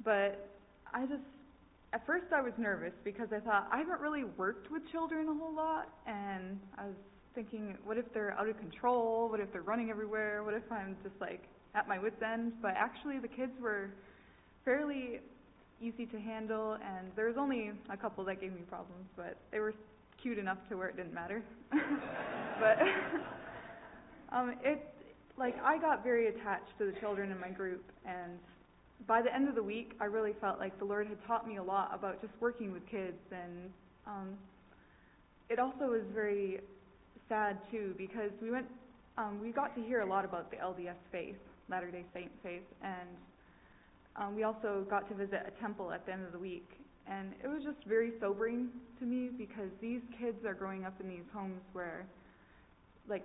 But 0.02 0.48
I 0.94 1.02
just, 1.08 1.28
at 1.92 2.06
first 2.06 2.28
I 2.34 2.40
was 2.40 2.54
nervous 2.58 2.94
because 3.04 3.28
I 3.36 3.42
thought, 3.42 3.68
I 3.74 3.80
haven't 3.80 4.00
really 4.00 4.24
worked 4.24 4.72
with 4.72 4.90
children 4.90 5.28
a 5.28 5.34
whole 5.34 5.54
lot, 5.54 5.90
and 6.08 6.62
I 6.78 6.86
was 6.86 6.96
thinking, 7.36 7.78
what 7.84 7.98
if 7.98 8.06
they're 8.14 8.32
out 8.40 8.48
of 8.48 8.58
control? 8.58 9.28
What 9.28 9.42
if 9.42 9.52
they're 9.52 9.64
running 9.64 9.90
everywhere? 9.90 10.46
What 10.46 10.54
if 10.54 10.64
I'm 10.72 10.96
just 11.04 11.20
like 11.20 11.44
at 11.76 11.88
my 11.88 12.00
wit's 12.00 12.22
end? 12.22 12.54
But 12.62 12.74
actually, 12.78 13.20
the 13.20 13.28
kids 13.28 13.54
were 13.62 13.90
fairly 14.66 15.20
easy 15.82 16.06
to 16.06 16.20
handle, 16.20 16.74
and 16.74 17.12
there 17.16 17.26
was 17.26 17.38
only 17.38 17.72
a 17.90 17.98
couple 17.98 18.24
that 18.26 18.40
gave 18.40 18.54
me 18.54 18.62
problems, 18.70 19.06
but 19.16 19.38
they 19.52 19.60
were 19.60 19.74
cute 20.22 20.38
enough 20.38 20.58
to 20.70 20.78
where 20.78 20.90
it 20.90 20.96
didn't 20.96 21.14
matter. 21.14 21.44
but 21.72 22.78
um, 24.36 24.56
it, 24.64 24.88
like, 25.38 25.56
I 25.64 25.80
got 25.80 26.04
very 26.04 26.28
attached 26.28 26.78
to 26.78 26.86
the 26.86 27.00
children 27.00 27.32
in 27.32 27.40
my 27.40 27.50
group, 27.50 27.84
and 28.06 28.38
by 29.08 29.22
the 29.22 29.34
end 29.34 29.50
of 29.50 29.56
the 29.56 29.64
week, 29.64 29.94
I 30.00 30.06
really 30.06 30.34
felt 30.40 30.60
like 30.60 30.78
the 30.78 30.86
Lord 30.86 31.08
had 31.08 31.18
taught 31.26 31.48
me 31.48 31.58
a 31.58 31.64
lot 31.64 31.92
about 31.94 32.22
just 32.22 32.34
working 32.40 32.72
with 32.72 32.86
kids, 32.88 33.18
and 33.32 33.72
um, 34.06 34.30
it 35.50 35.60
also 35.60 35.86
was 35.86 36.04
very 36.14 36.60
sad 37.28 37.58
too 37.72 37.96
because 37.98 38.32
we 38.42 38.52
went, 38.52 38.68
um, 39.18 39.40
we 39.42 39.52
got 39.52 39.76
to 39.76 39.82
hear 39.82 40.02
a 40.02 40.06
lot 40.06 40.26
about 40.26 40.52
the 40.52 40.58
LDS 40.58 40.96
faith, 41.12 41.36
Latter 41.70 41.92
Day 41.92 42.04
Saint 42.14 42.32
faith, 42.44 42.64
and 42.84 43.10
um, 44.16 44.36
we 44.36 44.44
also 44.44 44.86
got 44.90 45.08
to 45.10 45.16
visit 45.16 45.42
a 45.48 45.62
temple 45.62 45.92
at 45.92 46.06
the 46.06 46.12
end 46.12 46.26
of 46.26 46.32
the 46.32 46.40
week, 46.40 46.70
and 47.08 47.34
it 47.44 47.48
was 47.48 47.64
just 47.64 47.78
very 47.88 48.12
sobering 48.20 48.70
to 49.00 49.06
me 49.06 49.30
because 49.36 49.70
these 49.80 50.02
kids 50.20 50.46
are 50.46 50.54
growing 50.54 50.86
up 50.86 51.00
in 51.00 51.08
these 51.08 51.28
homes 51.34 51.62
where, 51.74 52.06
like, 53.08 53.24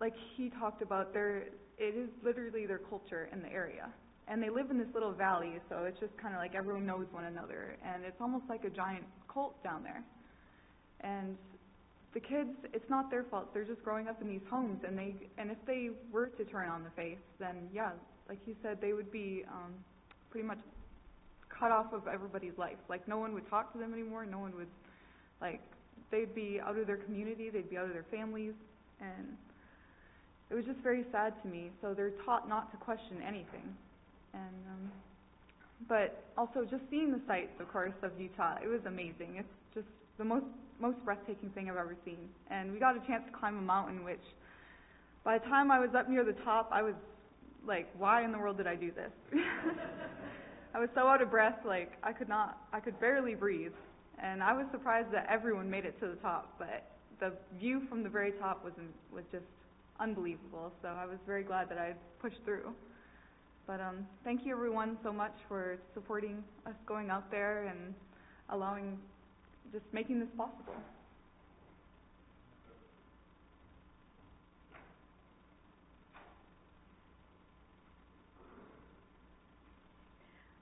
like 0.00 0.14
he 0.36 0.50
talked 0.50 0.82
about, 0.82 1.12
their 1.12 1.46
it 1.78 1.94
is 1.94 2.08
literally 2.24 2.66
their 2.66 2.78
culture 2.78 3.28
in 3.32 3.40
the 3.40 3.48
area, 3.48 3.88
and 4.26 4.42
they 4.42 4.50
live 4.50 4.70
in 4.70 4.78
this 4.78 4.88
little 4.92 5.12
valley, 5.12 5.54
so 5.68 5.84
it's 5.84 5.98
just 6.00 6.16
kind 6.18 6.34
of 6.34 6.40
like 6.40 6.54
everyone 6.54 6.84
knows 6.84 7.06
one 7.12 7.24
another, 7.24 7.76
and 7.84 8.04
it's 8.04 8.20
almost 8.20 8.44
like 8.48 8.64
a 8.64 8.70
giant 8.70 9.04
cult 9.32 9.62
down 9.62 9.82
there, 9.82 10.02
and 11.00 11.36
the 12.14 12.20
kids, 12.20 12.50
it's 12.72 12.88
not 12.88 13.10
their 13.10 13.24
fault. 13.24 13.52
They're 13.52 13.64
just 13.64 13.82
growing 13.82 14.08
up 14.08 14.20
in 14.22 14.28
these 14.28 14.46
homes, 14.50 14.80
and 14.86 14.98
they 14.98 15.14
and 15.36 15.50
if 15.50 15.58
they 15.66 15.90
were 16.10 16.26
to 16.26 16.44
turn 16.44 16.68
on 16.68 16.82
the 16.82 16.90
faith, 16.96 17.18
then 17.38 17.68
yeah, 17.72 17.90
like 18.28 18.38
you 18.46 18.56
said, 18.62 18.78
they 18.80 18.92
would 18.92 19.12
be 19.12 19.44
um, 19.48 19.74
pretty 20.30 20.46
much 20.46 20.58
cut 21.48 21.70
off 21.70 21.92
of 21.92 22.06
everybody's 22.06 22.56
life. 22.56 22.78
Like 22.88 23.06
no 23.06 23.18
one 23.18 23.34
would 23.34 23.48
talk 23.50 23.72
to 23.72 23.78
them 23.78 23.92
anymore. 23.92 24.24
No 24.24 24.38
one 24.38 24.56
would 24.56 24.68
like 25.40 25.60
they'd 26.10 26.34
be 26.34 26.60
out 26.64 26.78
of 26.78 26.86
their 26.86 26.96
community. 26.96 27.50
They'd 27.50 27.68
be 27.68 27.76
out 27.76 27.86
of 27.86 27.92
their 27.92 28.06
families, 28.10 28.54
and 29.00 29.36
it 30.50 30.54
was 30.54 30.64
just 30.64 30.78
very 30.80 31.04
sad 31.12 31.34
to 31.42 31.48
me. 31.48 31.70
So 31.82 31.92
they're 31.94 32.12
taught 32.24 32.48
not 32.48 32.70
to 32.72 32.78
question 32.78 33.18
anything, 33.22 33.76
and 34.32 34.56
um, 34.70 34.92
but 35.88 36.24
also 36.36 36.64
just 36.64 36.82
seeing 36.90 37.12
the 37.12 37.20
sights, 37.26 37.60
of 37.60 37.70
course, 37.70 37.92
of 38.02 38.12
Utah, 38.18 38.56
it 38.62 38.68
was 38.68 38.80
amazing. 38.86 39.36
It's 39.36 39.74
just 39.74 39.86
the 40.16 40.24
most 40.24 40.46
most 40.80 41.02
breathtaking 41.04 41.50
thing 41.50 41.68
I've 41.70 41.76
ever 41.76 41.96
seen. 42.04 42.28
And 42.50 42.72
we 42.72 42.78
got 42.78 42.96
a 42.96 43.06
chance 43.06 43.24
to 43.26 43.36
climb 43.36 43.58
a 43.58 43.62
mountain, 43.62 44.04
which 44.04 44.22
by 45.24 45.38
the 45.38 45.44
time 45.46 45.70
I 45.70 45.78
was 45.78 45.90
up 45.96 46.08
near 46.08 46.24
the 46.24 46.36
top, 46.44 46.70
I 46.72 46.82
was 46.82 46.94
like, 47.66 47.88
why 47.98 48.24
in 48.24 48.32
the 48.32 48.38
world 48.38 48.56
did 48.56 48.66
I 48.66 48.76
do 48.76 48.90
this? 48.92 49.12
I 50.74 50.78
was 50.78 50.88
so 50.94 51.08
out 51.08 51.22
of 51.22 51.30
breath, 51.30 51.58
like 51.64 51.92
I 52.02 52.12
could 52.12 52.28
not, 52.28 52.58
I 52.72 52.80
could 52.80 52.98
barely 53.00 53.34
breathe. 53.34 53.72
And 54.22 54.42
I 54.42 54.52
was 54.52 54.66
surprised 54.70 55.12
that 55.12 55.26
everyone 55.30 55.70
made 55.70 55.84
it 55.84 55.98
to 56.00 56.08
the 56.08 56.16
top, 56.16 56.54
but 56.58 56.84
the 57.20 57.32
view 57.58 57.82
from 57.88 58.02
the 58.02 58.08
very 58.08 58.32
top 58.32 58.64
was 58.64 58.74
was 59.12 59.24
just 59.32 59.44
unbelievable. 60.00 60.72
So 60.82 60.88
I 60.88 61.06
was 61.06 61.18
very 61.26 61.42
glad 61.42 61.68
that 61.70 61.78
I 61.78 61.94
pushed 62.20 62.38
through. 62.44 62.72
But 63.66 63.80
um, 63.80 64.06
thank 64.24 64.46
you 64.46 64.52
everyone 64.52 64.96
so 65.02 65.12
much 65.12 65.34
for 65.46 65.78
supporting 65.94 66.42
us 66.66 66.74
going 66.86 67.10
out 67.10 67.30
there 67.30 67.66
and 67.66 67.94
allowing 68.50 68.98
just 69.72 69.84
making 69.92 70.20
this 70.20 70.28
possible. 70.36 70.76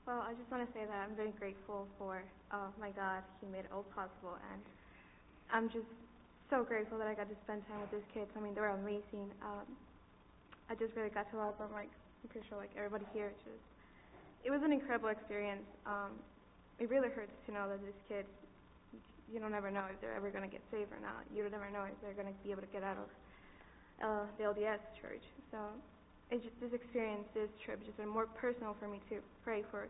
Well, 0.06 0.22
I 0.22 0.38
just 0.38 0.46
want 0.54 0.62
to 0.62 0.70
say 0.70 0.86
that 0.86 0.94
I'm 1.02 1.18
very 1.18 1.34
grateful 1.34 1.88
for 1.98 2.22
uh, 2.54 2.70
my 2.78 2.94
God. 2.94 3.26
He 3.42 3.50
made 3.50 3.66
it 3.66 3.74
all 3.74 3.82
possible, 3.90 4.38
and 4.54 4.62
I'm 5.50 5.66
just 5.66 5.90
so 6.46 6.62
grateful 6.62 6.98
that 6.98 7.10
I 7.10 7.14
got 7.14 7.26
to 7.26 7.34
spend 7.42 7.66
time 7.66 7.82
with 7.82 7.90
these 7.90 8.06
kids. 8.14 8.30
I 8.36 8.40
mean, 8.40 8.54
they 8.54 8.62
were 8.62 8.78
amazing. 8.78 9.34
Um, 9.42 9.66
I 10.70 10.78
just 10.78 10.94
really 10.94 11.10
got 11.10 11.26
to 11.34 11.36
love 11.38 11.58
them, 11.58 11.74
like 11.74 11.90
I'm 12.22 12.30
pretty 12.30 12.46
sure, 12.46 12.58
like 12.58 12.70
everybody 12.78 13.02
here. 13.10 13.34
Just, 13.42 13.58
it 14.46 14.50
was 14.54 14.62
an 14.62 14.70
incredible 14.70 15.10
experience. 15.10 15.66
Um, 15.86 16.14
it 16.78 16.86
really 16.86 17.10
hurts 17.10 17.34
to 17.46 17.50
know 17.50 17.66
that 17.66 17.82
these 17.82 17.98
kids 18.06 18.30
you 19.32 19.40
don't 19.40 19.54
ever 19.54 19.70
know 19.70 19.84
if 19.90 20.00
they're 20.00 20.14
ever 20.14 20.30
going 20.30 20.44
to 20.46 20.50
get 20.50 20.62
saved 20.70 20.92
or 20.92 21.02
not. 21.02 21.26
You 21.34 21.42
don't 21.42 21.54
ever 21.54 21.70
know 21.70 21.84
if 21.84 21.96
they're 22.02 22.16
going 22.16 22.30
to 22.30 22.38
be 22.44 22.50
able 22.50 22.62
to 22.62 22.72
get 22.72 22.82
out 22.82 22.98
of 22.98 23.08
uh, 24.02 24.24
the 24.38 24.44
LDS 24.44 24.82
church. 25.02 25.22
So 25.50 25.58
it's 26.30 26.42
just 26.42 26.58
this 26.60 26.72
experience, 26.72 27.26
this 27.34 27.50
trip, 27.64 27.82
just 27.84 27.96
been 27.96 28.10
more 28.10 28.26
personal 28.26 28.76
for 28.78 28.88
me 28.88 29.00
to 29.10 29.18
pray 29.42 29.62
for 29.70 29.88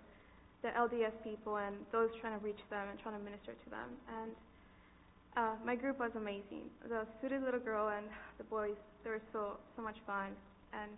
the 0.62 0.72
LDS 0.72 1.12
people 1.22 1.57
and 1.57 1.76
those 1.93 2.09
trying 2.20 2.39
to 2.39 2.43
reach 2.45 2.61
them 2.70 2.89
and 2.89 2.99
trying 3.01 3.16
to 3.18 3.24
minister 3.24 3.53
to 3.53 3.68
them. 3.70 3.89
And 4.09 4.30
uh, 5.37 5.55
my 5.64 5.76
group 5.76 6.01
was 6.01 6.12
amazing. 6.16 6.72
The 6.89 7.05
sweetest 7.20 7.45
little 7.45 7.61
girl 7.61 7.93
and 7.93 8.07
the 8.39 8.45
boys, 8.45 8.76
they 9.05 9.11
were 9.11 9.24
so 9.32 9.61
so 9.76 9.82
much 9.82 9.97
fun. 10.07 10.32
And 10.72 10.91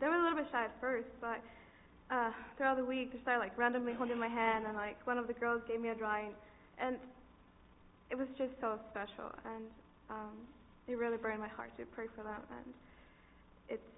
they 0.00 0.06
were 0.06 0.16
a 0.16 0.22
little 0.22 0.36
bit 0.36 0.48
shy 0.52 0.64
at 0.64 0.74
first, 0.80 1.08
but 1.20 1.40
uh, 2.10 2.30
throughout 2.56 2.76
the 2.76 2.84
week, 2.84 3.12
they 3.12 3.20
started 3.20 3.40
like 3.40 3.56
randomly 3.56 3.92
holding 3.92 4.18
my 4.18 4.28
hand, 4.28 4.66
and 4.66 4.76
like 4.76 5.00
one 5.06 5.18
of 5.18 5.26
the 5.26 5.32
girls 5.32 5.62
gave 5.66 5.80
me 5.80 5.88
a 5.88 5.94
drawing, 5.94 6.32
and 6.78 6.96
it 8.12 8.20
was 8.20 8.28
just 8.36 8.52
so 8.60 8.76
special, 8.92 9.32
and 9.48 9.64
um, 10.12 10.36
it 10.84 11.00
really 11.00 11.16
burned 11.16 11.40
my 11.40 11.48
heart 11.48 11.72
to 11.80 11.88
pray 11.96 12.12
for 12.12 12.20
them. 12.20 12.44
And 12.52 12.68
it's 13.72 13.90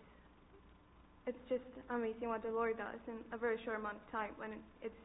it's 1.27 1.43
just 1.51 1.67
amazing 1.91 2.31
what 2.31 2.47
the 2.47 2.55
Lord 2.55 2.79
does 2.79 3.03
in 3.11 3.19
a 3.35 3.37
very 3.37 3.59
short 3.67 3.83
amount 3.83 3.99
of 3.99 4.07
time. 4.15 4.31
When 4.39 4.55
it, 4.55 4.63
it's 4.87 5.03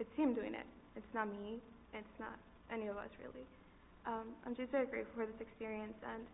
it's 0.00 0.14
Him 0.16 0.32
doing 0.32 0.56
it. 0.56 0.64
It's 0.96 1.12
not 1.12 1.28
me. 1.28 1.60
It's 1.92 2.16
not 2.16 2.40
any 2.72 2.88
of 2.88 2.96
us 2.96 3.12
really. 3.20 3.44
Um, 4.08 4.32
I'm 4.48 4.56
just 4.56 4.72
very 4.72 4.88
grateful 4.88 5.12
for 5.20 5.26
this 5.28 5.40
experience. 5.44 6.00
And 6.00 6.24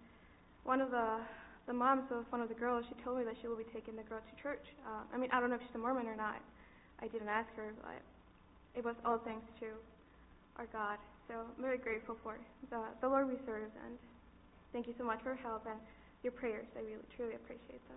one 0.63 0.79
of 0.79 0.95
the 0.95 1.19
the 1.67 1.75
moms 1.75 2.07
of 2.15 2.23
one 2.31 2.39
of 2.39 2.47
the 2.47 2.59
girls, 2.59 2.87
she 2.87 2.95
told 3.03 3.19
me 3.19 3.27
that 3.27 3.35
she 3.43 3.51
will 3.51 3.59
be 3.59 3.67
taking 3.75 3.99
the 3.99 4.07
girl 4.07 4.23
to 4.23 4.35
church. 4.39 4.63
Uh, 4.87 5.03
I 5.11 5.19
mean, 5.19 5.31
I 5.35 5.43
don't 5.43 5.51
know 5.51 5.59
if 5.59 5.63
she's 5.67 5.75
a 5.75 5.83
Mormon 5.83 6.07
or 6.07 6.15
not. 6.15 6.39
I 7.03 7.11
didn't 7.11 7.31
ask 7.31 7.51
her, 7.59 7.75
but 7.83 7.99
it 8.79 8.87
was 8.87 8.95
all 9.03 9.19
thanks 9.27 9.47
to 9.59 9.75
our 10.55 10.71
God 10.71 11.03
so 11.33 11.41
I'm 11.57 11.63
very 11.63 11.79
grateful 11.79 12.17
for 12.23 12.37
the, 12.71 12.83
the 13.01 13.09
Lord 13.09 13.27
we 13.29 13.37
serve, 13.47 13.71
and 13.87 13.97
thank 14.73 14.87
you 14.87 14.95
so 14.99 15.05
much 15.05 15.21
for 15.23 15.35
help 15.35 15.67
and 15.67 15.79
your 16.23 16.33
prayers. 16.33 16.67
I 16.77 16.81
really, 16.81 16.97
truly 17.17 17.35
appreciate 17.35 17.81
them. 17.89 17.97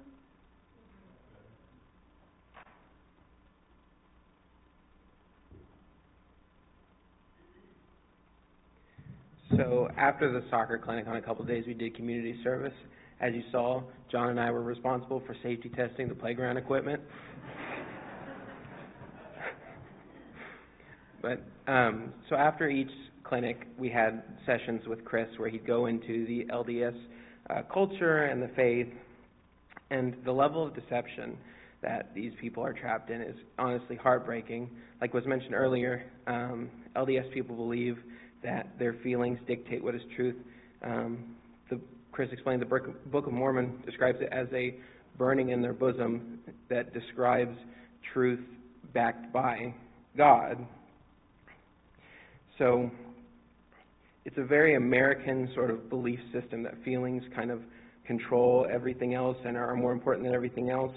So 9.57 9.89
after 9.97 10.31
the 10.31 10.43
soccer 10.49 10.77
clinic 10.77 11.07
on 11.07 11.17
a 11.17 11.21
couple 11.21 11.43
days, 11.45 11.65
we 11.67 11.73
did 11.73 11.95
community 11.95 12.39
service. 12.43 12.73
As 13.21 13.33
you 13.33 13.43
saw, 13.51 13.81
John 14.11 14.29
and 14.29 14.39
I 14.39 14.51
were 14.51 14.63
responsible 14.63 15.21
for 15.25 15.35
safety 15.43 15.69
testing 15.69 16.07
the 16.09 16.15
playground 16.15 16.57
equipment. 16.57 17.01
but 21.21 21.41
um, 21.71 22.11
so 22.29 22.35
after 22.35 22.69
each 22.69 22.89
clinic, 23.27 23.67
we 23.77 23.89
had 23.89 24.23
sessions 24.45 24.81
with 24.87 25.03
Chris 25.03 25.27
where 25.37 25.49
he'd 25.49 25.65
go 25.65 25.87
into 25.87 26.25
the 26.27 26.45
LDS 26.51 26.95
uh, 27.49 27.61
culture 27.73 28.25
and 28.25 28.41
the 28.41 28.49
faith, 28.55 28.87
and 29.89 30.15
the 30.25 30.31
level 30.31 30.65
of 30.65 30.75
deception 30.75 31.37
that 31.81 32.09
these 32.15 32.31
people 32.39 32.63
are 32.63 32.73
trapped 32.73 33.09
in 33.09 33.21
is 33.21 33.35
honestly 33.59 33.95
heartbreaking. 33.95 34.69
Like 35.01 35.13
was 35.13 35.25
mentioned 35.25 35.53
earlier, 35.53 36.05
um, 36.27 36.69
LDS 36.95 37.31
people 37.33 37.55
believe 37.55 37.97
that 38.43 38.67
their 38.79 38.93
feelings 39.03 39.39
dictate 39.47 39.83
what 39.83 39.95
is 39.95 40.01
truth. 40.15 40.35
Um, 40.83 41.35
the, 41.69 41.79
Chris 42.11 42.29
explained 42.31 42.61
the 42.61 42.65
Book 42.65 43.27
of 43.27 43.33
Mormon 43.33 43.81
describes 43.85 44.19
it 44.21 44.29
as 44.31 44.47
a 44.53 44.75
burning 45.17 45.49
in 45.49 45.61
their 45.61 45.73
bosom 45.73 46.39
that 46.69 46.93
describes 46.93 47.57
truth 48.13 48.43
backed 48.93 49.31
by 49.33 49.73
God. 50.17 50.65
So 52.57 52.89
it's 54.25 54.37
a 54.37 54.43
very 54.43 54.75
American 54.75 55.49
sort 55.53 55.69
of 55.69 55.89
belief 55.89 56.19
system 56.33 56.63
that 56.63 56.73
feelings 56.83 57.23
kind 57.35 57.51
of 57.51 57.61
control 58.05 58.67
everything 58.71 59.13
else 59.13 59.37
and 59.45 59.55
are 59.55 59.75
more 59.75 59.91
important 59.91 60.25
than 60.25 60.33
everything 60.33 60.69
else. 60.69 60.91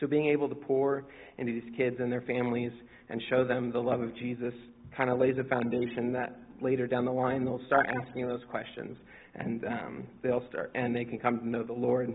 So 0.00 0.06
being 0.06 0.26
able 0.26 0.48
to 0.48 0.54
pour 0.54 1.04
into 1.38 1.52
these 1.52 1.70
kids 1.76 1.96
and 2.00 2.10
their 2.10 2.22
families 2.22 2.72
and 3.10 3.22
show 3.28 3.44
them 3.46 3.70
the 3.70 3.78
love 3.78 4.00
of 4.00 4.16
Jesus 4.16 4.54
kind 4.96 5.10
of 5.10 5.18
lays 5.18 5.36
a 5.38 5.44
foundation 5.44 6.12
that 6.12 6.38
later 6.62 6.86
down 6.86 7.04
the 7.04 7.12
line 7.12 7.44
they'll 7.44 7.64
start 7.66 7.86
asking 8.00 8.26
those 8.26 8.42
questions 8.50 8.96
and 9.34 9.64
um, 9.64 10.06
they'll 10.22 10.46
start 10.48 10.70
and 10.74 10.94
they 10.94 11.04
can 11.04 11.18
come 11.18 11.38
to 11.38 11.48
know 11.48 11.62
the 11.62 11.72
Lord. 11.72 12.12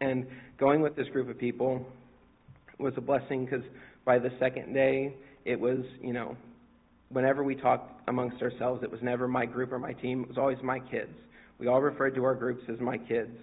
And 0.00 0.26
going 0.58 0.80
with 0.80 0.96
this 0.96 1.08
group 1.08 1.28
of 1.28 1.38
people 1.38 1.86
was 2.78 2.92
a 2.96 3.00
blessing 3.00 3.44
because 3.44 3.64
by 4.04 4.18
the 4.18 4.30
second 4.40 4.74
day 4.74 5.14
it 5.44 5.58
was 5.58 5.78
you 6.00 6.12
know 6.12 6.36
whenever 7.10 7.42
we 7.42 7.54
talked 7.54 8.08
amongst 8.08 8.42
ourselves 8.42 8.82
it 8.82 8.90
was 8.90 9.00
never 9.02 9.28
my 9.28 9.46
group 9.46 9.72
or 9.72 9.78
my 9.78 9.92
team 9.92 10.22
it 10.22 10.28
was 10.28 10.38
always 10.38 10.58
my 10.62 10.78
kids. 10.78 11.14
We 11.58 11.66
all 11.66 11.80
referred 11.80 12.14
to 12.14 12.24
our 12.24 12.34
groups 12.34 12.62
as 12.72 12.78
my 12.80 12.98
kids. 12.98 13.36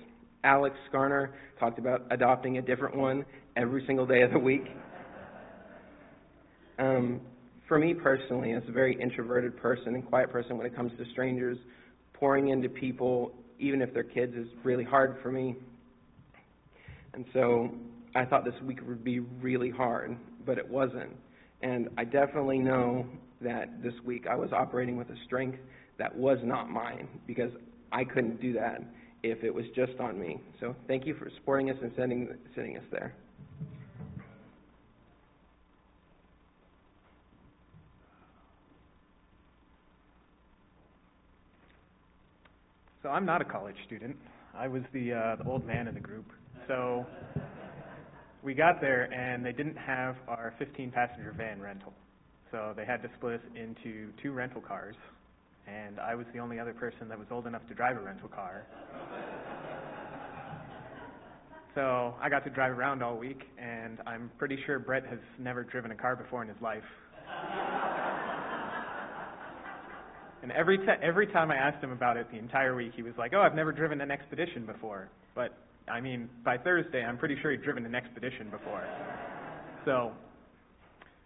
Alex 0.44 0.76
Garner 0.92 1.34
talked 1.60 1.80
about 1.80 2.04
adopting 2.12 2.60
a 2.60 2.62
different 2.62 2.96
one 2.96 3.26
every 3.58 3.84
single 3.88 4.06
day 4.06 4.22
of 4.22 4.32
the 4.32 4.40
week. 4.40 4.66
Um, 6.78 7.22
for 7.68 7.80
me 7.80 7.94
personally, 7.94 8.54
as 8.54 8.64
a 8.68 8.72
very 8.72 9.00
introverted 9.02 9.58
person 9.58 9.96
and 9.96 10.06
quiet 10.06 10.32
person 10.32 10.58
when 10.58 10.68
it 10.68 10.76
comes 10.76 10.92
to 10.98 11.06
strangers, 11.12 11.58
pouring 12.14 12.50
into 12.50 12.70
people, 12.70 13.34
even 13.60 13.82
if 13.82 13.94
they're 13.94 14.04
kids, 14.04 14.36
is 14.36 14.48
really 14.64 14.84
hard 14.84 15.18
for 15.24 15.32
me. 15.32 15.56
And 17.14 17.26
so 17.34 17.72
I 18.14 18.26
thought 18.26 18.46
this 18.46 18.62
week 18.64 18.80
would 18.88 19.04
be 19.04 19.20
really 19.20 19.70
hard, 19.70 20.16
but 20.46 20.58
it 20.58 20.70
wasn't. 20.70 21.12
And 21.62 21.90
I 21.98 22.04
definitely 22.04 22.60
know 22.60 23.06
that 23.42 23.82
this 23.84 23.94
week 24.06 24.26
I 24.30 24.36
was 24.36 24.52
operating 24.52 24.98
with 24.98 25.10
a 25.10 25.18
strength 25.26 25.60
that 25.98 26.16
was 26.16 26.38
not 26.44 26.70
mine 26.70 27.08
because 27.28 27.52
I 27.92 28.04
couldn't 28.04 28.42
do 28.42 28.54
that 28.54 28.82
if 29.24 29.44
it 29.44 29.54
was 29.54 29.66
just 29.76 30.00
on 30.00 30.20
me. 30.20 30.40
So 30.60 30.76
thank 30.88 31.06
you 31.06 31.16
for 31.16 31.30
supporting 31.36 31.70
us 31.70 31.78
and 31.82 31.92
sending, 31.96 32.30
sending 32.54 32.78
us 32.78 32.84
there. 32.92 33.14
So 43.06 43.10
I'm 43.10 43.26
not 43.26 43.40
a 43.40 43.46
college 43.46 43.76
student. 43.86 44.16
I 44.58 44.68
was 44.68 44.82
the 44.92 45.14
uh, 45.14 45.36
the 45.36 45.46
old 45.46 45.64
man 45.64 45.88
in 45.88 45.94
the 45.94 46.00
group. 46.00 46.26
So 46.68 47.06
we 48.42 48.56
got 48.56 48.82
there 48.82 49.14
and 49.14 49.46
they 49.46 49.52
didn't 49.52 49.78
have 49.78 50.16
our 50.28 50.56
15 50.58 50.90
passenger 50.90 51.32
van 51.38 51.62
rental. 51.62 51.94
So 52.56 52.72
they 52.74 52.86
had 52.86 53.02
to 53.02 53.10
split 53.18 53.34
us 53.34 53.42
into 53.54 54.14
two 54.24 54.32
rental 54.32 54.62
cars 54.62 54.96
and 55.68 56.00
I 56.00 56.16
was 56.16 56.26
the 56.34 56.40
only 56.40 56.58
other 56.58 56.74
person 56.74 57.10
that 57.10 57.20
was 57.20 57.28
old 57.30 57.48
enough 57.48 57.68
to 57.68 57.74
drive 57.74 57.98
a 57.98 58.00
rental 58.00 58.30
car. 58.30 58.66
So 61.74 62.16
I 62.22 62.30
got 62.30 62.46
to 62.46 62.50
drive 62.50 62.72
around 62.72 63.04
all 63.04 63.18
week 63.18 63.42
and 63.62 63.98
I'm 64.08 64.32
pretty 64.38 64.58
sure 64.66 64.80
Brett 64.80 65.06
has 65.08 65.20
never 65.38 65.66
driven 65.66 65.92
a 65.92 65.96
car 65.96 66.16
before 66.16 66.44
in 66.44 66.48
his 66.48 66.62
life. 66.62 66.86
And 70.42 70.54
every 70.54 70.78
t- 70.78 71.02
every 71.04 71.28
time 71.28 71.52
I 71.52 71.58
asked 71.58 71.84
him 71.84 71.92
about 71.92 72.16
it 72.16 72.32
the 72.32 72.38
entire 72.38 72.74
week, 72.74 72.94
he 72.96 73.02
was 73.02 73.14
like, 73.18 73.34
"Oh, 73.34 73.42
I've 73.42 73.56
never 73.56 73.74
driven 73.74 74.00
an 74.00 74.12
expedition 74.12 74.66
before." 74.66 75.10
But 75.34 75.58
I 75.90 76.00
mean, 76.00 76.30
by 76.46 76.58
Thursday, 76.58 77.04
I'm 77.04 77.18
pretty 77.18 77.36
sure 77.42 77.50
he'd 77.52 77.64
driven 77.64 77.84
an 77.86 77.96
expedition 77.96 78.50
before. 78.52 78.88
So, 79.86 80.14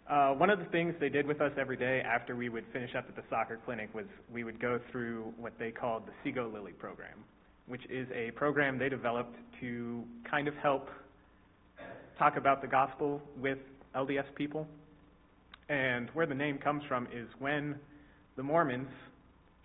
uh, 0.09 0.33
one 0.33 0.49
of 0.49 0.57
the 0.57 0.65
things 0.65 0.95
they 0.99 1.09
did 1.09 1.27
with 1.27 1.39
us 1.39 1.51
every 1.57 1.77
day 1.77 2.01
after 2.01 2.35
we 2.35 2.49
would 2.49 2.65
finish 2.73 2.95
up 2.95 3.05
at 3.07 3.15
the 3.15 3.21
soccer 3.29 3.59
clinic 3.63 3.93
was 3.93 4.05
we 4.33 4.43
would 4.43 4.59
go 4.59 4.79
through 4.91 5.31
what 5.37 5.53
they 5.59 5.69
called 5.69 6.07
the 6.07 6.11
Sego 6.23 6.49
Lily 6.51 6.71
program, 6.71 7.23
which 7.67 7.85
is 7.89 8.07
a 8.13 8.31
program 8.31 8.79
they 8.79 8.89
developed 8.89 9.35
to 9.61 10.03
kind 10.29 10.47
of 10.47 10.55
help 10.55 10.89
talk 12.17 12.37
about 12.37 12.61
the 12.61 12.67
gospel 12.67 13.21
with 13.39 13.59
LDS 13.95 14.25
people. 14.35 14.67
And 15.69 16.09
where 16.13 16.25
the 16.25 16.33
name 16.33 16.57
comes 16.57 16.81
from 16.87 17.07
is 17.13 17.27
when 17.37 17.75
the 18.35 18.41
Mormons 18.41 18.89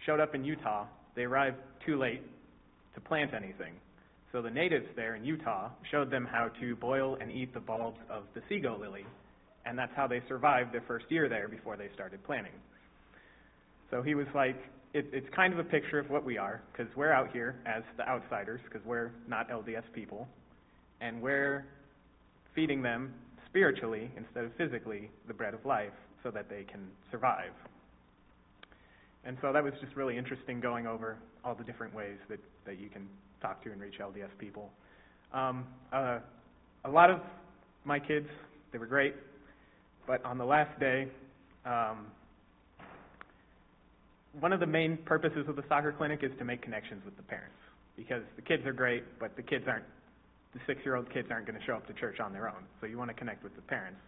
showed 0.05 0.21
up 0.21 0.35
in 0.35 0.45
Utah, 0.45 0.85
they 1.17 1.23
arrived 1.23 1.57
too 1.87 1.99
late 1.99 2.21
to 2.95 3.01
plant 3.01 3.33
anything. 3.33 3.73
So 4.31 4.43
the 4.43 4.51
natives 4.51 4.87
there 4.95 5.15
in 5.15 5.25
Utah 5.25 5.71
showed 5.91 6.11
them 6.11 6.29
how 6.31 6.51
to 6.61 6.77
boil 6.77 7.17
and 7.19 7.33
eat 7.33 7.55
the 7.55 7.61
bulbs 7.61 8.01
of 8.11 8.25
the 8.35 8.43
sego 8.49 8.77
lily, 8.79 9.07
and 9.67 9.79
that's 9.79 9.93
how 9.97 10.07
they 10.07 10.23
survived 10.29 10.73
their 10.73 10.85
first 10.87 11.07
year 11.09 11.29
there 11.29 11.49
before 11.49 11.77
they 11.77 11.89
started 11.95 12.23
planning. 12.25 12.53
So 13.91 14.03
he 14.03 14.15
was 14.15 14.27
like, 14.35 14.57
it, 14.93 15.07
it's 15.12 15.27
kind 15.35 15.53
of 15.53 15.59
a 15.59 15.65
picture 15.65 15.99
of 15.99 16.09
what 16.11 16.25
we 16.25 16.39
are, 16.39 16.62
because 16.73 16.95
we're 16.97 17.12
out 17.12 17.33
here 17.33 17.57
as 17.67 17.83
the 17.97 18.09
outsiders, 18.09 18.61
because 18.65 18.85
we're 18.87 19.11
not 19.29 19.49
LDS 19.51 19.85
people, 19.93 20.29
and 21.01 21.21
we're 21.21 21.65
feeding 22.55 22.83
them 22.83 23.12
spiritually 23.49 24.11
instead 24.17 24.45
of 24.45 24.53
physically 24.57 25.11
the 25.27 25.35
bread 25.35 25.55
of 25.55 25.65
life 25.65 25.93
so 26.23 26.31
that 26.31 26.49
they 26.49 26.65
can 26.65 26.87
survive. 27.11 27.53
And 29.25 29.37
so 29.41 29.53
that 29.53 29.65
was 29.65 29.73
just 29.81 29.97
really 29.97 30.19
interesting 30.19 30.61
going 30.61 30.87
over 30.87 31.17
all 31.45 31.55
the 31.55 31.65
different 31.65 31.95
ways 31.95 32.19
that, 32.29 32.39
that 32.67 32.79
you 32.79 32.89
can 32.89 33.09
talk 33.41 33.62
to 33.65 33.73
and 33.73 33.81
reach 33.81 33.95
LDS 34.01 34.29
people. 34.39 34.71
Um, 35.33 35.65
uh, 35.93 36.19
a 36.85 36.91
lot 36.91 37.11
of 37.11 37.21
my 37.85 37.99
kids, 37.99 38.29
they 38.73 38.79
were 38.79 38.87
great, 38.87 39.15
but 40.07 40.25
on 40.25 40.39
the 40.39 40.45
last 40.45 40.79
day, 40.79 41.09
um, 41.65 42.07
one 44.41 44.53
of 44.53 44.61
the 44.61 44.67
main 44.67 44.99
purposes 45.05 45.47
of 45.49 45.57
the 45.57 45.65
soccer 45.69 45.93
clinic 45.93 46.21
is 46.23 46.33
to 46.39 46.45
make 46.45 46.63
connections 46.63 47.03
with 47.05 47.17
the 47.17 47.23
parents 47.23 47.57
because 47.97 48.23
the 48.37 48.43
kids 48.43 48.67
are 48.67 48.73
great, 48.73 49.05
but 49.19 49.37
the 49.37 49.43
kids 49.43 49.65
aren't, 49.69 49.85
the 50.53 50.61
six-year-old 50.67 51.13
kids 51.13 51.29
aren't 51.31 51.47
going 51.47 51.59
to 51.59 51.65
show 51.65 51.75
up 51.75 51.87
to 51.87 51.93
church 51.95 52.21
on 52.21 52.33
their 52.33 52.49
own. 52.49 52.65
So 52.81 52.87
you 52.87 52.99
want 52.99 53.11
to 53.11 53.15
connect 53.15 53.43
with 53.43 53.55
the 53.57 53.63
parents. 53.63 54.01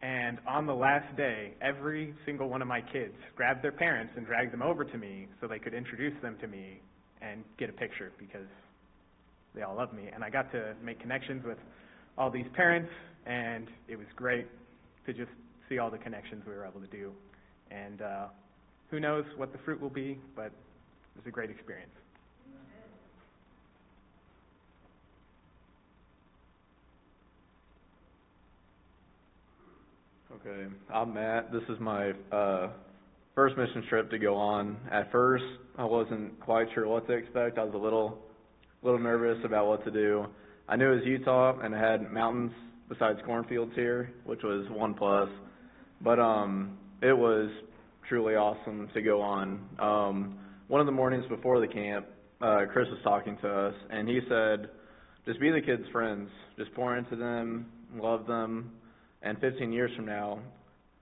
And 0.00 0.38
on 0.48 0.66
the 0.66 0.74
last 0.74 1.16
day, 1.16 1.54
every 1.60 2.14
single 2.26 2.48
one 2.48 2.62
of 2.62 2.68
my 2.68 2.80
kids 2.80 3.14
grabbed 3.36 3.62
their 3.62 3.72
parents 3.72 4.12
and 4.16 4.26
dragged 4.26 4.52
them 4.52 4.62
over 4.62 4.84
to 4.84 4.98
me 4.98 5.28
so 5.40 5.46
they 5.46 5.60
could 5.60 5.74
introduce 5.74 6.20
them 6.22 6.36
to 6.40 6.48
me 6.48 6.80
and 7.20 7.44
get 7.58 7.70
a 7.70 7.72
picture 7.72 8.12
because 8.18 8.46
they 9.54 9.62
all 9.62 9.76
love 9.76 9.92
me. 9.92 10.08
And 10.12 10.24
I 10.24 10.30
got 10.30 10.50
to 10.52 10.74
make 10.82 11.00
connections 11.00 11.44
with 11.44 11.58
all 12.18 12.30
these 12.30 12.46
parents, 12.54 12.90
and 13.26 13.68
it 13.88 13.96
was 13.96 14.06
great 14.16 14.48
to 15.06 15.12
just 15.12 15.30
see 15.68 15.78
all 15.78 15.90
the 15.90 15.98
connections 15.98 16.42
we 16.46 16.52
were 16.52 16.66
able 16.66 16.80
to 16.80 16.86
do. 16.86 17.12
And 17.70 18.02
uh, 18.02 18.26
who 18.90 19.00
knows 19.00 19.24
what 19.36 19.52
the 19.52 19.58
fruit 19.64 19.80
will 19.80 19.90
be, 19.90 20.18
but 20.36 20.46
it 20.46 20.52
was 21.16 21.26
a 21.26 21.30
great 21.30 21.50
experience. 21.50 21.92
Okay, 30.44 30.66
I'm 30.92 31.14
Matt. 31.14 31.52
This 31.52 31.62
is 31.68 31.78
my 31.78 32.12
uh, 32.32 32.70
first 33.34 33.56
mission 33.56 33.84
trip 33.88 34.10
to 34.10 34.18
go 34.18 34.34
on. 34.34 34.76
At 34.90 35.12
first, 35.12 35.44
I 35.78 35.84
wasn't 35.84 36.40
quite 36.40 36.66
sure 36.74 36.88
what 36.88 37.06
to 37.06 37.12
expect. 37.12 37.58
I 37.58 37.64
was 37.64 37.74
a 37.74 37.78
little, 37.78 38.18
little 38.82 38.98
nervous 38.98 39.38
about 39.44 39.66
what 39.66 39.84
to 39.84 39.90
do. 39.90 40.26
I 40.68 40.76
knew 40.76 40.90
it 40.90 40.96
was 40.96 41.04
Utah 41.04 41.60
and 41.60 41.74
it 41.74 41.78
had 41.78 42.10
mountains 42.10 42.52
besides 42.92 43.18
cornfields 43.24 43.72
here, 43.74 44.12
which 44.24 44.42
was 44.42 44.66
one 44.70 44.94
plus. 44.94 45.28
But 46.00 46.18
um, 46.18 46.78
it 47.00 47.16
was 47.16 47.50
truly 48.08 48.34
awesome 48.34 48.88
to 48.94 49.02
go 49.02 49.20
on. 49.20 49.60
Um, 49.78 50.38
one 50.68 50.80
of 50.80 50.86
the 50.86 50.92
mornings 50.92 51.24
before 51.28 51.60
the 51.60 51.72
camp, 51.72 52.06
uh, 52.40 52.62
Chris 52.72 52.88
was 52.88 52.98
talking 53.04 53.38
to 53.42 53.48
us, 53.48 53.74
and 53.90 54.08
he 54.08 54.20
said, 54.28 54.70
"Just 55.26 55.40
be 55.40 55.50
the 55.50 55.60
kids' 55.60 55.84
friends. 55.92 56.28
Just 56.58 56.74
pour 56.74 56.96
into 56.96 57.16
them, 57.16 57.66
love 57.94 58.26
them." 58.26 58.72
and 59.22 59.38
15 59.40 59.72
years 59.72 59.90
from 59.96 60.06
now, 60.06 60.40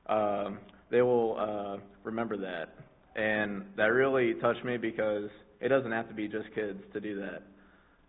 uh, 0.07 0.51
they 0.91 1.03
will 1.03 1.36
uh, 1.38 1.76
remember 2.05 2.36
that. 2.36 2.74
And 3.16 3.64
that 3.76 3.86
really 3.86 4.34
touched 4.41 4.64
me 4.64 4.76
because 4.76 5.28
it 5.61 5.68
doesn't 5.68 5.91
have 5.91 6.09
to 6.09 6.14
be 6.14 6.28
just 6.28 6.55
kids 6.55 6.80
to 6.93 7.01
do 7.01 7.18
that. 7.20 7.43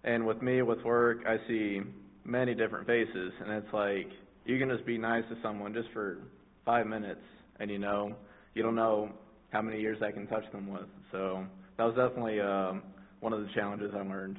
And 0.03 0.25
with 0.25 0.41
me, 0.41 0.61
with 0.61 0.83
work, 0.83 1.19
I 1.27 1.37
see 1.47 1.81
many 2.23 2.53
different 2.53 2.87
faces, 2.87 3.33
and 3.43 3.51
it's 3.51 3.73
like 3.73 4.07
you 4.45 4.57
can 4.59 4.69
just 4.69 4.85
be 4.85 4.97
nice 4.97 5.23
to 5.29 5.37
someone 5.41 5.73
just 5.73 5.89
for 5.93 6.17
five 6.65 6.87
minutes, 6.87 7.21
and 7.59 7.69
you 7.69 7.79
know, 7.79 8.15
you 8.53 8.63
don't 8.63 8.75
know 8.75 9.11
how 9.51 9.61
many 9.61 9.79
years 9.79 9.97
I 10.01 10.11
can 10.11 10.27
touch 10.27 10.49
them 10.51 10.71
with. 10.71 10.87
So 11.11 11.45
that 11.77 11.83
was 11.83 11.95
definitely 11.95 12.39
uh, 12.39 12.73
one 13.19 13.33
of 13.33 13.41
the 13.41 13.49
challenges 13.53 13.91
I 13.95 14.01
learned. 14.01 14.37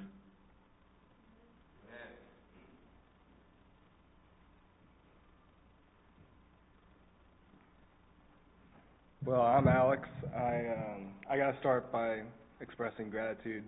Well, 9.24 9.42
I'm 9.42 9.68
Alex. 9.68 10.08
I 10.36 10.74
um, 10.76 11.12
I 11.30 11.36
gotta 11.36 11.56
start 11.60 11.92
by 11.92 12.22
expressing 12.60 13.08
gratitude 13.08 13.62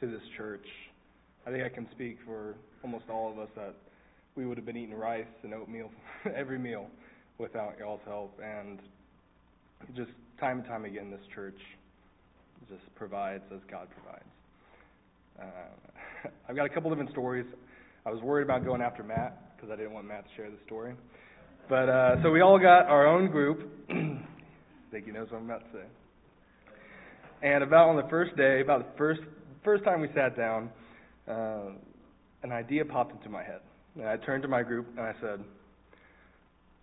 to 0.00 0.06
this 0.08 0.22
church. 0.36 0.66
I 1.46 1.50
think 1.50 1.64
I 1.64 1.68
can 1.68 1.88
speak 1.92 2.18
for 2.26 2.54
almost 2.82 3.04
all 3.10 3.30
of 3.30 3.38
us 3.38 3.48
that 3.56 3.74
we 4.36 4.46
would 4.46 4.56
have 4.56 4.66
been 4.66 4.76
eating 4.76 4.94
rice 4.94 5.26
and 5.42 5.54
oatmeal 5.54 5.90
every 6.36 6.58
meal 6.58 6.86
without 7.38 7.74
y'all's 7.78 8.00
help, 8.06 8.38
and 8.42 8.78
just 9.96 10.10
time 10.40 10.58
and 10.58 10.66
time 10.66 10.84
again, 10.84 11.10
this 11.10 11.20
church 11.34 11.58
just 12.68 12.94
provides 12.94 13.44
as 13.54 13.60
God 13.70 13.88
provides. 13.90 14.24
Uh, 15.40 16.28
I've 16.48 16.56
got 16.56 16.66
a 16.66 16.68
couple 16.68 16.90
different 16.90 17.10
stories. 17.10 17.46
I 18.04 18.10
was 18.10 18.20
worried 18.22 18.44
about 18.44 18.64
going 18.64 18.82
after 18.82 19.02
Matt 19.02 19.56
because 19.56 19.70
I 19.72 19.76
didn't 19.76 19.92
want 19.92 20.06
Matt 20.06 20.24
to 20.24 20.30
share 20.36 20.50
the 20.50 20.56
story. 20.66 20.94
But 21.68 21.88
uh, 21.88 22.22
so 22.22 22.30
we 22.30 22.40
all 22.40 22.58
got 22.58 22.86
our 22.86 23.06
own 23.06 23.30
group. 23.30 23.70
I 23.90 24.90
think 24.90 25.04
he 25.04 25.12
knows 25.12 25.30
what 25.30 25.38
I'm 25.38 25.44
about 25.44 25.60
to 25.72 25.78
say. 25.78 25.84
And 27.42 27.62
about 27.62 27.88
on 27.88 27.96
the 27.96 28.08
first 28.08 28.36
day, 28.36 28.60
about 28.60 28.80
the 28.80 28.98
first 28.98 29.20
first 29.64 29.84
time 29.84 30.00
we 30.00 30.08
sat 30.14 30.36
down, 30.36 30.70
uh, 31.28 31.70
an 32.42 32.52
idea 32.52 32.84
popped 32.84 33.12
into 33.12 33.28
my 33.28 33.42
head. 33.42 33.60
And 33.96 34.08
I 34.08 34.16
turned 34.16 34.42
to 34.42 34.48
my 34.48 34.62
group 34.62 34.86
and 34.96 35.00
I 35.00 35.14
said, 35.20 35.40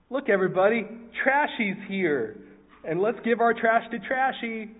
"Look, 0.09 0.29
everybody, 0.29 0.85
Trashy's 1.23 1.77
here, 1.87 2.37
and 2.83 3.01
let's 3.01 3.19
give 3.23 3.39
our 3.39 3.53
trash 3.53 3.83
to 3.91 3.99
Trashy." 3.99 4.71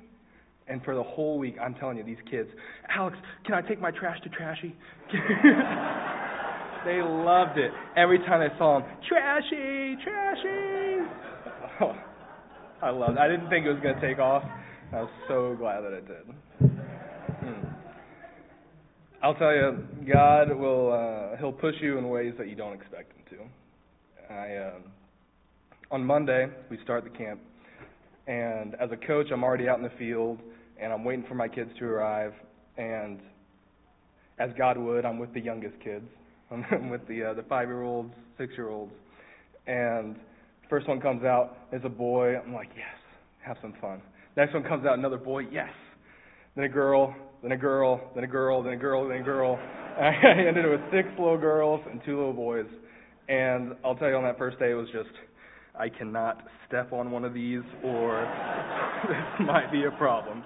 And 0.67 0.83
for 0.83 0.95
the 0.95 1.03
whole 1.03 1.37
week, 1.37 1.55
I'm 1.61 1.75
telling 1.75 1.97
you, 1.97 2.03
these 2.03 2.17
kids, 2.29 2.49
Alex, 2.89 3.15
can 3.45 3.53
I 3.53 3.61
take 3.61 3.79
my 3.79 3.91
trash 3.91 4.19
to 4.23 4.29
Trashy? 4.29 4.75
they 6.85 7.01
loved 7.03 7.59
it. 7.59 7.71
Every 7.95 8.17
time 8.19 8.41
I 8.41 8.57
saw 8.57 8.79
them, 8.79 8.89
Trashy, 9.07 9.95
Trashy. 10.03 11.07
Oh, 11.81 11.95
I 12.81 12.89
loved 12.89 13.17
it. 13.17 13.19
I 13.19 13.27
didn't 13.27 13.49
think 13.49 13.67
it 13.67 13.69
was 13.69 13.79
going 13.81 13.93
to 13.93 14.01
take 14.01 14.17
off. 14.17 14.43
I 14.91 15.01
was 15.01 15.11
so 15.27 15.55
glad 15.57 15.81
that 15.81 15.93
it 15.93 16.07
did. 16.07 16.71
I'll 19.25 19.33
tell 19.33 19.55
you, 19.55 19.79
God 20.13 20.55
will, 20.55 20.93
uh, 20.93 21.35
He'll 21.37 21.51
push 21.51 21.73
you 21.81 21.97
in 21.97 22.09
ways 22.09 22.35
that 22.37 22.47
you 22.47 22.55
don't 22.55 22.73
expect 22.73 23.11
Him 23.11 23.39
to. 24.29 24.31
I, 24.31 24.55
uh, 24.57 24.73
on 25.89 26.05
Monday, 26.05 26.45
we 26.69 26.77
start 26.83 27.05
the 27.05 27.09
camp, 27.09 27.39
and 28.27 28.75
as 28.75 28.91
a 28.91 29.07
coach, 29.07 29.25
I'm 29.33 29.43
already 29.43 29.67
out 29.67 29.79
in 29.79 29.83
the 29.83 29.97
field, 29.97 30.37
and 30.79 30.93
I'm 30.93 31.03
waiting 31.03 31.25
for 31.27 31.33
my 31.33 31.47
kids 31.47 31.71
to 31.79 31.85
arrive, 31.85 32.33
and 32.77 33.19
as 34.37 34.51
God 34.59 34.77
would, 34.77 35.05
I'm 35.05 35.17
with 35.17 35.33
the 35.33 35.41
youngest 35.41 35.73
kids. 35.83 36.05
I'm 36.51 36.91
with 36.91 37.07
the 37.07 37.31
uh, 37.31 37.33
the 37.33 37.43
five 37.49 37.67
year 37.67 37.81
olds, 37.81 38.13
six 38.37 38.53
year 38.55 38.69
olds, 38.69 38.93
and 39.65 40.17
first 40.69 40.87
one 40.87 41.01
comes 41.01 41.23
out 41.23 41.57
is 41.73 41.81
a 41.83 41.89
boy. 41.89 42.37
I'm 42.37 42.53
like, 42.53 42.69
yes, 42.77 42.95
have 43.43 43.57
some 43.59 43.73
fun. 43.81 44.03
Next 44.37 44.53
one 44.53 44.61
comes 44.61 44.85
out, 44.85 44.99
another 44.99 45.17
boy, 45.17 45.47
yes. 45.51 45.71
Then 46.55 46.65
a 46.65 46.69
girl, 46.69 47.15
then 47.45 47.51
a 47.51 47.57
girl, 47.57 48.01
then 48.15 48.23
a 48.23 48.27
girl, 48.27 48.63
then 48.63 48.73
a 48.73 48.77
girl, 48.77 49.07
then 49.07 49.21
a 49.21 49.23
girl. 49.23 49.59
I 50.01 50.47
ended 50.47 50.65
up 50.65 50.71
with 50.71 50.81
six 50.91 51.07
little 51.19 51.37
girls 51.37 51.79
and 51.91 52.01
two 52.03 52.17
little 52.17 52.33
boys. 52.33 52.65
And 53.29 53.75
I'll 53.85 53.93
tell 53.93 54.09
you, 54.09 54.15
on 54.15 54.23
that 54.23 54.39
first 54.39 54.57
day, 54.57 54.71
it 54.71 54.73
was 54.73 54.87
just, 54.91 55.13
I 55.79 55.89
cannot 55.89 56.41
step 56.67 56.91
on 56.91 57.11
one 57.11 57.23
of 57.23 57.35
these, 57.35 57.61
or 57.83 58.21
this 59.07 59.45
might 59.45 59.71
be 59.71 59.83
a 59.83 59.91
problem. 59.91 60.43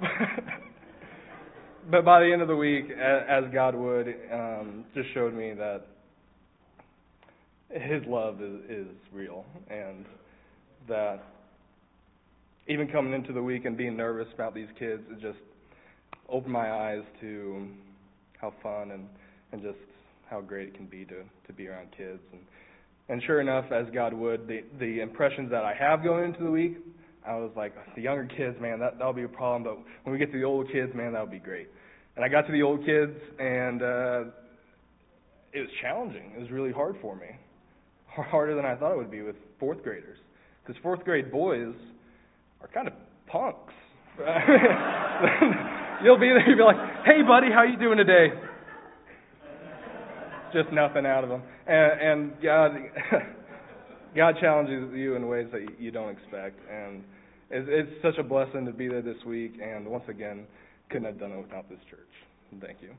but 1.90 2.06
by 2.06 2.20
the 2.20 2.32
end 2.32 2.40
of 2.40 2.48
the 2.48 2.56
week, 2.56 2.86
as 2.92 3.44
God 3.52 3.74
would, 3.74 4.08
um, 4.32 4.86
just 4.94 5.12
showed 5.12 5.34
me 5.34 5.52
that 5.52 5.82
His 7.68 8.02
love 8.06 8.40
is, 8.40 8.60
is 8.70 8.86
real, 9.12 9.44
and 9.68 10.06
that 10.88 11.20
even 12.68 12.88
coming 12.88 13.12
into 13.12 13.34
the 13.34 13.42
week 13.42 13.66
and 13.66 13.76
being 13.76 13.98
nervous 13.98 14.28
about 14.32 14.54
these 14.54 14.68
kids, 14.78 15.02
it 15.10 15.20
just 15.20 15.36
opened 16.28 16.52
my 16.52 16.70
eyes 16.70 17.02
to 17.20 17.68
how 18.40 18.52
fun 18.62 18.92
and 18.92 19.08
and 19.52 19.62
just 19.62 19.78
how 20.30 20.40
great 20.40 20.68
it 20.68 20.74
can 20.74 20.86
be 20.86 21.04
to 21.04 21.22
to 21.46 21.52
be 21.52 21.68
around 21.68 21.88
kids 21.96 22.20
and 22.32 22.40
and 23.08 23.22
sure 23.22 23.40
enough, 23.40 23.64
as 23.72 23.86
God 23.92 24.12
would, 24.12 24.46
the 24.46 24.64
the 24.78 25.00
impressions 25.00 25.50
that 25.50 25.64
I 25.64 25.74
have 25.74 26.02
going 26.02 26.24
into 26.24 26.44
the 26.44 26.50
week, 26.50 26.76
I 27.26 27.34
was 27.36 27.50
like, 27.56 27.72
the 27.94 28.02
younger 28.02 28.26
kids, 28.26 28.60
man, 28.60 28.78
that 28.80 28.98
that'll 28.98 29.14
be 29.14 29.22
a 29.22 29.28
problem. 29.28 29.62
But 29.64 29.78
when 30.04 30.12
we 30.12 30.18
get 30.18 30.30
to 30.32 30.38
the 30.38 30.44
older 30.44 30.70
kids, 30.70 30.94
man, 30.94 31.12
that'll 31.12 31.26
be 31.26 31.38
great. 31.38 31.68
And 32.16 32.24
I 32.24 32.28
got 32.28 32.42
to 32.46 32.52
the 32.52 32.62
old 32.62 32.84
kids, 32.84 33.16
and 33.38 33.82
uh, 33.82 34.24
it 35.52 35.60
was 35.60 35.70
challenging. 35.80 36.32
It 36.36 36.40
was 36.40 36.50
really 36.50 36.72
hard 36.72 36.96
for 37.00 37.16
me, 37.16 37.28
harder 38.08 38.54
than 38.54 38.66
I 38.66 38.74
thought 38.74 38.92
it 38.92 38.98
would 38.98 39.10
be 39.10 39.22
with 39.22 39.36
fourth 39.58 39.82
graders, 39.82 40.18
because 40.66 40.80
fourth 40.82 41.02
grade 41.04 41.32
boys 41.32 41.74
are 42.60 42.68
kind 42.68 42.88
of 42.88 42.94
punks. 43.26 43.72
you'll 46.02 46.18
be 46.18 46.28
there, 46.28 46.48
you'll 46.48 46.58
be 46.58 46.62
like, 46.62 47.04
"Hey, 47.04 47.22
buddy, 47.26 47.48
how 47.52 47.62
you 47.62 47.76
doing 47.78 47.98
today?" 47.98 48.28
Just 50.52 50.72
nothing 50.72 51.04
out 51.04 51.24
of 51.24 51.30
them, 51.30 51.42
and, 51.66 52.00
and 52.00 52.42
God, 52.42 52.72
God 54.16 54.34
challenges 54.40 54.94
you 54.94 55.14
in 55.14 55.28
ways 55.28 55.46
that 55.52 55.78
you 55.78 55.90
don't 55.90 56.08
expect, 56.10 56.58
and 56.70 57.04
it's, 57.50 57.68
it's 57.70 58.02
such 58.02 58.18
a 58.18 58.22
blessing 58.22 58.64
to 58.64 58.72
be 58.72 58.88
there 58.88 59.02
this 59.02 59.22
week. 59.26 59.54
And 59.62 59.86
once 59.86 60.04
again, 60.08 60.46
couldn't 60.90 61.06
have 61.06 61.18
done 61.18 61.32
it 61.32 61.38
without 61.38 61.68
this 61.68 61.78
church. 61.90 62.60
Thank 62.60 62.78
you. 62.80 62.90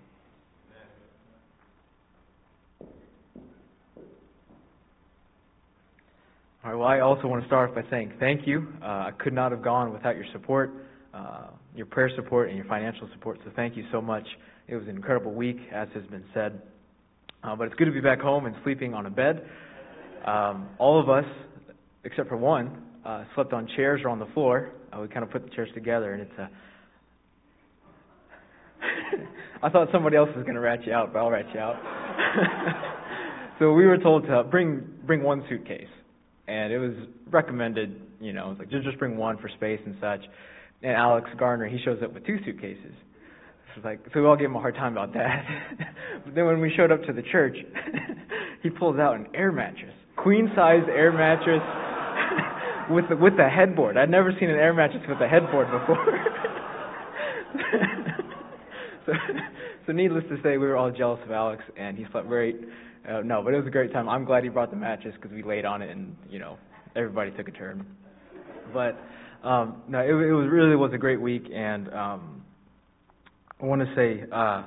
All 6.61 6.71
right, 6.71 6.77
well, 6.77 6.87
I 6.87 6.99
also 6.99 7.27
want 7.27 7.41
to 7.41 7.47
start 7.47 7.69
off 7.69 7.75
by 7.75 7.89
saying 7.89 8.13
thank 8.19 8.45
you. 8.45 8.67
Uh, 8.81 8.85
I 8.85 9.11
could 9.17 9.31
not 9.31 9.51
have 9.51 9.63
gone 9.63 9.93
without 9.93 10.15
your 10.15 10.25
support, 10.33 10.71
uh, 11.13 11.47
your 11.79 11.87
prayer 11.87 12.11
support, 12.17 12.49
and 12.49 12.57
your 12.57 12.67
financial 12.67 13.09
support, 13.13 13.39
so 13.45 13.51
thank 13.55 13.77
you 13.77 13.85
so 13.89 14.01
much. 14.01 14.27
It 14.67 14.75
was 14.75 14.83
an 14.83 14.97
incredible 14.97 15.33
week, 15.33 15.55
as 15.73 15.87
has 15.93 16.03
been 16.07 16.25
said. 16.33 16.61
Uh, 17.41 17.55
but 17.55 17.67
it's 17.67 17.75
good 17.75 17.85
to 17.85 17.91
be 17.91 18.01
back 18.01 18.19
home 18.19 18.45
and 18.45 18.55
sleeping 18.63 18.93
on 18.93 19.05
a 19.05 19.09
bed. 19.09 19.47
Um, 20.27 20.67
all 20.77 21.01
of 21.01 21.09
us, 21.09 21.23
except 22.03 22.27
for 22.27 22.35
one, 22.35 22.83
uh, 23.05 23.23
slept 23.33 23.53
on 23.53 23.65
chairs 23.77 24.01
or 24.03 24.09
on 24.09 24.19
the 24.19 24.25
floor. 24.33 24.71
Uh, 24.91 24.99
we 24.99 25.07
kind 25.07 25.23
of 25.23 25.31
put 25.31 25.45
the 25.45 25.49
chairs 25.55 25.69
together, 25.73 26.11
and 26.13 26.23
it's 26.23 26.37
a. 26.37 26.49
I 29.65 29.69
thought 29.69 29.87
somebody 29.93 30.17
else 30.17 30.29
was 30.35 30.43
going 30.43 30.55
to 30.55 30.61
rat 30.61 30.85
you 30.85 30.91
out, 30.91 31.13
but 31.13 31.19
I'll 31.19 31.31
rat 31.31 31.45
you 31.53 31.61
out. 31.61 31.77
so 33.59 33.71
we 33.71 33.85
were 33.85 33.97
told 33.97 34.25
to 34.27 34.43
bring 34.43 34.83
bring 35.05 35.23
one 35.23 35.45
suitcase 35.49 35.87
and 36.49 36.73
it 36.73 36.79
was 36.79 36.93
recommended, 37.29 38.01
you 38.19 38.33
know, 38.33 38.55
like 38.57 38.69
just 38.69 38.83
just 38.83 38.97
bring 38.97 39.17
one 39.17 39.37
for 39.37 39.49
space 39.49 39.79
and 39.85 39.95
such. 40.01 40.21
And 40.81 40.93
Alex 40.93 41.29
Garner, 41.37 41.67
he 41.67 41.77
shows 41.83 41.99
up 42.03 42.13
with 42.13 42.25
two 42.25 42.37
suitcases. 42.45 42.93
So 43.75 43.81
like, 43.83 43.99
so 44.13 44.21
we 44.21 44.27
all 44.27 44.35
gave 44.35 44.45
him 44.45 44.55
a 44.55 44.59
hard 44.59 44.75
time 44.75 44.93
about 44.93 45.13
that. 45.13 45.45
but 46.25 46.35
then 46.35 46.45
when 46.45 46.61
we 46.61 46.73
showed 46.75 46.91
up 46.91 47.03
to 47.03 47.13
the 47.13 47.21
church, 47.21 47.57
he 48.63 48.69
pulls 48.69 48.97
out 48.97 49.15
an 49.15 49.27
air 49.33 49.51
mattress, 49.51 49.93
queen 50.15 50.51
size 50.55 50.83
air 50.89 51.11
mattress 51.11 51.61
with 52.89 53.09
the, 53.09 53.15
with 53.15 53.37
the 53.37 53.47
headboard. 53.47 53.97
I'd 53.97 54.09
never 54.09 54.31
seen 54.39 54.49
an 54.49 54.57
air 54.57 54.73
mattress 54.73 55.03
with 55.07 55.19
a 55.21 55.27
headboard 55.27 55.67
before. 55.67 56.25
so, 59.05 59.13
so 59.85 59.91
needless 59.91 60.23
to 60.29 60.37
say, 60.41 60.57
we 60.57 60.67
were 60.67 60.77
all 60.77 60.91
jealous 60.91 61.19
of 61.25 61.31
Alex, 61.31 61.63
and 61.77 61.97
he 61.97 62.05
slept 62.11 62.27
great. 62.27 62.55
Uh, 63.07 63.21
no, 63.21 63.41
but 63.43 63.53
it 63.53 63.57
was 63.57 63.67
a 63.67 63.71
great 63.71 63.93
time. 63.93 64.09
I'm 64.09 64.25
glad 64.25 64.43
he 64.43 64.49
brought 64.49 64.71
the 64.71 64.77
mattress 64.77 65.15
because 65.15 65.31
we 65.31 65.43
laid 65.43 65.65
on 65.65 65.81
it 65.81 65.89
and 65.89 66.15
you 66.29 66.39
know 66.39 66.57
everybody 66.95 67.31
took 67.31 67.47
a 67.47 67.51
turn. 67.51 67.85
But 68.73 68.99
um, 69.43 69.83
no, 69.87 69.99
it, 69.99 70.09
it 70.09 70.33
was 70.33 70.49
really 70.51 70.75
was 70.75 70.91
a 70.93 70.97
great 70.97 71.21
week, 71.21 71.43
and 71.53 71.87
um, 71.93 72.43
I 73.61 73.65
want 73.65 73.81
to 73.81 73.95
say 73.95 74.23
uh, 74.31 74.63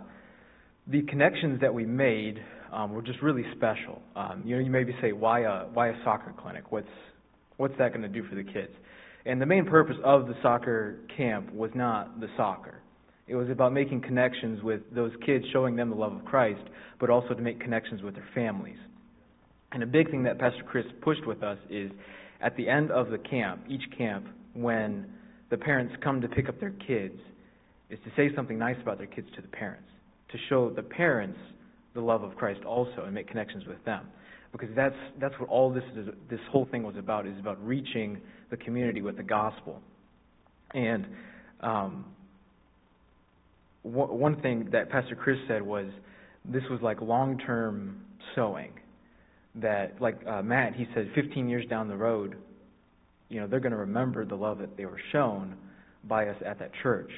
the 0.86 1.02
connections 1.02 1.60
that 1.60 1.72
we 1.72 1.84
made 1.84 2.38
um, 2.72 2.92
were 2.92 3.02
just 3.02 3.20
really 3.22 3.44
special. 3.54 4.00
Um, 4.16 4.42
you 4.44 4.56
know, 4.56 4.62
you 4.62 4.70
maybe 4.70 4.94
say 5.00 5.12
why 5.12 5.40
a 5.40 5.66
why 5.72 5.88
a 5.88 6.04
soccer 6.04 6.34
clinic? 6.40 6.70
What's 6.70 6.88
what's 7.58 7.74
that 7.78 7.90
going 7.92 8.02
to 8.02 8.08
do 8.08 8.26
for 8.28 8.34
the 8.34 8.44
kids? 8.44 8.72
And 9.24 9.40
the 9.40 9.46
main 9.46 9.66
purpose 9.66 9.96
of 10.04 10.26
the 10.26 10.34
soccer 10.42 10.98
camp 11.16 11.52
was 11.52 11.70
not 11.74 12.20
the 12.20 12.28
soccer. 12.36 12.80
It 13.28 13.36
was 13.36 13.48
about 13.50 13.72
making 13.72 14.02
connections 14.02 14.62
with 14.62 14.80
those 14.92 15.12
kids, 15.24 15.44
showing 15.52 15.76
them 15.76 15.90
the 15.90 15.96
love 15.96 16.12
of 16.12 16.24
Christ, 16.24 16.62
but 16.98 17.08
also 17.08 17.34
to 17.34 17.40
make 17.40 17.60
connections 17.60 18.02
with 18.02 18.14
their 18.14 18.28
families. 18.34 18.78
And 19.70 19.82
a 19.82 19.86
big 19.86 20.10
thing 20.10 20.24
that 20.24 20.38
Pastor 20.38 20.64
Chris 20.66 20.84
pushed 21.02 21.26
with 21.26 21.42
us 21.42 21.56
is 21.70 21.90
at 22.40 22.56
the 22.56 22.68
end 22.68 22.90
of 22.90 23.10
the 23.10 23.18
camp, 23.18 23.62
each 23.68 23.84
camp, 23.96 24.26
when 24.54 25.06
the 25.50 25.56
parents 25.56 25.94
come 26.02 26.20
to 26.20 26.28
pick 26.28 26.48
up 26.48 26.58
their 26.60 26.74
kids, 26.86 27.18
is 27.90 27.98
to 28.04 28.10
say 28.16 28.34
something 28.34 28.58
nice 28.58 28.76
about 28.80 28.98
their 28.98 29.06
kids 29.06 29.28
to 29.36 29.42
the 29.42 29.48
parents, 29.48 29.88
to 30.30 30.38
show 30.48 30.70
the 30.70 30.82
parents 30.82 31.38
the 31.94 32.00
love 32.00 32.22
of 32.22 32.34
Christ 32.36 32.64
also 32.64 33.04
and 33.04 33.14
make 33.14 33.28
connections 33.28 33.66
with 33.66 33.82
them. 33.84 34.06
Because 34.50 34.70
that's 34.74 34.96
that's 35.20 35.34
what 35.38 35.48
all 35.48 35.72
this 35.72 35.84
is 35.96 36.08
this 36.28 36.40
whole 36.50 36.66
thing 36.70 36.82
was 36.82 36.96
about, 36.96 37.26
is 37.26 37.38
about 37.38 37.64
reaching 37.66 38.20
the 38.50 38.56
community 38.56 39.00
with 39.00 39.16
the 39.16 39.22
gospel. 39.22 39.80
And 40.74 41.06
um, 41.60 42.04
one 43.82 44.40
thing 44.40 44.68
that 44.72 44.90
Pastor 44.90 45.14
Chris 45.14 45.38
said 45.48 45.62
was 45.62 45.86
this 46.44 46.62
was 46.70 46.80
like 46.82 47.00
long-term 47.00 48.00
sowing. 48.34 48.72
That, 49.56 50.00
like 50.00 50.18
uh, 50.26 50.40
Matt, 50.40 50.74
he 50.74 50.86
said, 50.94 51.10
15 51.14 51.46
years 51.46 51.66
down 51.68 51.86
the 51.88 51.96
road, 51.96 52.36
you 53.32 53.40
know, 53.40 53.46
they're 53.46 53.60
going 53.60 53.72
to 53.72 53.78
remember 53.78 54.26
the 54.26 54.34
love 54.34 54.58
that 54.58 54.76
they 54.76 54.84
were 54.84 55.00
shown 55.10 55.56
by 56.04 56.26
us 56.26 56.36
at 56.44 56.58
that 56.58 56.70
church. 56.82 57.10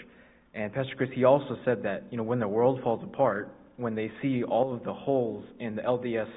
And 0.54 0.72
Pastor 0.72 0.94
Chris, 0.96 1.10
he 1.12 1.24
also 1.24 1.58
said 1.64 1.82
that, 1.82 2.04
you 2.10 2.16
know, 2.16 2.22
when 2.22 2.38
the 2.38 2.46
world 2.46 2.80
falls 2.84 3.02
apart, 3.02 3.52
when 3.76 3.96
they 3.96 4.10
see 4.22 4.44
all 4.44 4.72
of 4.72 4.84
the 4.84 4.92
holes 4.92 5.44
in 5.58 5.74
the 5.74 5.82
LDS 5.82 6.30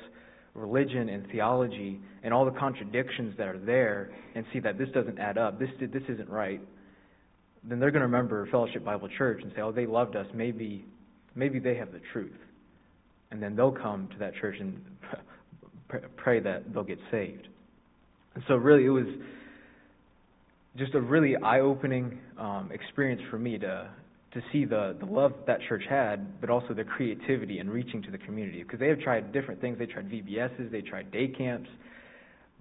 religion 0.56 1.10
and 1.10 1.28
theology 1.32 2.00
and 2.24 2.34
all 2.34 2.44
the 2.44 2.60
contradictions 2.60 3.36
that 3.38 3.48
are 3.48 3.60
there, 3.60 4.12
and 4.34 4.44
see 4.52 4.60
that 4.60 4.80
this 4.80 4.90
doesn't 4.96 5.20
add 5.20 5.38
up, 5.38 5.60
this 5.60 5.70
this 5.80 6.02
isn't 6.10 6.30
right, 6.30 6.60
then 7.64 7.80
they're 7.80 7.92
going 7.92 8.02
to 8.02 8.08
remember 8.08 8.48
Fellowship 8.50 8.84
Bible 8.84 9.08
Church 9.20 9.42
and 9.44 9.52
say, 9.56 9.62
"Oh, 9.62 9.72
they 9.72 9.86
loved 9.86 10.16
us. 10.16 10.26
Maybe, 10.34 10.84
maybe 11.36 11.60
they 11.60 11.76
have 11.76 11.92
the 11.92 12.02
truth." 12.12 12.36
And 13.30 13.44
then 13.44 13.56
they'll 13.56 13.72
come 13.72 14.08
to 14.14 14.18
that 14.18 14.34
church 14.42 14.56
and 14.60 14.82
pray 16.18 16.40
that 16.40 16.74
they'll 16.74 16.84
get 16.84 17.00
saved. 17.12 17.48
And 18.34 18.44
so 18.48 18.56
really 18.56 18.86
it 18.86 18.90
was 18.90 19.06
just 20.78 20.94
a 20.94 21.02
really 21.02 21.36
eye-opening 21.36 22.20
um, 22.38 22.70
experience 22.72 23.22
for 23.30 23.40
me 23.40 23.58
to 23.58 23.90
to 24.34 24.42
see 24.52 24.66
the 24.66 24.96
the 25.00 25.06
love 25.06 25.34
that 25.48 25.60
church 25.68 25.84
had, 25.90 26.40
but 26.42 26.50
also 26.50 26.74
the 26.74 26.84
creativity 26.84 27.60
in 27.60 27.70
reaching 27.70 28.02
to 28.04 28.12
the 28.12 28.18
community 28.18 28.64
because 28.64 28.80
they 28.80 28.88
have 28.88 29.00
tried 29.00 29.32
different 29.32 29.60
things. 29.60 29.80
They 29.80 29.86
tried 29.86 30.10
VBSs, 30.10 30.72
they 30.72 30.82
tried 30.82 31.12
day 31.12 31.28
camps, 31.28 31.70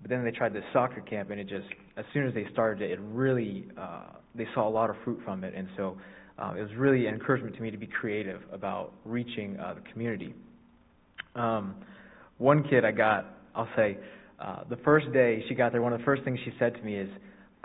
but 0.00 0.10
then 0.10 0.24
they 0.24 0.30
tried 0.30 0.54
this 0.54 0.64
soccer 0.72 1.00
camp, 1.00 1.30
and 1.30 1.40
it 1.40 1.48
just 1.48 1.66
as 1.96 2.04
soon 2.12 2.26
as 2.26 2.34
they 2.34 2.46
started 2.52 2.82
it, 2.82 2.92
it 2.92 3.00
really 3.02 3.66
uh, 3.78 4.04
they 4.34 4.46
saw 4.54 4.68
a 4.68 4.70
lot 4.70 4.90
of 4.90 4.96
fruit 5.04 5.20
from 5.24 5.44
it, 5.44 5.54
and 5.54 5.68
so 5.76 5.96
uh, 6.38 6.54
it 6.56 6.62
was 6.62 6.70
really 6.76 7.06
an 7.06 7.14
encouragement 7.14 7.54
to 7.56 7.62
me 7.62 7.70
to 7.70 7.78
be 7.78 7.86
creative 7.86 8.40
about 8.52 8.92
reaching 9.04 9.58
uh, 9.58 9.74
the 9.74 9.80
community. 9.92 10.34
Um, 11.34 11.74
one 12.38 12.62
kid 12.68 12.84
I 12.84 12.92
got, 12.92 13.38
I'll 13.54 13.68
say, 13.76 13.98
uh, 14.38 14.64
the 14.68 14.76
first 14.78 15.10
day 15.12 15.42
she 15.48 15.54
got 15.54 15.72
there, 15.72 15.80
one 15.80 15.94
of 15.94 15.98
the 15.98 16.04
first 16.04 16.22
things 16.24 16.38
she 16.44 16.52
said 16.58 16.74
to 16.74 16.82
me 16.82 16.96
is, 16.96 17.08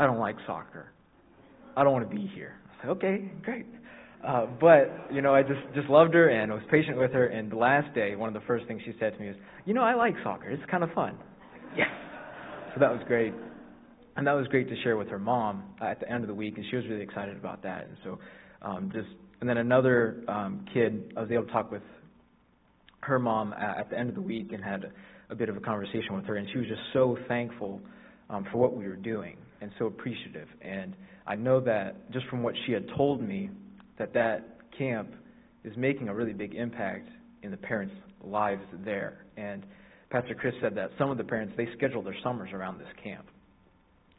"I 0.01 0.07
don't 0.07 0.19
like 0.19 0.35
soccer. 0.47 0.91
I 1.77 1.83
don't 1.83 1.93
want 1.93 2.09
to 2.09 2.15
be 2.15 2.25
here." 2.33 2.55
I 2.83 2.87
like, 2.87 2.97
"Okay, 2.97 3.31
great." 3.43 3.67
Uh, 4.25 4.47
but 4.59 5.11
you 5.11 5.21
know, 5.21 5.33
I 5.33 5.43
just 5.43 5.61
just 5.75 5.89
loved 5.89 6.15
her 6.15 6.29
and 6.29 6.51
I 6.51 6.55
was 6.55 6.63
patient 6.71 6.97
with 6.97 7.11
her. 7.13 7.27
And 7.27 7.51
the 7.51 7.55
last 7.55 7.93
day, 7.93 8.15
one 8.15 8.27
of 8.27 8.33
the 8.33 8.45
first 8.47 8.65
things 8.67 8.81
she 8.83 8.93
said 8.99 9.13
to 9.13 9.19
me 9.19 9.27
was, 9.27 9.35
"You 9.65 9.75
know, 9.75 9.83
I 9.83 9.93
like 9.93 10.15
soccer. 10.23 10.49
It's 10.49 10.63
kind 10.71 10.83
of 10.83 10.91
fun." 10.93 11.17
Yes. 11.77 11.87
So 12.73 12.79
that 12.79 12.91
was 12.91 13.01
great, 13.07 13.33
and 14.15 14.25
that 14.25 14.33
was 14.33 14.47
great 14.47 14.67
to 14.69 14.75
share 14.81 14.97
with 14.97 15.07
her 15.09 15.19
mom 15.19 15.63
uh, 15.79 15.85
at 15.85 15.99
the 15.99 16.09
end 16.09 16.23
of 16.23 16.27
the 16.27 16.33
week, 16.33 16.57
and 16.57 16.65
she 16.69 16.75
was 16.75 16.85
really 16.87 17.03
excited 17.03 17.37
about 17.37 17.61
that. 17.63 17.85
And 17.85 17.97
so, 18.03 18.19
um, 18.63 18.91
just 18.91 19.09
and 19.39 19.49
then 19.49 19.57
another 19.57 20.23
um, 20.27 20.65
kid, 20.73 21.13
I 21.15 21.21
was 21.21 21.31
able 21.31 21.45
to 21.45 21.51
talk 21.51 21.71
with 21.71 21.83
her 23.01 23.19
mom 23.19 23.53
at, 23.53 23.77
at 23.77 23.89
the 23.89 23.99
end 23.99 24.09
of 24.09 24.15
the 24.15 24.21
week 24.21 24.51
and 24.51 24.63
had 24.63 24.83
a, 24.83 24.91
a 25.33 25.35
bit 25.35 25.49
of 25.49 25.57
a 25.57 25.59
conversation 25.59 26.15
with 26.15 26.25
her, 26.25 26.37
and 26.37 26.47
she 26.51 26.57
was 26.57 26.67
just 26.67 26.81
so 26.93 27.17
thankful 27.27 27.81
um, 28.29 28.47
for 28.51 28.57
what 28.57 28.75
we 28.75 28.87
were 28.87 28.95
doing 28.95 29.37
and 29.61 29.71
so 29.79 29.85
appreciative. 29.85 30.47
And 30.61 30.95
I 31.27 31.35
know 31.35 31.59
that 31.61 32.11
just 32.11 32.25
from 32.27 32.43
what 32.43 32.55
she 32.65 32.71
had 32.71 32.85
told 32.97 33.21
me 33.21 33.49
that 33.97 34.13
that 34.13 34.57
camp 34.77 35.11
is 35.63 35.73
making 35.77 36.09
a 36.09 36.13
really 36.13 36.33
big 36.33 36.55
impact 36.55 37.07
in 37.43 37.51
the 37.51 37.57
parents' 37.57 37.93
lives 38.23 38.63
there. 38.83 39.25
And 39.37 39.63
Pastor 40.09 40.35
Chris 40.35 40.53
said 40.61 40.75
that 40.75 40.89
some 40.97 41.09
of 41.09 41.17
the 41.17 41.23
parents 41.23 41.53
they 41.55 41.67
schedule 41.77 42.01
their 42.01 42.15
summers 42.23 42.49
around 42.53 42.79
this 42.79 42.87
camp. 43.03 43.25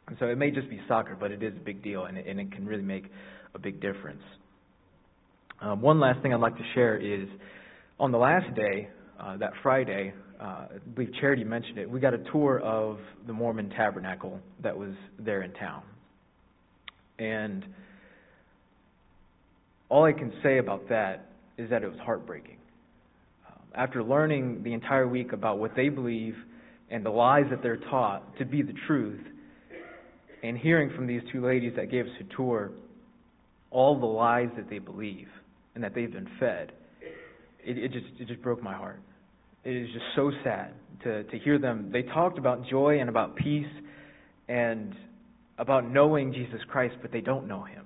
And 0.07 0.17
so 0.19 0.25
it 0.25 0.37
may 0.37 0.51
just 0.51 0.69
be 0.69 0.81
soccer, 0.87 1.15
but 1.17 1.31
it 1.31 1.43
is 1.43 1.53
a 1.55 1.59
big 1.63 1.83
deal, 1.83 2.05
and 2.05 2.17
it, 2.17 2.27
and 2.27 2.39
it 2.39 2.51
can 2.51 2.65
really 2.65 2.83
make 2.83 3.05
a 3.53 3.59
big 3.59 3.79
difference. 3.79 4.21
Um, 5.61 5.81
one 5.81 5.99
last 5.99 6.21
thing 6.21 6.33
I'd 6.33 6.41
like 6.41 6.57
to 6.57 6.65
share 6.73 6.97
is 6.97 7.27
on 7.99 8.11
the 8.11 8.17
last 8.17 8.53
day, 8.55 8.89
uh, 9.19 9.37
that 9.37 9.53
Friday, 9.61 10.13
uh, 10.43 10.45
I 10.45 10.77
believe 10.93 11.13
Charity 11.21 11.45
mentioned 11.45 11.77
it, 11.77 11.89
we 11.89 12.01
got 12.01 12.13
a 12.13 12.23
tour 12.31 12.59
of 12.59 12.97
the 13.25 13.33
Mormon 13.33 13.69
Tabernacle 13.69 14.41
that 14.61 14.77
was 14.77 14.91
there 15.17 15.41
in 15.41 15.53
town. 15.53 15.83
And 17.17 17.65
all 19.87 20.03
I 20.03 20.11
can 20.11 20.33
say 20.43 20.57
about 20.57 20.89
that 20.89 21.29
is 21.57 21.69
that 21.69 21.83
it 21.83 21.87
was 21.87 21.99
heartbreaking. 21.99 22.57
Um, 23.47 23.61
after 23.73 24.03
learning 24.03 24.63
the 24.63 24.73
entire 24.73 25.07
week 25.07 25.31
about 25.31 25.59
what 25.59 25.75
they 25.77 25.87
believe 25.87 26.35
and 26.89 27.05
the 27.05 27.09
lies 27.09 27.45
that 27.49 27.63
they're 27.63 27.77
taught 27.77 28.37
to 28.37 28.45
be 28.45 28.61
the 28.61 28.73
truth, 28.85 29.21
and 30.43 30.57
hearing 30.57 30.91
from 30.93 31.07
these 31.07 31.21
two 31.31 31.45
ladies 31.45 31.71
that 31.77 31.89
gave 31.89 32.05
us 32.05 32.11
a 32.19 32.35
tour 32.35 32.71
all 33.71 33.97
the 33.97 34.05
lies 34.05 34.49
that 34.57 34.69
they 34.69 34.79
believe 34.79 35.29
and 35.73 35.83
that 35.85 35.95
they've 35.95 36.11
been 36.11 36.29
fed, 36.37 36.73
it, 37.63 37.77
it 37.77 37.93
just 37.93 38.05
it 38.19 38.27
just 38.27 38.41
broke 38.41 38.61
my 38.61 38.73
heart. 38.73 38.99
It 39.63 39.75
is 39.75 39.87
just 39.93 40.05
so 40.15 40.31
sad 40.43 40.73
to 41.03 41.23
to 41.23 41.39
hear 41.39 41.59
them. 41.59 41.89
They 41.91 42.03
talked 42.03 42.37
about 42.37 42.67
joy 42.67 42.99
and 42.99 43.09
about 43.09 43.35
peace 43.35 43.65
and 44.47 44.93
about 45.57 45.89
knowing 45.89 46.33
Jesus 46.33 46.59
Christ, 46.67 46.95
but 47.01 47.11
they 47.11 47.21
don't 47.21 47.47
know 47.47 47.63
Him 47.63 47.85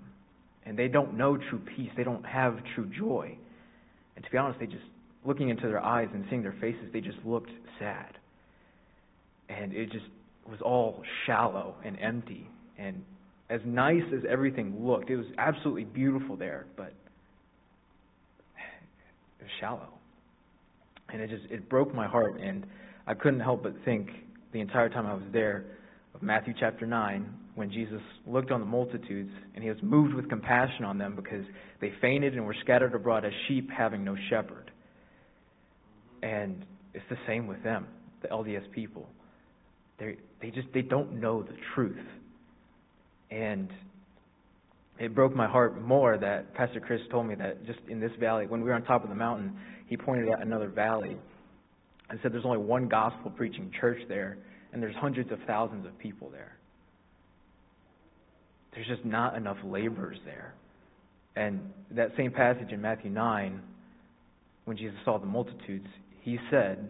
and 0.67 0.78
they 0.78 0.89
don't 0.89 1.15
know 1.15 1.38
true 1.38 1.61
peace. 1.78 1.89
They 1.95 2.03
don't 2.03 2.25
have 2.25 2.57
true 2.75 2.91
joy. 2.97 3.38
And 4.15 4.25
to 4.25 4.30
be 4.30 4.38
honest, 4.38 4.59
they 4.59 4.65
just, 4.65 4.84
looking 5.25 5.47
into 5.47 5.67
their 5.67 5.84
eyes 5.84 6.09
and 6.13 6.25
seeing 6.30 6.43
their 6.43 6.55
faces, 6.59 6.89
they 6.91 6.99
just 6.99 7.19
looked 7.23 7.49
sad. 7.80 8.17
And 9.47 9.73
it 9.73 9.89
just 9.91 10.05
was 10.45 10.59
all 10.61 11.03
shallow 11.25 11.75
and 11.86 11.97
empty. 12.01 12.49
And 12.78 13.01
as 13.49 13.61
nice 13.65 14.03
as 14.13 14.23
everything 14.30 14.86
looked, 14.86 15.09
it 15.09 15.15
was 15.15 15.28
absolutely 15.38 15.86
beautiful 15.86 16.36
there, 16.36 16.65
but 16.75 16.93
it 19.39 19.43
was 19.43 19.51
shallow. 19.61 19.96
And 21.09 21.21
it 21.21 21.29
just, 21.29 21.51
it 21.51 21.69
broke 21.69 21.93
my 21.93 22.07
heart. 22.07 22.39
And 22.41 22.65
I 23.05 23.13
couldn't 23.13 23.39
help 23.39 23.63
but 23.63 23.73
think 23.85 24.09
the 24.51 24.59
entire 24.59 24.89
time 24.89 25.05
I 25.05 25.13
was 25.13 25.23
there 25.31 25.65
of 26.13 26.21
Matthew 26.21 26.53
chapter 26.59 26.85
9, 26.85 27.33
when 27.55 27.71
Jesus 27.71 28.01
looked 28.27 28.51
on 28.51 28.59
the 28.59 28.65
multitudes 28.65 29.31
and 29.55 29.63
he 29.63 29.69
was 29.69 29.79
moved 29.81 30.13
with 30.13 30.29
compassion 30.29 30.85
on 30.85 30.97
them 30.97 31.15
because 31.15 31.43
they 31.81 31.91
fainted 32.01 32.33
and 32.35 32.45
were 32.45 32.55
scattered 32.61 32.93
abroad 32.93 33.25
as 33.25 33.31
sheep 33.47 33.69
having 33.75 34.03
no 34.03 34.15
shepherd. 34.29 34.69
And 36.21 36.65
it's 36.93 37.05
the 37.09 37.17
same 37.27 37.47
with 37.47 37.63
them, 37.63 37.87
the 38.21 38.27
LDS 38.27 38.71
people. 38.71 39.07
They 39.99 40.17
they 40.41 40.51
just 40.51 40.67
they 40.73 40.83
don't 40.83 41.19
know 41.19 41.41
the 41.41 41.55
truth. 41.73 41.97
And 43.31 43.69
it 44.99 45.13
broke 45.13 45.35
my 45.35 45.47
heart 45.47 45.81
more 45.81 46.17
that 46.17 46.53
Pastor 46.53 46.79
Chris 46.79 47.01
told 47.11 47.27
me 47.27 47.35
that 47.35 47.65
just 47.65 47.79
in 47.87 47.99
this 47.99 48.11
valley, 48.19 48.47
when 48.47 48.61
we 48.61 48.69
were 48.69 48.75
on 48.75 48.83
top 48.83 49.03
of 49.03 49.09
the 49.09 49.15
mountain, 49.15 49.57
he 49.88 49.97
pointed 49.97 50.29
out 50.29 50.41
another 50.41 50.67
valley 50.67 51.17
and 52.09 52.19
said 52.21 52.33
there's 52.33 52.45
only 52.45 52.57
one 52.57 52.88
gospel 52.88 53.31
preaching 53.31 53.71
church 53.79 53.99
there, 54.07 54.38
and 54.71 54.81
there's 54.81 54.95
hundreds 54.95 55.31
of 55.31 55.39
thousands 55.47 55.85
of 55.85 55.97
people 55.97 56.29
there. 56.29 56.57
There's 58.73 58.88
just 58.88 59.05
not 59.05 59.35
enough 59.35 59.57
laborers 59.63 60.17
there. 60.25 60.53
And 61.35 61.61
that 61.91 62.11
same 62.17 62.31
passage 62.31 62.71
in 62.71 62.81
Matthew 62.81 63.09
9, 63.09 63.61
when 64.65 64.77
Jesus 64.77 64.97
saw 65.05 65.17
the 65.17 65.25
multitudes, 65.25 65.88
he 66.21 66.38
said, 66.51 66.89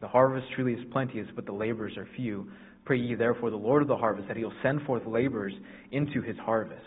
The 0.00 0.08
harvest 0.08 0.46
truly 0.54 0.72
is 0.72 0.84
plenteous, 0.92 1.26
but 1.34 1.46
the 1.46 1.52
laborers 1.52 1.96
are 1.96 2.06
few. 2.16 2.46
Pray 2.84 2.98
ye 2.98 3.14
therefore 3.14 3.50
the 3.50 3.56
Lord 3.56 3.82
of 3.82 3.88
the 3.88 3.96
harvest 3.96 4.28
that 4.28 4.36
he 4.36 4.44
will 4.44 4.52
send 4.62 4.82
forth 4.82 5.06
laborers 5.06 5.54
into 5.90 6.20
his 6.22 6.36
harvest. 6.38 6.80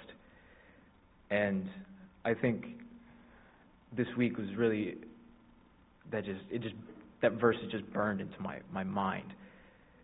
And 1.30 1.68
I 2.24 2.34
think 2.34 2.66
this 3.96 4.08
week 4.18 4.38
was 4.38 4.48
really 4.56 4.96
that 6.12 6.26
just 6.26 6.42
it 6.52 6.62
just 6.62 6.76
that 7.22 7.34
verse 7.34 7.56
has 7.62 7.72
just 7.72 7.92
burned 7.94 8.22
into 8.22 8.40
my, 8.40 8.60
my 8.72 8.84
mind 8.84 9.34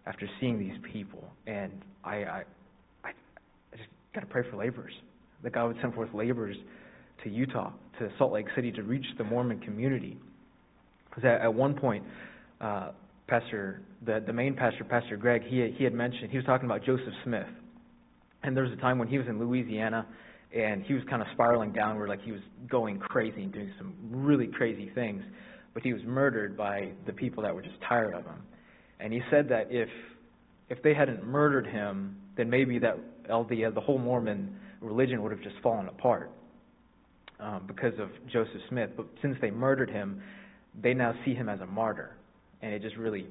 after 0.06 0.28
seeing 0.39 0.60
these 0.60 0.78
people. 0.91 1.24
And 1.47 1.72
I, 2.04 2.43
I 3.04 3.12
just 3.72 3.89
got 4.14 4.22
to 4.22 4.28
pray 4.28 4.43
for 4.49 4.58
laborers. 4.58 4.93
That 5.43 5.54
God 5.54 5.68
would 5.68 5.78
send 5.82 5.93
forth 5.93 6.10
laborers 6.14 6.58
to 7.24 7.30
Utah, 7.30 7.72
to 7.99 8.10
Salt 8.18 8.32
Lake 8.32 8.47
City, 8.56 8.72
to 8.72 8.84
reach 8.84 9.06
the 9.18 9.24
Mormon 9.24 9.60
community. 9.60 10.18
Because 11.10 11.26
at, 11.26 11.41
at 11.41 11.54
one 11.54 11.76
point, 11.76 12.04
uh, 12.62 12.91
Pastor, 13.28 13.82
the, 14.06 14.24
the 14.26 14.34
main 14.34 14.56
pastor, 14.56 14.84
Pastor 14.84 15.18
Greg, 15.18 15.43
he, 15.47 15.74
he 15.78 15.84
had 15.84 15.93
mentioned, 15.93 16.32
he 16.32 16.38
was 16.38 16.45
talking 16.45 16.66
about 16.66 16.84
Joseph 16.84 17.14
Smith. 17.24 17.47
And 18.43 18.56
there 18.56 18.64
was 18.64 18.74
a 18.74 18.82
time 18.82 18.97
when 18.99 19.08
he 19.08 19.18
was 19.18 19.28
in 19.28 19.39
Louisiana 19.39 20.06
and 20.56 20.84
he 20.84 20.93
was 20.93 21.04
kind 21.10 21.22
of 21.22 21.28
spiraling 21.34 21.72
downward, 21.72 22.10
like 22.10 22.22
he 22.22 22.32
was 22.32 22.41
going 22.70 22.99
crazy 22.99 23.43
and 23.43 23.54
doing 23.54 23.72
some 23.78 23.93
really 24.10 24.47
crazy 24.47 24.91
things. 24.93 25.24
But 25.74 25.84
he 25.84 25.94
was 25.94 26.02
murdered 26.06 26.56
by 26.56 26.92
the 27.06 27.14
people 27.14 27.44
that 27.44 27.54
were 27.54 27.62
just 27.62 27.76
tired 27.88 28.14
of 28.14 28.26
him. 28.26 28.42
And 29.00 29.12
he 29.12 29.22
said 29.30 29.50
that 29.50 29.68
if 29.70 29.90
if 30.70 30.82
they 30.82 30.94
hadn't 30.94 31.26
murdered 31.26 31.68
him, 31.68 32.16
then 32.38 32.50
maybe 32.50 32.80
that 32.80 32.98
LDS, 33.30 33.74
the 33.74 33.82
whole 33.82 33.98
Mormon 33.98 34.56
religion 34.82 35.22
would 35.22 35.32
have 35.32 35.42
just 35.42 35.56
fallen 35.62 35.88
apart 35.88 36.32
um, 37.40 37.64
because 37.68 37.94
of 38.00 38.10
Joseph 38.32 38.62
Smith. 38.70 38.92
But 38.96 39.08
since 39.22 39.36
they 39.42 39.52
murdered 39.52 39.90
him, 39.90 40.22
they 40.82 40.94
now 40.94 41.14
see 41.26 41.34
him 41.34 41.50
as 41.50 41.60
a 41.60 41.66
martyr, 41.66 42.16
and 42.62 42.74
it 42.74 42.82
just 42.82 42.96
really 42.96 43.28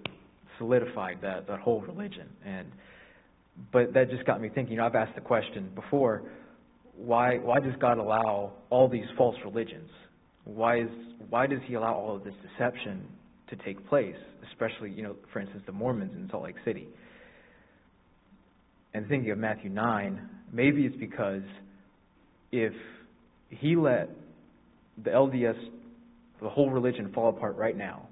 solidified 0.59 1.19
that 1.23 1.47
that 1.47 1.61
whole 1.61 1.81
religion. 1.81 2.29
And 2.45 2.69
but 3.73 3.93
that 3.95 4.11
just 4.11 4.25
got 4.25 4.41
me 4.41 4.49
thinking. 4.49 4.73
You 4.73 4.79
know, 4.79 4.87
I've 4.87 4.95
asked 4.95 5.15
the 5.15 5.21
question 5.21 5.71
before: 5.75 6.23
why 6.97 7.39
why 7.39 7.61
does 7.61 7.75
God 7.81 7.99
allow 7.99 8.53
all 8.71 8.89
these 8.89 9.07
false 9.17 9.37
religions? 9.45 9.91
Why 10.45 10.81
is 10.81 10.89
why 11.29 11.47
does 11.47 11.61
He 11.67 11.75
allow 11.75 11.95
all 11.95 12.17
of 12.17 12.25
this 12.25 12.35
deception 12.43 13.07
to 13.49 13.57
take 13.57 13.87
place? 13.89 14.17
Especially, 14.51 14.91
you 14.91 15.03
know, 15.03 15.17
for 15.33 15.41
instance, 15.41 15.63
the 15.67 15.73
Mormons 15.73 16.13
in 16.15 16.29
Salt 16.31 16.45
Lake 16.45 16.57
City 16.65 16.89
and 18.95 19.09
thinking 19.09 19.31
of 19.31 19.39
Matthew 19.39 19.71
9, 19.71 20.29
maybe 20.53 20.85
it's 20.85 20.97
because 20.97 21.43
if 22.51 22.73
he 23.49 23.77
let 23.77 24.11
the 25.03 25.11
LDS, 25.11 25.57
the 26.41 26.49
whole 26.49 26.71
religion 26.71 27.11
fall 27.13 27.31
apart 27.31 27.57
right 27.57 27.77
now, 27.77 28.09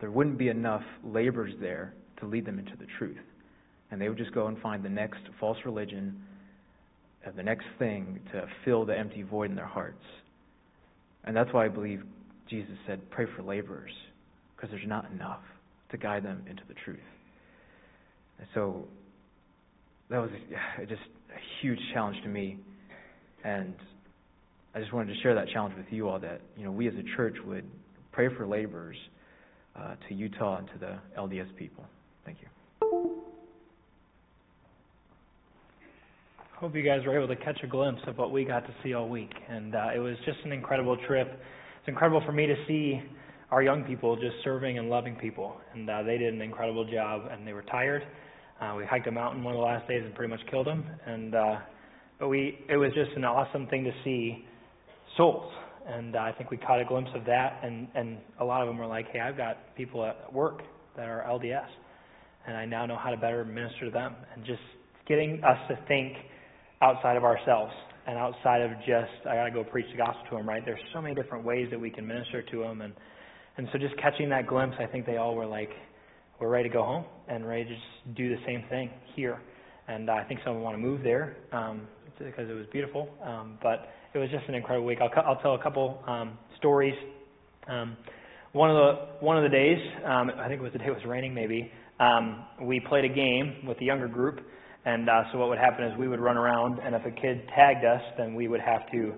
there 0.00 0.10
wouldn't 0.10 0.38
be 0.38 0.48
enough 0.48 0.82
laborers 1.04 1.54
there 1.60 1.94
to 2.20 2.26
lead 2.26 2.44
them 2.44 2.58
into 2.58 2.76
the 2.76 2.86
truth. 2.98 3.16
And 3.90 4.00
they 4.00 4.08
would 4.08 4.18
just 4.18 4.34
go 4.34 4.46
and 4.46 4.58
find 4.58 4.84
the 4.84 4.90
next 4.90 5.20
false 5.40 5.58
religion, 5.64 6.22
the 7.36 7.42
next 7.42 7.64
thing 7.78 8.20
to 8.32 8.46
fill 8.64 8.84
the 8.84 8.96
empty 8.96 9.22
void 9.22 9.50
in 9.50 9.56
their 9.56 9.66
hearts. 9.66 10.02
And 11.28 11.36
that's 11.36 11.52
why 11.52 11.66
I 11.66 11.68
believe 11.68 12.02
Jesus 12.48 12.72
said, 12.86 13.08
pray 13.10 13.26
for 13.36 13.42
laborers, 13.42 13.92
because 14.56 14.70
there's 14.70 14.88
not 14.88 15.10
enough. 15.12 15.42
to 15.90 15.96
guide 15.96 16.22
them 16.22 16.42
into 16.48 16.62
the 16.68 16.74
truth. 16.84 16.98
And 18.38 18.46
so 18.54 18.84
that 20.10 20.18
was 20.18 20.30
just 20.80 21.00
a 21.30 21.40
huge 21.60 21.78
challenge 21.92 22.16
to 22.22 22.28
me, 22.28 22.58
and 23.44 23.74
I 24.74 24.80
just 24.80 24.92
wanted 24.92 25.14
to 25.14 25.20
share 25.22 25.34
that 25.34 25.48
challenge 25.48 25.74
with 25.76 25.86
you 25.90 26.08
all 26.08 26.18
that 26.18 26.40
you 26.56 26.64
know 26.64 26.70
we 26.70 26.88
as 26.88 26.94
a 26.94 27.16
church 27.16 27.36
would 27.46 27.64
pray 28.12 28.28
for 28.36 28.46
laborers 28.46 28.96
uh, 29.76 29.94
to 30.08 30.14
Utah 30.14 30.58
and 30.58 30.68
to 30.68 30.78
the 30.78 30.98
LDS 31.18 31.54
people. 31.56 31.84
Thank 32.24 32.38
you. 32.40 32.48
Hope 36.60 36.74
you 36.74 36.82
guys 36.82 37.06
were 37.06 37.16
able 37.16 37.28
to 37.28 37.40
catch 37.40 37.60
a 37.62 37.68
glimpse 37.68 38.00
of 38.08 38.18
what 38.18 38.32
we 38.32 38.44
got 38.44 38.66
to 38.66 38.74
see 38.82 38.92
all 38.92 39.08
week, 39.08 39.30
and 39.48 39.76
uh, 39.76 39.90
it 39.94 40.00
was 40.00 40.16
just 40.26 40.38
an 40.44 40.50
incredible 40.50 40.96
trip. 41.06 41.28
It's 41.78 41.86
incredible 41.86 42.20
for 42.26 42.32
me 42.32 42.46
to 42.46 42.56
see 42.66 43.00
our 43.52 43.62
young 43.62 43.84
people 43.84 44.16
just 44.16 44.34
serving 44.42 44.76
and 44.76 44.90
loving 44.90 45.14
people, 45.14 45.54
and 45.72 45.88
uh, 45.88 46.02
they 46.02 46.18
did 46.18 46.34
an 46.34 46.42
incredible 46.42 46.84
job. 46.84 47.28
And 47.30 47.46
they 47.46 47.52
were 47.52 47.62
tired. 47.62 48.02
Uh, 48.60 48.74
we 48.76 48.84
hiked 48.84 49.06
a 49.06 49.10
mountain 49.12 49.44
one 49.44 49.54
of 49.54 49.58
the 49.60 49.64
last 49.64 49.86
days 49.86 50.02
and 50.04 50.12
pretty 50.16 50.32
much 50.32 50.40
killed 50.50 50.66
them, 50.66 50.84
and 51.06 51.36
uh, 51.36 51.58
but 52.18 52.26
we 52.26 52.58
it 52.68 52.76
was 52.76 52.90
just 52.92 53.12
an 53.16 53.24
awesome 53.24 53.68
thing 53.68 53.84
to 53.84 53.92
see 54.02 54.44
souls, 55.16 55.52
and 55.86 56.16
uh, 56.16 56.18
I 56.18 56.32
think 56.32 56.50
we 56.50 56.56
caught 56.56 56.80
a 56.80 56.84
glimpse 56.84 57.10
of 57.14 57.24
that. 57.26 57.60
And 57.62 57.86
and 57.94 58.18
a 58.40 58.44
lot 58.44 58.62
of 58.62 58.66
them 58.66 58.78
were 58.78 58.86
like, 58.86 59.06
"Hey, 59.12 59.20
I've 59.20 59.36
got 59.36 59.76
people 59.76 60.04
at 60.04 60.32
work 60.32 60.62
that 60.96 61.06
are 61.06 61.24
LDS, 61.24 61.68
and 62.48 62.56
I 62.56 62.64
now 62.64 62.84
know 62.84 62.96
how 62.96 63.10
to 63.10 63.16
better 63.16 63.44
minister 63.44 63.84
to 63.84 63.90
them." 63.92 64.16
And 64.34 64.44
just 64.44 64.58
getting 65.06 65.40
us 65.44 65.58
to 65.68 65.78
think 65.86 66.16
outside 66.82 67.16
of 67.16 67.24
ourselves 67.24 67.72
and 68.06 68.16
outside 68.16 68.62
of 68.62 68.70
just 68.80 69.26
I 69.28 69.34
got 69.36 69.44
to 69.44 69.50
go 69.50 69.64
preach 69.64 69.86
the 69.90 69.98
gospel 69.98 70.24
to 70.30 70.36
them, 70.36 70.48
right? 70.48 70.62
There's 70.64 70.80
so 70.94 71.02
many 71.02 71.14
different 71.14 71.44
ways 71.44 71.68
that 71.70 71.80
we 71.80 71.90
can 71.90 72.06
minister 72.06 72.42
to 72.42 72.60
them, 72.60 72.80
and 72.80 72.94
and 73.58 73.68
so 73.72 73.78
just 73.78 73.96
catching 73.98 74.28
that 74.30 74.46
glimpse, 74.46 74.76
I 74.78 74.86
think 74.86 75.04
they 75.04 75.16
all 75.16 75.34
were 75.34 75.46
like, 75.46 75.70
we're 76.40 76.48
ready 76.48 76.68
to 76.68 76.72
go 76.72 76.84
home 76.84 77.04
and 77.26 77.46
ready 77.46 77.64
to 77.64 77.70
just 77.70 78.16
do 78.16 78.28
the 78.28 78.40
same 78.46 78.62
thing 78.70 78.88
here. 79.16 79.40
And 79.88 80.08
I 80.08 80.22
think 80.24 80.40
some 80.44 80.50
of 80.50 80.56
them 80.56 80.62
want 80.62 80.74
to 80.76 80.80
move 80.80 81.02
there 81.02 81.36
um, 81.52 81.88
because 82.18 82.48
it 82.48 82.52
was 82.52 82.66
beautiful. 82.70 83.08
Um, 83.24 83.58
but 83.60 83.88
it 84.14 84.18
was 84.18 84.30
just 84.30 84.44
an 84.48 84.54
incredible 84.54 84.86
week. 84.86 84.98
I'll, 85.00 85.10
I'll 85.26 85.40
tell 85.42 85.56
a 85.56 85.62
couple 85.62 86.02
um, 86.06 86.38
stories. 86.56 86.94
Um, 87.66 87.96
one 88.52 88.70
of 88.70 88.76
the 88.76 89.24
one 89.24 89.36
of 89.36 89.42
the 89.42 89.48
days, 89.48 89.78
um, 90.04 90.30
I 90.38 90.46
think 90.46 90.60
it 90.60 90.62
was 90.62 90.72
the 90.72 90.78
day 90.78 90.86
it 90.86 90.94
was 90.94 91.04
raining, 91.04 91.34
maybe. 91.34 91.70
Um, 91.98 92.44
we 92.62 92.80
played 92.80 93.04
a 93.04 93.12
game 93.12 93.66
with 93.66 93.78
the 93.78 93.86
younger 93.86 94.08
group, 94.08 94.40
and 94.84 95.08
uh, 95.08 95.24
so 95.32 95.38
what 95.38 95.48
would 95.48 95.58
happen 95.58 95.84
is 95.84 95.98
we 95.98 96.08
would 96.08 96.20
run 96.20 96.36
around, 96.36 96.78
and 96.80 96.94
if 96.94 97.04
a 97.04 97.10
kid 97.10 97.42
tagged 97.54 97.84
us, 97.84 98.02
then 98.16 98.34
we 98.34 98.48
would 98.48 98.60
have 98.60 98.90
to 98.92 99.14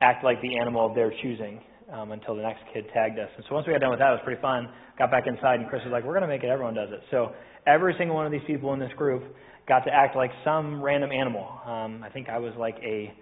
act 0.00 0.24
like 0.24 0.40
the 0.42 0.58
animal 0.58 0.86
of 0.86 0.94
their 0.94 1.12
choosing 1.22 1.60
um, 1.92 2.12
until 2.12 2.36
the 2.36 2.42
next 2.42 2.60
kid 2.72 2.84
tagged 2.94 3.18
us. 3.18 3.28
And 3.36 3.44
so 3.48 3.54
once 3.54 3.66
we 3.66 3.72
got 3.72 3.80
done 3.80 3.90
with 3.90 3.98
that, 3.98 4.08
it 4.08 4.12
was 4.12 4.24
pretty 4.24 4.40
fun. 4.40 4.68
Got 4.98 5.10
back 5.10 5.26
inside, 5.26 5.60
and 5.60 5.68
Chris 5.68 5.82
was 5.84 5.92
like, 5.92 6.04
"We're 6.04 6.12
going 6.12 6.22
to 6.22 6.28
make 6.28 6.42
it. 6.42 6.48
Everyone 6.48 6.74
does 6.74 6.90
it." 6.92 7.00
So 7.10 7.32
every 7.66 7.94
single 7.98 8.16
one 8.16 8.26
of 8.26 8.32
these 8.32 8.44
people 8.46 8.72
in 8.74 8.80
this 8.80 8.92
group 8.96 9.22
got 9.66 9.80
to 9.80 9.90
act 9.92 10.16
like 10.16 10.30
some 10.44 10.82
random 10.82 11.10
animal. 11.12 11.48
Um, 11.64 12.02
I 12.04 12.10
think 12.10 12.28
I 12.28 12.38
was 12.38 12.52
like 12.58 12.76
a 12.82 13.12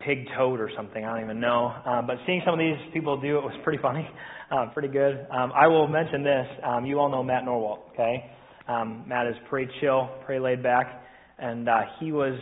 pig 0.00 0.26
toad 0.36 0.60
or 0.60 0.70
something. 0.76 1.04
I 1.04 1.14
don't 1.14 1.24
even 1.24 1.40
know. 1.40 1.72
Um, 1.84 2.06
but 2.06 2.16
seeing 2.26 2.42
some 2.44 2.54
of 2.54 2.60
these 2.60 2.76
people 2.92 3.20
do 3.20 3.38
it 3.38 3.42
was 3.42 3.54
pretty 3.64 3.80
funny, 3.80 4.08
uh, 4.50 4.66
pretty 4.72 4.88
good. 4.88 5.26
Um, 5.30 5.52
I 5.54 5.66
will 5.68 5.88
mention 5.88 6.22
this. 6.22 6.46
Um, 6.64 6.86
you 6.86 6.98
all 6.98 7.10
know 7.10 7.22
Matt 7.22 7.44
Norwalt, 7.44 7.92
okay? 7.92 8.30
Um, 8.68 9.04
Matt 9.06 9.26
is 9.26 9.36
pretty 9.48 9.70
chill, 9.80 10.10
pretty 10.24 10.40
laid 10.40 10.62
back, 10.62 11.02
and 11.38 11.68
uh, 11.68 11.82
he 12.00 12.12
was 12.12 12.38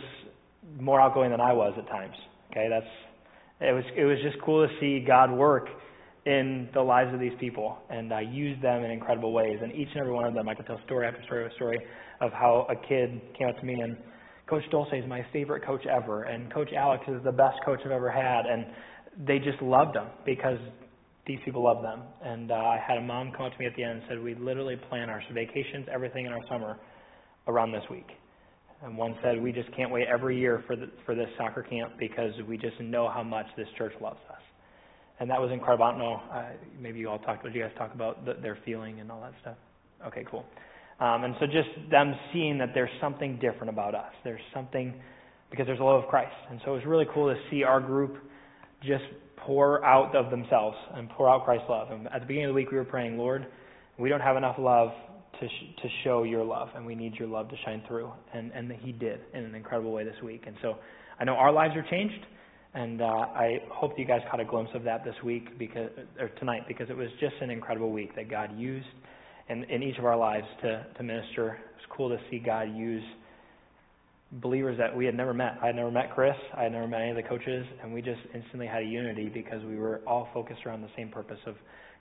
more 0.79 0.99
outgoing 0.99 1.31
than 1.31 1.41
I 1.41 1.53
was 1.53 1.73
at 1.77 1.87
times. 1.87 2.15
Okay, 2.51 2.67
that's 2.69 2.85
it 3.61 3.73
was 3.73 3.83
it 3.95 4.05
was 4.05 4.17
just 4.23 4.37
cool 4.43 4.67
to 4.67 4.73
see 4.79 5.03
God 5.05 5.31
work 5.31 5.67
in 6.25 6.67
the 6.73 6.81
lives 6.81 7.13
of 7.13 7.19
these 7.19 7.33
people 7.39 7.77
and 7.89 8.11
uh, 8.11 8.17
use 8.17 8.59
them 8.61 8.83
in 8.83 8.89
incredible 8.89 9.31
ways. 9.31 9.59
And 9.61 9.71
each 9.73 9.89
and 9.89 9.97
every 9.97 10.11
one 10.11 10.25
of 10.25 10.33
them, 10.33 10.49
I 10.49 10.55
could 10.55 10.65
tell 10.65 10.79
story 10.85 11.07
after 11.07 11.23
story 11.25 11.45
after 11.45 11.55
story 11.55 11.79
of 12.19 12.31
how 12.31 12.65
a 12.69 12.75
kid 12.87 13.21
came 13.37 13.47
up 13.47 13.59
to 13.59 13.65
me 13.65 13.81
and 13.81 13.95
Coach 14.47 14.63
Dulce 14.69 14.89
is 14.93 15.07
my 15.07 15.25
favorite 15.33 15.65
coach 15.65 15.85
ever, 15.87 16.23
and 16.23 16.53
Coach 16.53 16.69
Alex 16.75 17.03
is 17.07 17.23
the 17.23 17.31
best 17.31 17.57
coach 17.65 17.79
I've 17.83 17.91
ever 17.91 18.11
had, 18.11 18.45
and 18.45 18.65
they 19.25 19.39
just 19.39 19.59
loved 19.61 19.95
him 19.95 20.05
because 20.23 20.59
these 21.27 21.39
people 21.43 21.63
love 21.63 21.81
them. 21.81 22.01
And 22.23 22.51
uh, 22.51 22.55
I 22.55 22.79
had 22.85 22.97
a 22.97 23.01
mom 23.01 23.31
come 23.31 23.45
up 23.47 23.53
to 23.53 23.59
me 23.59 23.65
at 23.65 23.75
the 23.75 23.83
end 23.83 23.99
and 23.99 24.01
said, 24.07 24.23
"We 24.23 24.35
literally 24.35 24.75
plan 24.89 25.09
our 25.09 25.21
vacations, 25.33 25.87
everything 25.91 26.25
in 26.25 26.31
our 26.31 26.45
summer, 26.49 26.77
around 27.47 27.71
this 27.71 27.83
week." 27.89 28.07
And 28.83 28.97
one 28.97 29.15
said, 29.23 29.41
"We 29.41 29.51
just 29.51 29.71
can't 29.75 29.91
wait 29.91 30.07
every 30.07 30.39
year 30.39 30.63
for 30.67 30.75
the, 30.75 30.89
for 31.05 31.15
this 31.15 31.29
soccer 31.37 31.63
camp 31.63 31.93
because 31.97 32.33
we 32.47 32.57
just 32.57 32.79
know 32.79 33.09
how 33.09 33.23
much 33.23 33.47
this 33.57 33.67
church 33.77 33.93
loves 34.01 34.19
us." 34.29 34.41
And 35.19 35.29
that 35.29 35.39
was 35.39 35.51
incredible. 35.51 35.85
I. 35.85 36.37
Uh, 36.37 36.45
maybe 36.79 36.99
you 36.99 37.09
all 37.09 37.19
talked. 37.19 37.43
Did 37.43 37.55
you 37.55 37.61
guys 37.61 37.71
talk 37.77 37.93
about 37.93 38.25
the, 38.25 38.33
their 38.41 38.57
feeling 38.65 38.99
and 38.99 39.11
all 39.11 39.21
that 39.21 39.33
stuff? 39.41 39.57
Okay, 40.07 40.25
cool. 40.29 40.45
Um, 40.99 41.23
and 41.23 41.35
so 41.39 41.45
just 41.45 41.69
them 41.89 42.13
seeing 42.31 42.57
that 42.59 42.69
there's 42.73 42.89
something 43.01 43.37
different 43.39 43.69
about 43.69 43.95
us. 43.95 44.11
There's 44.23 44.41
something 44.53 44.93
because 45.49 45.67
there's 45.67 45.79
a 45.79 45.83
love 45.83 46.03
of 46.03 46.09
Christ. 46.09 46.35
And 46.49 46.59
so 46.63 46.71
it 46.71 46.75
was 46.75 46.85
really 46.85 47.05
cool 47.13 47.33
to 47.33 47.39
see 47.49 47.63
our 47.63 47.79
group 47.79 48.17
just 48.85 49.03
pour 49.37 49.83
out 49.85 50.15
of 50.15 50.31
themselves 50.31 50.77
and 50.95 51.09
pour 51.09 51.29
out 51.29 51.45
Christ's 51.45 51.69
love. 51.69 51.91
And 51.91 52.07
at 52.07 52.21
the 52.21 52.25
beginning 52.25 52.45
of 52.45 52.49
the 52.49 52.55
week, 52.55 52.71
we 52.71 52.77
were 52.77 52.83
praying, 52.83 53.17
Lord, 53.17 53.45
we 53.97 54.09
don't 54.09 54.21
have 54.21 54.37
enough 54.37 54.55
love 54.57 54.89
to 55.39 55.47
sh- 55.47 55.81
to 55.81 55.89
show 56.03 56.23
your 56.23 56.43
love, 56.43 56.69
and 56.75 56.85
we 56.85 56.95
need 56.95 57.15
your 57.15 57.27
love 57.27 57.49
to 57.49 57.55
shine 57.65 57.83
through. 57.87 58.11
And 58.33 58.51
and 58.53 58.71
He 58.71 58.91
did 58.91 59.19
in 59.33 59.43
an 59.43 59.55
incredible 59.55 59.91
way 59.91 60.03
this 60.03 60.21
week. 60.23 60.43
And 60.47 60.55
so 60.61 60.75
I 61.19 61.23
know 61.23 61.33
our 61.33 61.51
lives 61.51 61.75
are 61.75 61.85
changed, 61.89 62.25
and 62.73 63.01
uh, 63.01 63.05
I 63.05 63.59
hope 63.69 63.93
you 63.97 64.05
guys 64.05 64.21
caught 64.29 64.39
a 64.39 64.45
glimpse 64.45 64.71
of 64.73 64.83
that 64.83 65.03
this 65.03 65.15
week 65.23 65.57
because 65.57 65.89
or 66.19 66.29
tonight 66.39 66.63
because 66.67 66.89
it 66.89 66.97
was 66.97 67.09
just 67.19 67.35
an 67.41 67.49
incredible 67.49 67.91
week 67.91 68.15
that 68.15 68.29
God 68.29 68.57
used 68.57 68.87
in, 69.49 69.63
in 69.65 69.83
each 69.83 69.97
of 69.97 70.05
our 70.05 70.17
lives 70.17 70.47
to, 70.61 70.85
to 70.97 71.03
minister. 71.03 71.57
It's 71.77 71.85
cool 71.95 72.09
to 72.09 72.17
see 72.29 72.39
God 72.39 72.75
use 72.75 73.03
believers 74.41 74.77
that 74.77 74.95
we 74.95 75.05
had 75.05 75.15
never 75.15 75.33
met. 75.33 75.57
I 75.61 75.67
had 75.67 75.75
never 75.75 75.91
met 75.91 76.13
Chris. 76.13 76.35
I 76.57 76.63
had 76.63 76.71
never 76.71 76.87
met 76.87 77.01
any 77.01 77.11
of 77.11 77.15
the 77.15 77.23
coaches, 77.23 77.65
and 77.81 77.93
we 77.93 78.01
just 78.01 78.19
instantly 78.33 78.67
had 78.67 78.83
a 78.83 78.85
unity 78.85 79.29
because 79.29 79.63
we 79.63 79.77
were 79.77 80.01
all 80.05 80.29
focused 80.33 80.65
around 80.65 80.81
the 80.81 80.89
same 80.95 81.09
purpose 81.09 81.39
of 81.45 81.55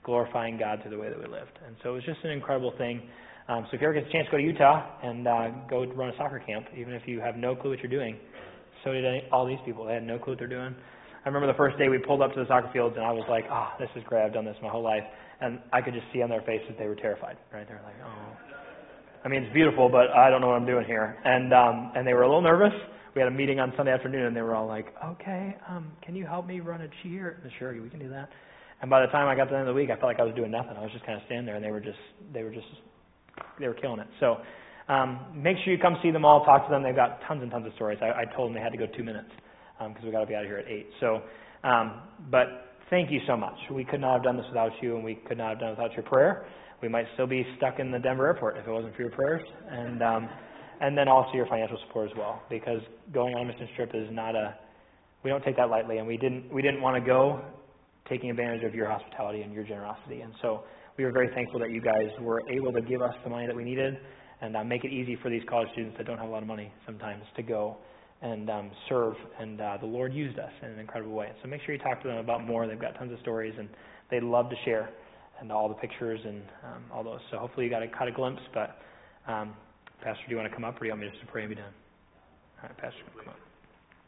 glorifying 0.05 0.59
God 0.59 0.81
through 0.83 0.91
the 0.91 0.99
way 0.99 1.09
that 1.09 1.19
we 1.19 1.27
lived. 1.27 1.59
And 1.67 1.77
so 1.83 1.91
it 1.91 1.93
was 1.95 2.05
just 2.05 2.19
an 2.25 2.31
incredible 2.31 2.73
thing. 2.77 3.03
Um, 3.49 3.67
so 3.71 3.77
if 3.77 3.81
you 3.81 3.87
ever 3.87 3.95
get 3.95 4.09
a 4.09 4.13
chance 4.13 4.27
to 4.27 4.33
go 4.33 4.37
to 4.39 4.43
Utah 4.43 4.87
and 5.03 5.29
uh, 5.29 5.49
go 5.69 5.85
run 5.95 6.11
a 6.11 6.17
soccer 6.17 6.43
camp, 6.45 6.67
even 6.77 6.95
if 6.95 7.03
you 7.07 7.21
have 7.21 7.37
no 7.37 7.55
clue 7.55 7.71
what 7.71 7.79
you're 7.81 7.91
doing, 7.91 8.17
so 8.83 8.93
did 8.93 9.05
any, 9.05 9.23
all 9.33 9.47
these 9.47 9.59
people. 9.65 9.85
They 9.85 9.95
had 9.95 10.07
no 10.07 10.19
clue 10.19 10.33
what 10.33 10.39
they're 10.39 10.49
doing. 10.49 10.75
I 11.25 11.29
remember 11.29 11.47
the 11.47 11.57
first 11.57 11.79
day 11.79 11.89
we 11.89 11.99
pulled 11.99 12.21
up 12.21 12.35
to 12.35 12.41
the 12.41 12.47
soccer 12.47 12.69
fields, 12.73 12.97
and 12.97 13.05
I 13.05 13.13
was 13.13 13.25
like, 13.31 13.45
"Ah, 13.51 13.73
oh, 13.73 13.77
this 13.81 13.89
is 13.97 14.03
great. 14.05 14.25
I've 14.25 14.35
done 14.35 14.45
this 14.45 14.57
my 14.63 14.69
whole 14.69 14.83
life." 14.83 15.05
And 15.41 15.59
I 15.73 15.81
could 15.81 15.95
just 15.95 16.05
see 16.13 16.21
on 16.21 16.29
their 16.29 16.43
faces 16.43 16.77
they 16.79 16.87
were 16.87 16.95
terrified. 16.95 17.39
Right? 17.53 17.67
They 17.67 17.75
were 17.75 17.81
like, 17.81 17.97
"Oh." 18.05 18.64
I 19.25 19.29
mean, 19.29 19.43
it's 19.43 19.55
beautiful, 19.55 19.89
but 19.89 20.11
I 20.11 20.29
don't 20.29 20.43
know 20.43 20.49
what 20.49 20.57
I'm 20.57 20.67
doing 20.67 20.85
here. 20.85 21.17
And 21.25 21.53
um, 21.55 21.93
and 21.97 22.07
they 22.07 22.13
were 22.13 22.23
a 22.23 22.29
little 22.29 22.43
nervous. 22.43 22.73
We 23.15 23.21
had 23.21 23.29
a 23.29 23.35
meeting 23.35 23.59
on 23.61 23.73
Sunday 23.77 23.93
afternoon, 23.93 24.27
and 24.27 24.37
they 24.37 24.43
were 24.43 24.55
all 24.55 24.67
like, 24.67 24.95
"Okay, 25.05 25.57
um, 25.69 25.93
can 26.03 26.15
you 26.15 26.27
help 26.27 26.47
me 26.47 26.61
run 26.61 26.83
a 26.83 26.89
cheer?" 27.03 27.41
Sure, 27.59 27.73
we 27.81 27.89
can 27.89 28.01
do 28.01 28.11
that. 28.11 28.29
And 28.83 28.91
by 28.91 29.01
the 29.01 29.07
time 29.07 29.29
I 29.29 29.35
got 29.35 29.45
to 29.45 29.51
the 29.51 29.57
end 29.57 29.69
of 29.69 29.75
the 29.75 29.81
week, 29.81 29.89
I 29.89 29.95
felt 29.95 30.05
like 30.05 30.21
I 30.21 30.25
was 30.25 30.35
doing 30.35 30.51
nothing. 30.51 30.77
I 30.77 30.83
was 30.83 30.93
just 30.93 31.07
kind 31.07 31.17
of 31.17 31.25
standing 31.27 31.47
there, 31.47 31.57
and 31.57 31.65
they 31.65 31.71
were 31.71 31.81
just 31.81 31.99
they 32.35 32.43
were 32.43 32.51
just 32.51 32.67
they 33.59 33.67
were 33.67 33.75
killing 33.75 34.01
it. 34.01 34.09
So 34.21 34.39
um, 34.89 35.21
make 35.35 35.57
sure 35.65 35.73
you 35.73 35.81
come 35.81 35.97
see 36.03 36.11
them 36.11 36.25
all, 36.25 36.45
talk 36.45 36.67
to 36.67 36.71
them. 36.71 36.83
They've 36.83 36.95
got 36.95 37.21
tons 37.27 37.43
and 37.43 37.51
tons 37.51 37.67
of 37.67 37.73
stories. 37.75 37.99
I, 38.03 38.23
I 38.23 38.25
told 38.37 38.51
them 38.51 38.55
they 38.55 38.61
had 38.61 38.73
to 38.73 38.79
go 38.79 38.87
two 38.95 39.05
minutes 39.05 39.31
because 39.79 40.03
um, 40.03 40.05
we 40.05 40.13
got 40.13 40.21
to 40.21 40.27
be 40.27 40.35
out 40.35 40.43
of 40.43 40.49
here 40.49 40.59
at 40.59 40.69
eight. 40.69 40.89
So, 41.01 41.23
um, 41.65 42.03
but 42.31 42.77
thank 42.91 43.11
you 43.11 43.21
so 43.27 43.37
much. 43.37 43.57
We 43.71 43.85
could 43.85 44.01
not 44.01 44.15
have 44.15 44.23
done 44.23 44.37
this 44.37 44.47
without 44.49 44.73
you, 44.83 44.97
and 44.97 45.05
we 45.05 45.15
could 45.27 45.39
not 45.39 45.51
have 45.51 45.61
done 45.61 45.69
it 45.71 45.79
without 45.79 45.93
your 45.95 46.05
prayer. 46.05 46.47
We 46.85 46.91
might 46.91 47.07
still 47.15 47.27
be 47.27 47.47
stuck 47.57 47.81
in 47.81 47.91
the 47.91 47.99
Denver 47.99 48.27
airport 48.27 48.59
if 48.59 48.67
it 48.67 48.71
wasn't 48.71 48.95
for 48.95 49.01
your 49.01 49.11
prayers, 49.11 49.41
and 49.71 50.03
um, 50.03 50.29
and 50.83 50.99
then 50.99 51.09
also 51.09 51.33
your 51.33 51.47
financial 51.47 51.79
support 51.87 52.11
as 52.11 52.15
well. 52.15 52.43
Because 52.51 52.83
going 53.11 53.35
on 53.35 53.41
a 53.41 53.45
mission 53.47 53.67
trip 53.75 53.93
is 53.95 54.07
not 54.13 54.37
a 54.37 54.55
we 55.23 55.31
don't 55.31 55.43
take 55.43 55.57
that 55.57 55.71
lightly, 55.71 55.97
and 55.97 56.07
we 56.07 56.19
didn't 56.19 56.53
we 56.53 56.61
didn't 56.61 56.83
want 56.83 57.03
to 57.03 57.07
go 57.09 57.41
taking 58.07 58.29
advantage 58.29 58.65
of 58.65 58.75
your 58.75 58.87
hospitality 58.87 59.41
and 59.41 59.55
your 59.55 59.65
generosity, 59.65 60.21
and 60.21 60.35
so 60.43 60.65
we 60.99 61.05
were 61.05 61.11
very 61.11 61.33
thankful 61.35 61.59
that 61.59 61.71
you 61.71 61.81
guys 61.81 62.11
were 62.21 62.43
able 62.51 62.71
to 62.71 62.83
give 62.83 63.01
us 63.01 63.15
the 63.25 63.31
money 63.31 63.47
that 63.47 63.57
we 63.57 63.65
needed 63.65 63.97
and 64.43 64.55
uh, 64.55 64.63
make 64.63 64.85
it 64.85 64.93
easy 64.93 65.17
for 65.23 65.31
these 65.31 65.43
college 65.49 65.69
students 65.73 65.97
that 65.97 66.07
don't 66.07 66.19
have 66.19 66.29
a 66.29 66.31
lot 66.31 66.43
of 66.43 66.49
money 66.49 66.71
sometimes 66.85 67.23
to 67.35 67.43
go 67.43 67.79
and 68.21 68.51
um, 68.51 68.71
serve. 68.91 69.15
And 69.41 69.59
uh, 69.59 69.79
the 69.81 69.87
Lord 69.87 70.13
used 70.13 70.39
us 70.39 70.53
in 70.61 70.69
an 70.69 70.79
incredible 70.79 71.15
way. 71.15 71.33
So 71.43 71.49
make 71.49 71.63
sure 71.63 71.75
you 71.75 71.81
talk 71.81 72.03
to 72.03 72.09
them 72.09 72.19
about 72.19 72.47
more. 72.47 72.67
They've 72.67 72.79
got 72.79 72.95
tons 72.99 73.11
of 73.11 73.19
stories, 73.21 73.55
and 73.59 73.71
they'd 74.11 74.23
love 74.23 74.51
to 74.51 74.57
share 74.67 74.91
and 75.41 75.51
all 75.51 75.69
the 75.69 75.75
pictures 75.75 76.21
and 76.25 76.43
um, 76.65 76.85
all 76.93 77.03
those. 77.03 77.21
So 77.31 77.39
hopefully 77.39 77.67
you 77.67 77.71
got 77.71 77.83
a, 77.83 77.89
caught 77.89 78.09
a 78.09 78.13
glimpse. 78.13 78.43
But 78.53 78.79
um, 79.27 79.55
Pastor, 80.03 80.23
do 80.27 80.31
you 80.31 80.37
want 80.37 80.49
to 80.49 80.55
come 80.55 80.65
up, 80.65 80.77
or 80.77 80.81
do 80.81 80.87
you 80.87 80.93
want 80.93 81.03
me 81.03 81.09
just 81.09 81.21
to 81.21 81.27
pray 81.27 81.43
and 81.43 81.51
be 81.51 81.57
done? 81.57 81.73
All 82.63 82.69
right, 82.69 82.79
Pastor, 82.79 83.01
come 83.17 83.29
up. 83.29 83.41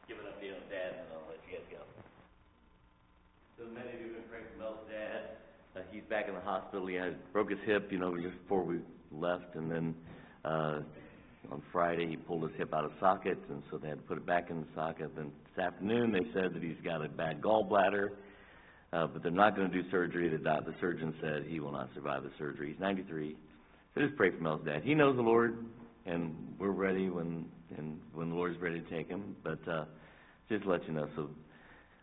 Give 0.09 0.18
it 0.18 0.27
up 0.27 0.41
to 0.41 0.47
dad, 0.47 1.01
and 1.01 1.07
I'll 1.12 1.29
let 1.29 1.41
you 1.49 1.59
guys 1.59 1.66
go. 1.70 1.83
So 3.59 3.64
many 3.72 3.89
of 3.95 4.01
you 4.01 4.12
have 4.12 4.22
been 4.22 4.29
praying 4.31 4.47
for 4.53 4.59
Mel's 4.59 4.85
dad. 4.91 5.37
Uh, 5.77 5.81
he's 5.91 6.05
back 6.09 6.29
in 6.29 6.35
the 6.35 6.41
hospital. 6.41 6.87
He 6.87 6.95
had 6.95 7.16
broke 7.33 7.51
his 7.51 7.59
hip, 7.66 7.91
you 7.91 7.99
know, 7.99 8.16
just 8.16 8.39
before 8.43 8.62
we 8.62 8.79
left, 9.12 9.55
and 9.55 9.70
then 9.70 9.95
uh, 10.45 10.81
on 11.51 11.62
Friday 11.72 12.07
he 12.09 12.16
pulled 12.16 12.43
his 12.43 12.53
hip 12.57 12.74
out 12.74 12.85
of 12.85 12.93
socket, 13.01 13.39
and 13.49 13.62
so 13.70 13.79
they 13.79 13.89
had 13.89 13.99
to 13.99 14.05
put 14.05 14.18
it 14.18 14.27
back 14.27 14.51
in 14.51 14.61
the 14.61 14.66
socket. 14.74 15.11
Then 15.16 15.33
this 15.55 15.64
afternoon 15.64 16.12
they 16.12 16.27
said 16.33 16.55
that 16.55 16.62
he's 16.62 16.81
got 16.85 17.05
a 17.05 17.09
bad 17.09 17.41
gallbladder. 17.41 18.11
Uh, 18.97 19.07
but 19.07 19.22
they're 19.22 19.40
not 19.44 19.55
gonna 19.57 19.68
do 19.68 19.84
surgery. 19.90 20.28
The 20.28 20.38
doc, 20.38 20.64
the 20.64 20.74
surgeon 20.80 21.14
said 21.20 21.44
he 21.47 21.61
will 21.61 21.72
not 21.72 21.88
survive 21.94 22.22
the 22.22 22.32
surgery. 22.38 22.68
He's 22.72 22.80
ninety-three. 22.80 23.36
So 23.94 24.01
just 24.01 24.16
pray 24.16 24.30
for 24.30 24.42
Mel's 24.42 24.64
dad. 24.64 24.82
He 24.84 24.94
knows 24.94 25.16
the 25.16 25.22
Lord, 25.22 25.53
and 26.07 26.34
we're 26.59 26.70
ready 26.86 27.09
when, 27.11 27.47
and 27.78 28.01
when 28.12 28.28
the 28.30 28.36
Lord's 28.40 28.59
ready 28.61 28.80
to 28.80 28.90
take 28.90 29.09
him, 29.09 29.36
but, 29.42 29.62
uh, 29.66 29.84
just 30.49 30.64
to 30.64 30.70
let 30.70 30.86
you 30.86 30.92
know, 30.92 31.09
so 31.16 31.28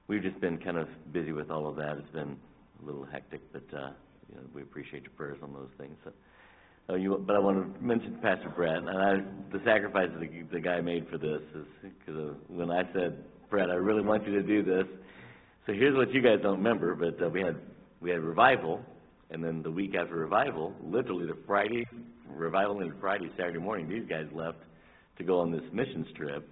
we've 0.07 0.23
just 0.23 0.39
been 0.41 0.57
kind 0.57 0.77
of 0.77 0.87
busy 1.11 1.31
with 1.31 1.49
all 1.49 1.65
of 1.67 1.75
that. 1.77 1.97
It's 1.99 2.11
been 2.11 2.35
a 2.81 2.85
little 2.85 3.05
hectic, 3.05 3.41
but, 3.53 3.67
uh, 3.73 3.91
you 4.29 4.35
know, 4.35 4.41
we 4.55 4.61
appreciate 4.61 5.03
your 5.03 5.11
prayers 5.11 5.37
on 5.43 5.53
those 5.53 5.69
things, 5.77 5.95
so. 6.03 6.11
Uh, 6.89 6.95
you, 6.95 7.23
but 7.25 7.33
I 7.37 7.39
want 7.39 7.57
to 7.57 7.81
mention 7.81 8.17
Pastor 8.21 8.49
Brett, 8.49 8.75
and 8.75 8.89
I, 8.89 9.11
the 9.53 9.61
sacrifice 9.63 10.09
that 10.11 10.19
the, 10.19 10.41
the 10.51 10.59
guy 10.59 10.81
made 10.81 11.07
for 11.09 11.17
this 11.17 11.41
is, 11.55 11.65
because 11.81 12.17
uh, 12.19 12.33
when 12.49 12.69
I 12.71 12.83
said, 12.91 13.23
Brett, 13.49 13.69
I 13.69 13.75
really 13.75 14.01
want 14.01 14.27
you 14.27 14.33
to 14.33 14.43
do 14.43 14.63
this, 14.63 14.87
so 15.65 15.73
here's 15.73 15.95
what 15.95 16.13
you 16.13 16.21
guys 16.21 16.39
don't 16.41 16.57
remember, 16.57 16.95
but 16.95 17.23
uh, 17.23 17.29
we 17.29 17.41
had, 17.41 17.55
we 18.01 18.09
had 18.09 18.19
revival, 18.21 18.81
and 19.29 19.43
then 19.43 19.63
the 19.63 19.71
week 19.71 19.95
after 19.95 20.15
revival, 20.15 20.73
literally 20.83 21.25
the 21.25 21.37
Friday, 21.47 21.87
revival 22.27 22.81
and 22.81 22.93
Friday, 22.99 23.29
Saturday 23.37 23.59
morning, 23.59 23.87
these 23.87 24.07
guys 24.09 24.25
left 24.33 24.59
to 25.17 25.23
go 25.23 25.39
on 25.39 25.51
this 25.51 25.63
missions 25.71 26.07
trip. 26.15 26.47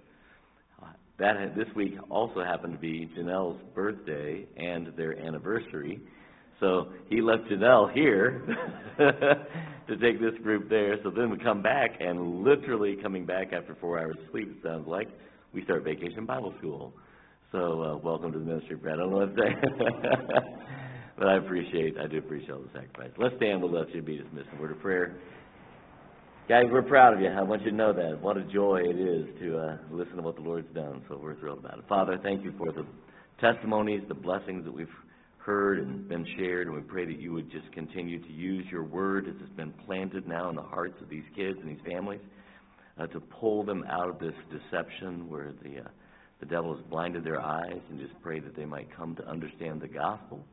That, 1.18 1.54
this 1.54 1.68
week 1.76 1.94
also 2.10 2.42
happened 2.42 2.72
to 2.72 2.78
be 2.78 3.08
Janelle's 3.16 3.60
birthday 3.74 4.46
and 4.56 4.88
their 4.96 5.16
anniversary, 5.18 6.00
so 6.62 6.92
he 7.10 7.20
left 7.20 7.42
Janelle 7.50 7.92
here 7.92 8.40
to 9.88 9.96
take 9.98 10.20
this 10.20 10.40
group 10.42 10.70
there. 10.70 10.96
So 11.02 11.10
then 11.10 11.28
we 11.28 11.38
come 11.38 11.60
back, 11.60 11.90
and 12.00 12.44
literally 12.44 12.96
coming 13.02 13.26
back 13.26 13.52
after 13.52 13.76
four 13.80 13.98
hours 13.98 14.16
of 14.18 14.30
sleep, 14.30 14.48
it 14.56 14.66
sounds 14.66 14.86
like, 14.86 15.08
we 15.52 15.64
start 15.64 15.82
Vacation 15.82 16.24
Bible 16.24 16.54
School. 16.58 16.94
So, 17.52 17.82
uh, 17.82 17.96
welcome 17.98 18.32
to 18.32 18.38
the 18.38 18.44
ministry, 18.46 18.76
Brad. 18.76 18.94
I 18.94 19.02
don't 19.02 19.10
know 19.10 19.18
what 19.18 19.36
to 19.36 19.42
say. 19.42 19.52
but 21.18 21.28
I 21.28 21.36
appreciate, 21.36 21.98
I 21.98 22.06
do 22.06 22.16
appreciate 22.16 22.50
all 22.50 22.62
the 22.62 22.70
sacrifice. 22.72 23.10
Let's 23.18 23.36
stand, 23.36 23.60
we'll 23.60 23.70
let 23.70 23.94
you 23.94 24.00
be 24.00 24.16
dismissed. 24.16 24.48
A 24.56 24.60
word 24.60 24.70
of 24.70 24.80
prayer. 24.80 25.16
Guys, 26.48 26.64
we're 26.70 26.80
proud 26.80 27.12
of 27.12 27.20
you. 27.20 27.28
I 27.28 27.42
want 27.42 27.60
you 27.60 27.70
to 27.70 27.76
know 27.76 27.92
that. 27.92 28.22
What 28.22 28.38
a 28.38 28.44
joy 28.44 28.80
it 28.88 28.98
is 28.98 29.26
to 29.40 29.58
uh, 29.58 29.76
listen 29.90 30.16
to 30.16 30.22
what 30.22 30.36
the 30.36 30.40
Lord's 30.40 30.74
done. 30.74 31.02
So 31.10 31.20
we're 31.22 31.38
thrilled 31.40 31.58
about 31.58 31.76
it. 31.78 31.84
Father, 31.90 32.18
thank 32.22 32.42
you 32.42 32.54
for 32.56 32.72
the 32.72 32.86
testimonies, 33.38 34.00
the 34.08 34.14
blessings 34.14 34.64
that 34.64 34.72
we've 34.72 34.88
heard 35.36 35.78
and 35.78 36.08
been 36.08 36.26
shared, 36.38 36.68
and 36.68 36.74
we 36.74 36.80
pray 36.80 37.04
that 37.04 37.20
you 37.20 37.34
would 37.34 37.50
just 37.50 37.70
continue 37.72 38.18
to 38.18 38.32
use 38.32 38.64
your 38.70 38.84
word 38.84 39.28
as 39.28 39.34
it's 39.42 39.56
been 39.56 39.74
planted 39.84 40.26
now 40.26 40.48
in 40.48 40.56
the 40.56 40.62
hearts 40.62 40.94
of 41.02 41.10
these 41.10 41.24
kids 41.36 41.58
and 41.60 41.68
these 41.68 41.84
families 41.86 42.20
uh, 42.98 43.06
to 43.08 43.20
pull 43.20 43.62
them 43.62 43.84
out 43.90 44.08
of 44.08 44.18
this 44.18 44.34
deception 44.50 45.28
where 45.28 45.52
the 45.62 45.80
uh, 45.80 45.88
the 46.42 46.46
devil 46.46 46.74
has 46.74 46.84
blinded 46.90 47.22
their 47.22 47.40
eyes, 47.40 47.78
and 47.88 48.00
just 48.00 48.20
pray 48.20 48.40
that 48.40 48.56
they 48.56 48.64
might 48.64 48.88
come 48.96 49.14
to 49.14 49.24
understand 49.28 49.80
the 49.80 49.86
gospel 49.86 50.44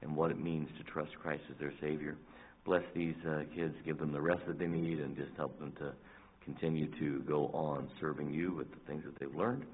and 0.00 0.16
what 0.16 0.30
it 0.30 0.42
means 0.42 0.70
to 0.78 0.84
trust 0.90 1.10
Christ 1.22 1.42
as 1.50 1.56
their 1.60 1.74
Savior. 1.82 2.16
Bless 2.64 2.82
these 2.94 3.14
uh, 3.28 3.42
kids, 3.54 3.74
give 3.84 3.98
them 3.98 4.10
the 4.10 4.22
rest 4.22 4.40
that 4.46 4.58
they 4.58 4.66
need, 4.66 5.00
and 5.00 5.14
just 5.14 5.36
help 5.36 5.58
them 5.58 5.72
to 5.72 5.92
continue 6.46 6.86
to 6.98 7.22
go 7.28 7.48
on 7.48 7.90
serving 8.00 8.32
you 8.32 8.54
with 8.54 8.70
the 8.70 8.78
things 8.86 9.04
that 9.04 9.20
they've 9.20 9.36
learned. 9.36 9.66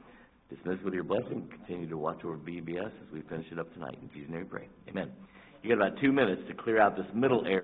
Dismiss 0.49 0.83
with 0.85 0.93
your 0.93 1.05
blessing. 1.05 1.49
Continue 1.53 1.89
to 1.89 1.97
watch 1.97 2.25
over 2.25 2.37
VBS 2.37 2.87
as 2.87 3.13
we 3.13 3.21
finish 3.23 3.47
it 3.53 3.61
up 3.61 3.73
tonight. 3.73 3.97
In 4.03 4.11
Jesus' 4.13 4.29
name 4.29 4.41
we 4.41 4.47
pray. 4.47 4.69
Amen. 4.89 5.13
You 5.63 5.77
got 5.77 5.87
about 5.87 6.01
two 6.01 6.11
minutes 6.11 6.43
to 6.49 6.55
clear 6.55 6.81
out 6.81 6.97
this 6.97 7.07
middle 7.15 7.47
area. 7.47 7.63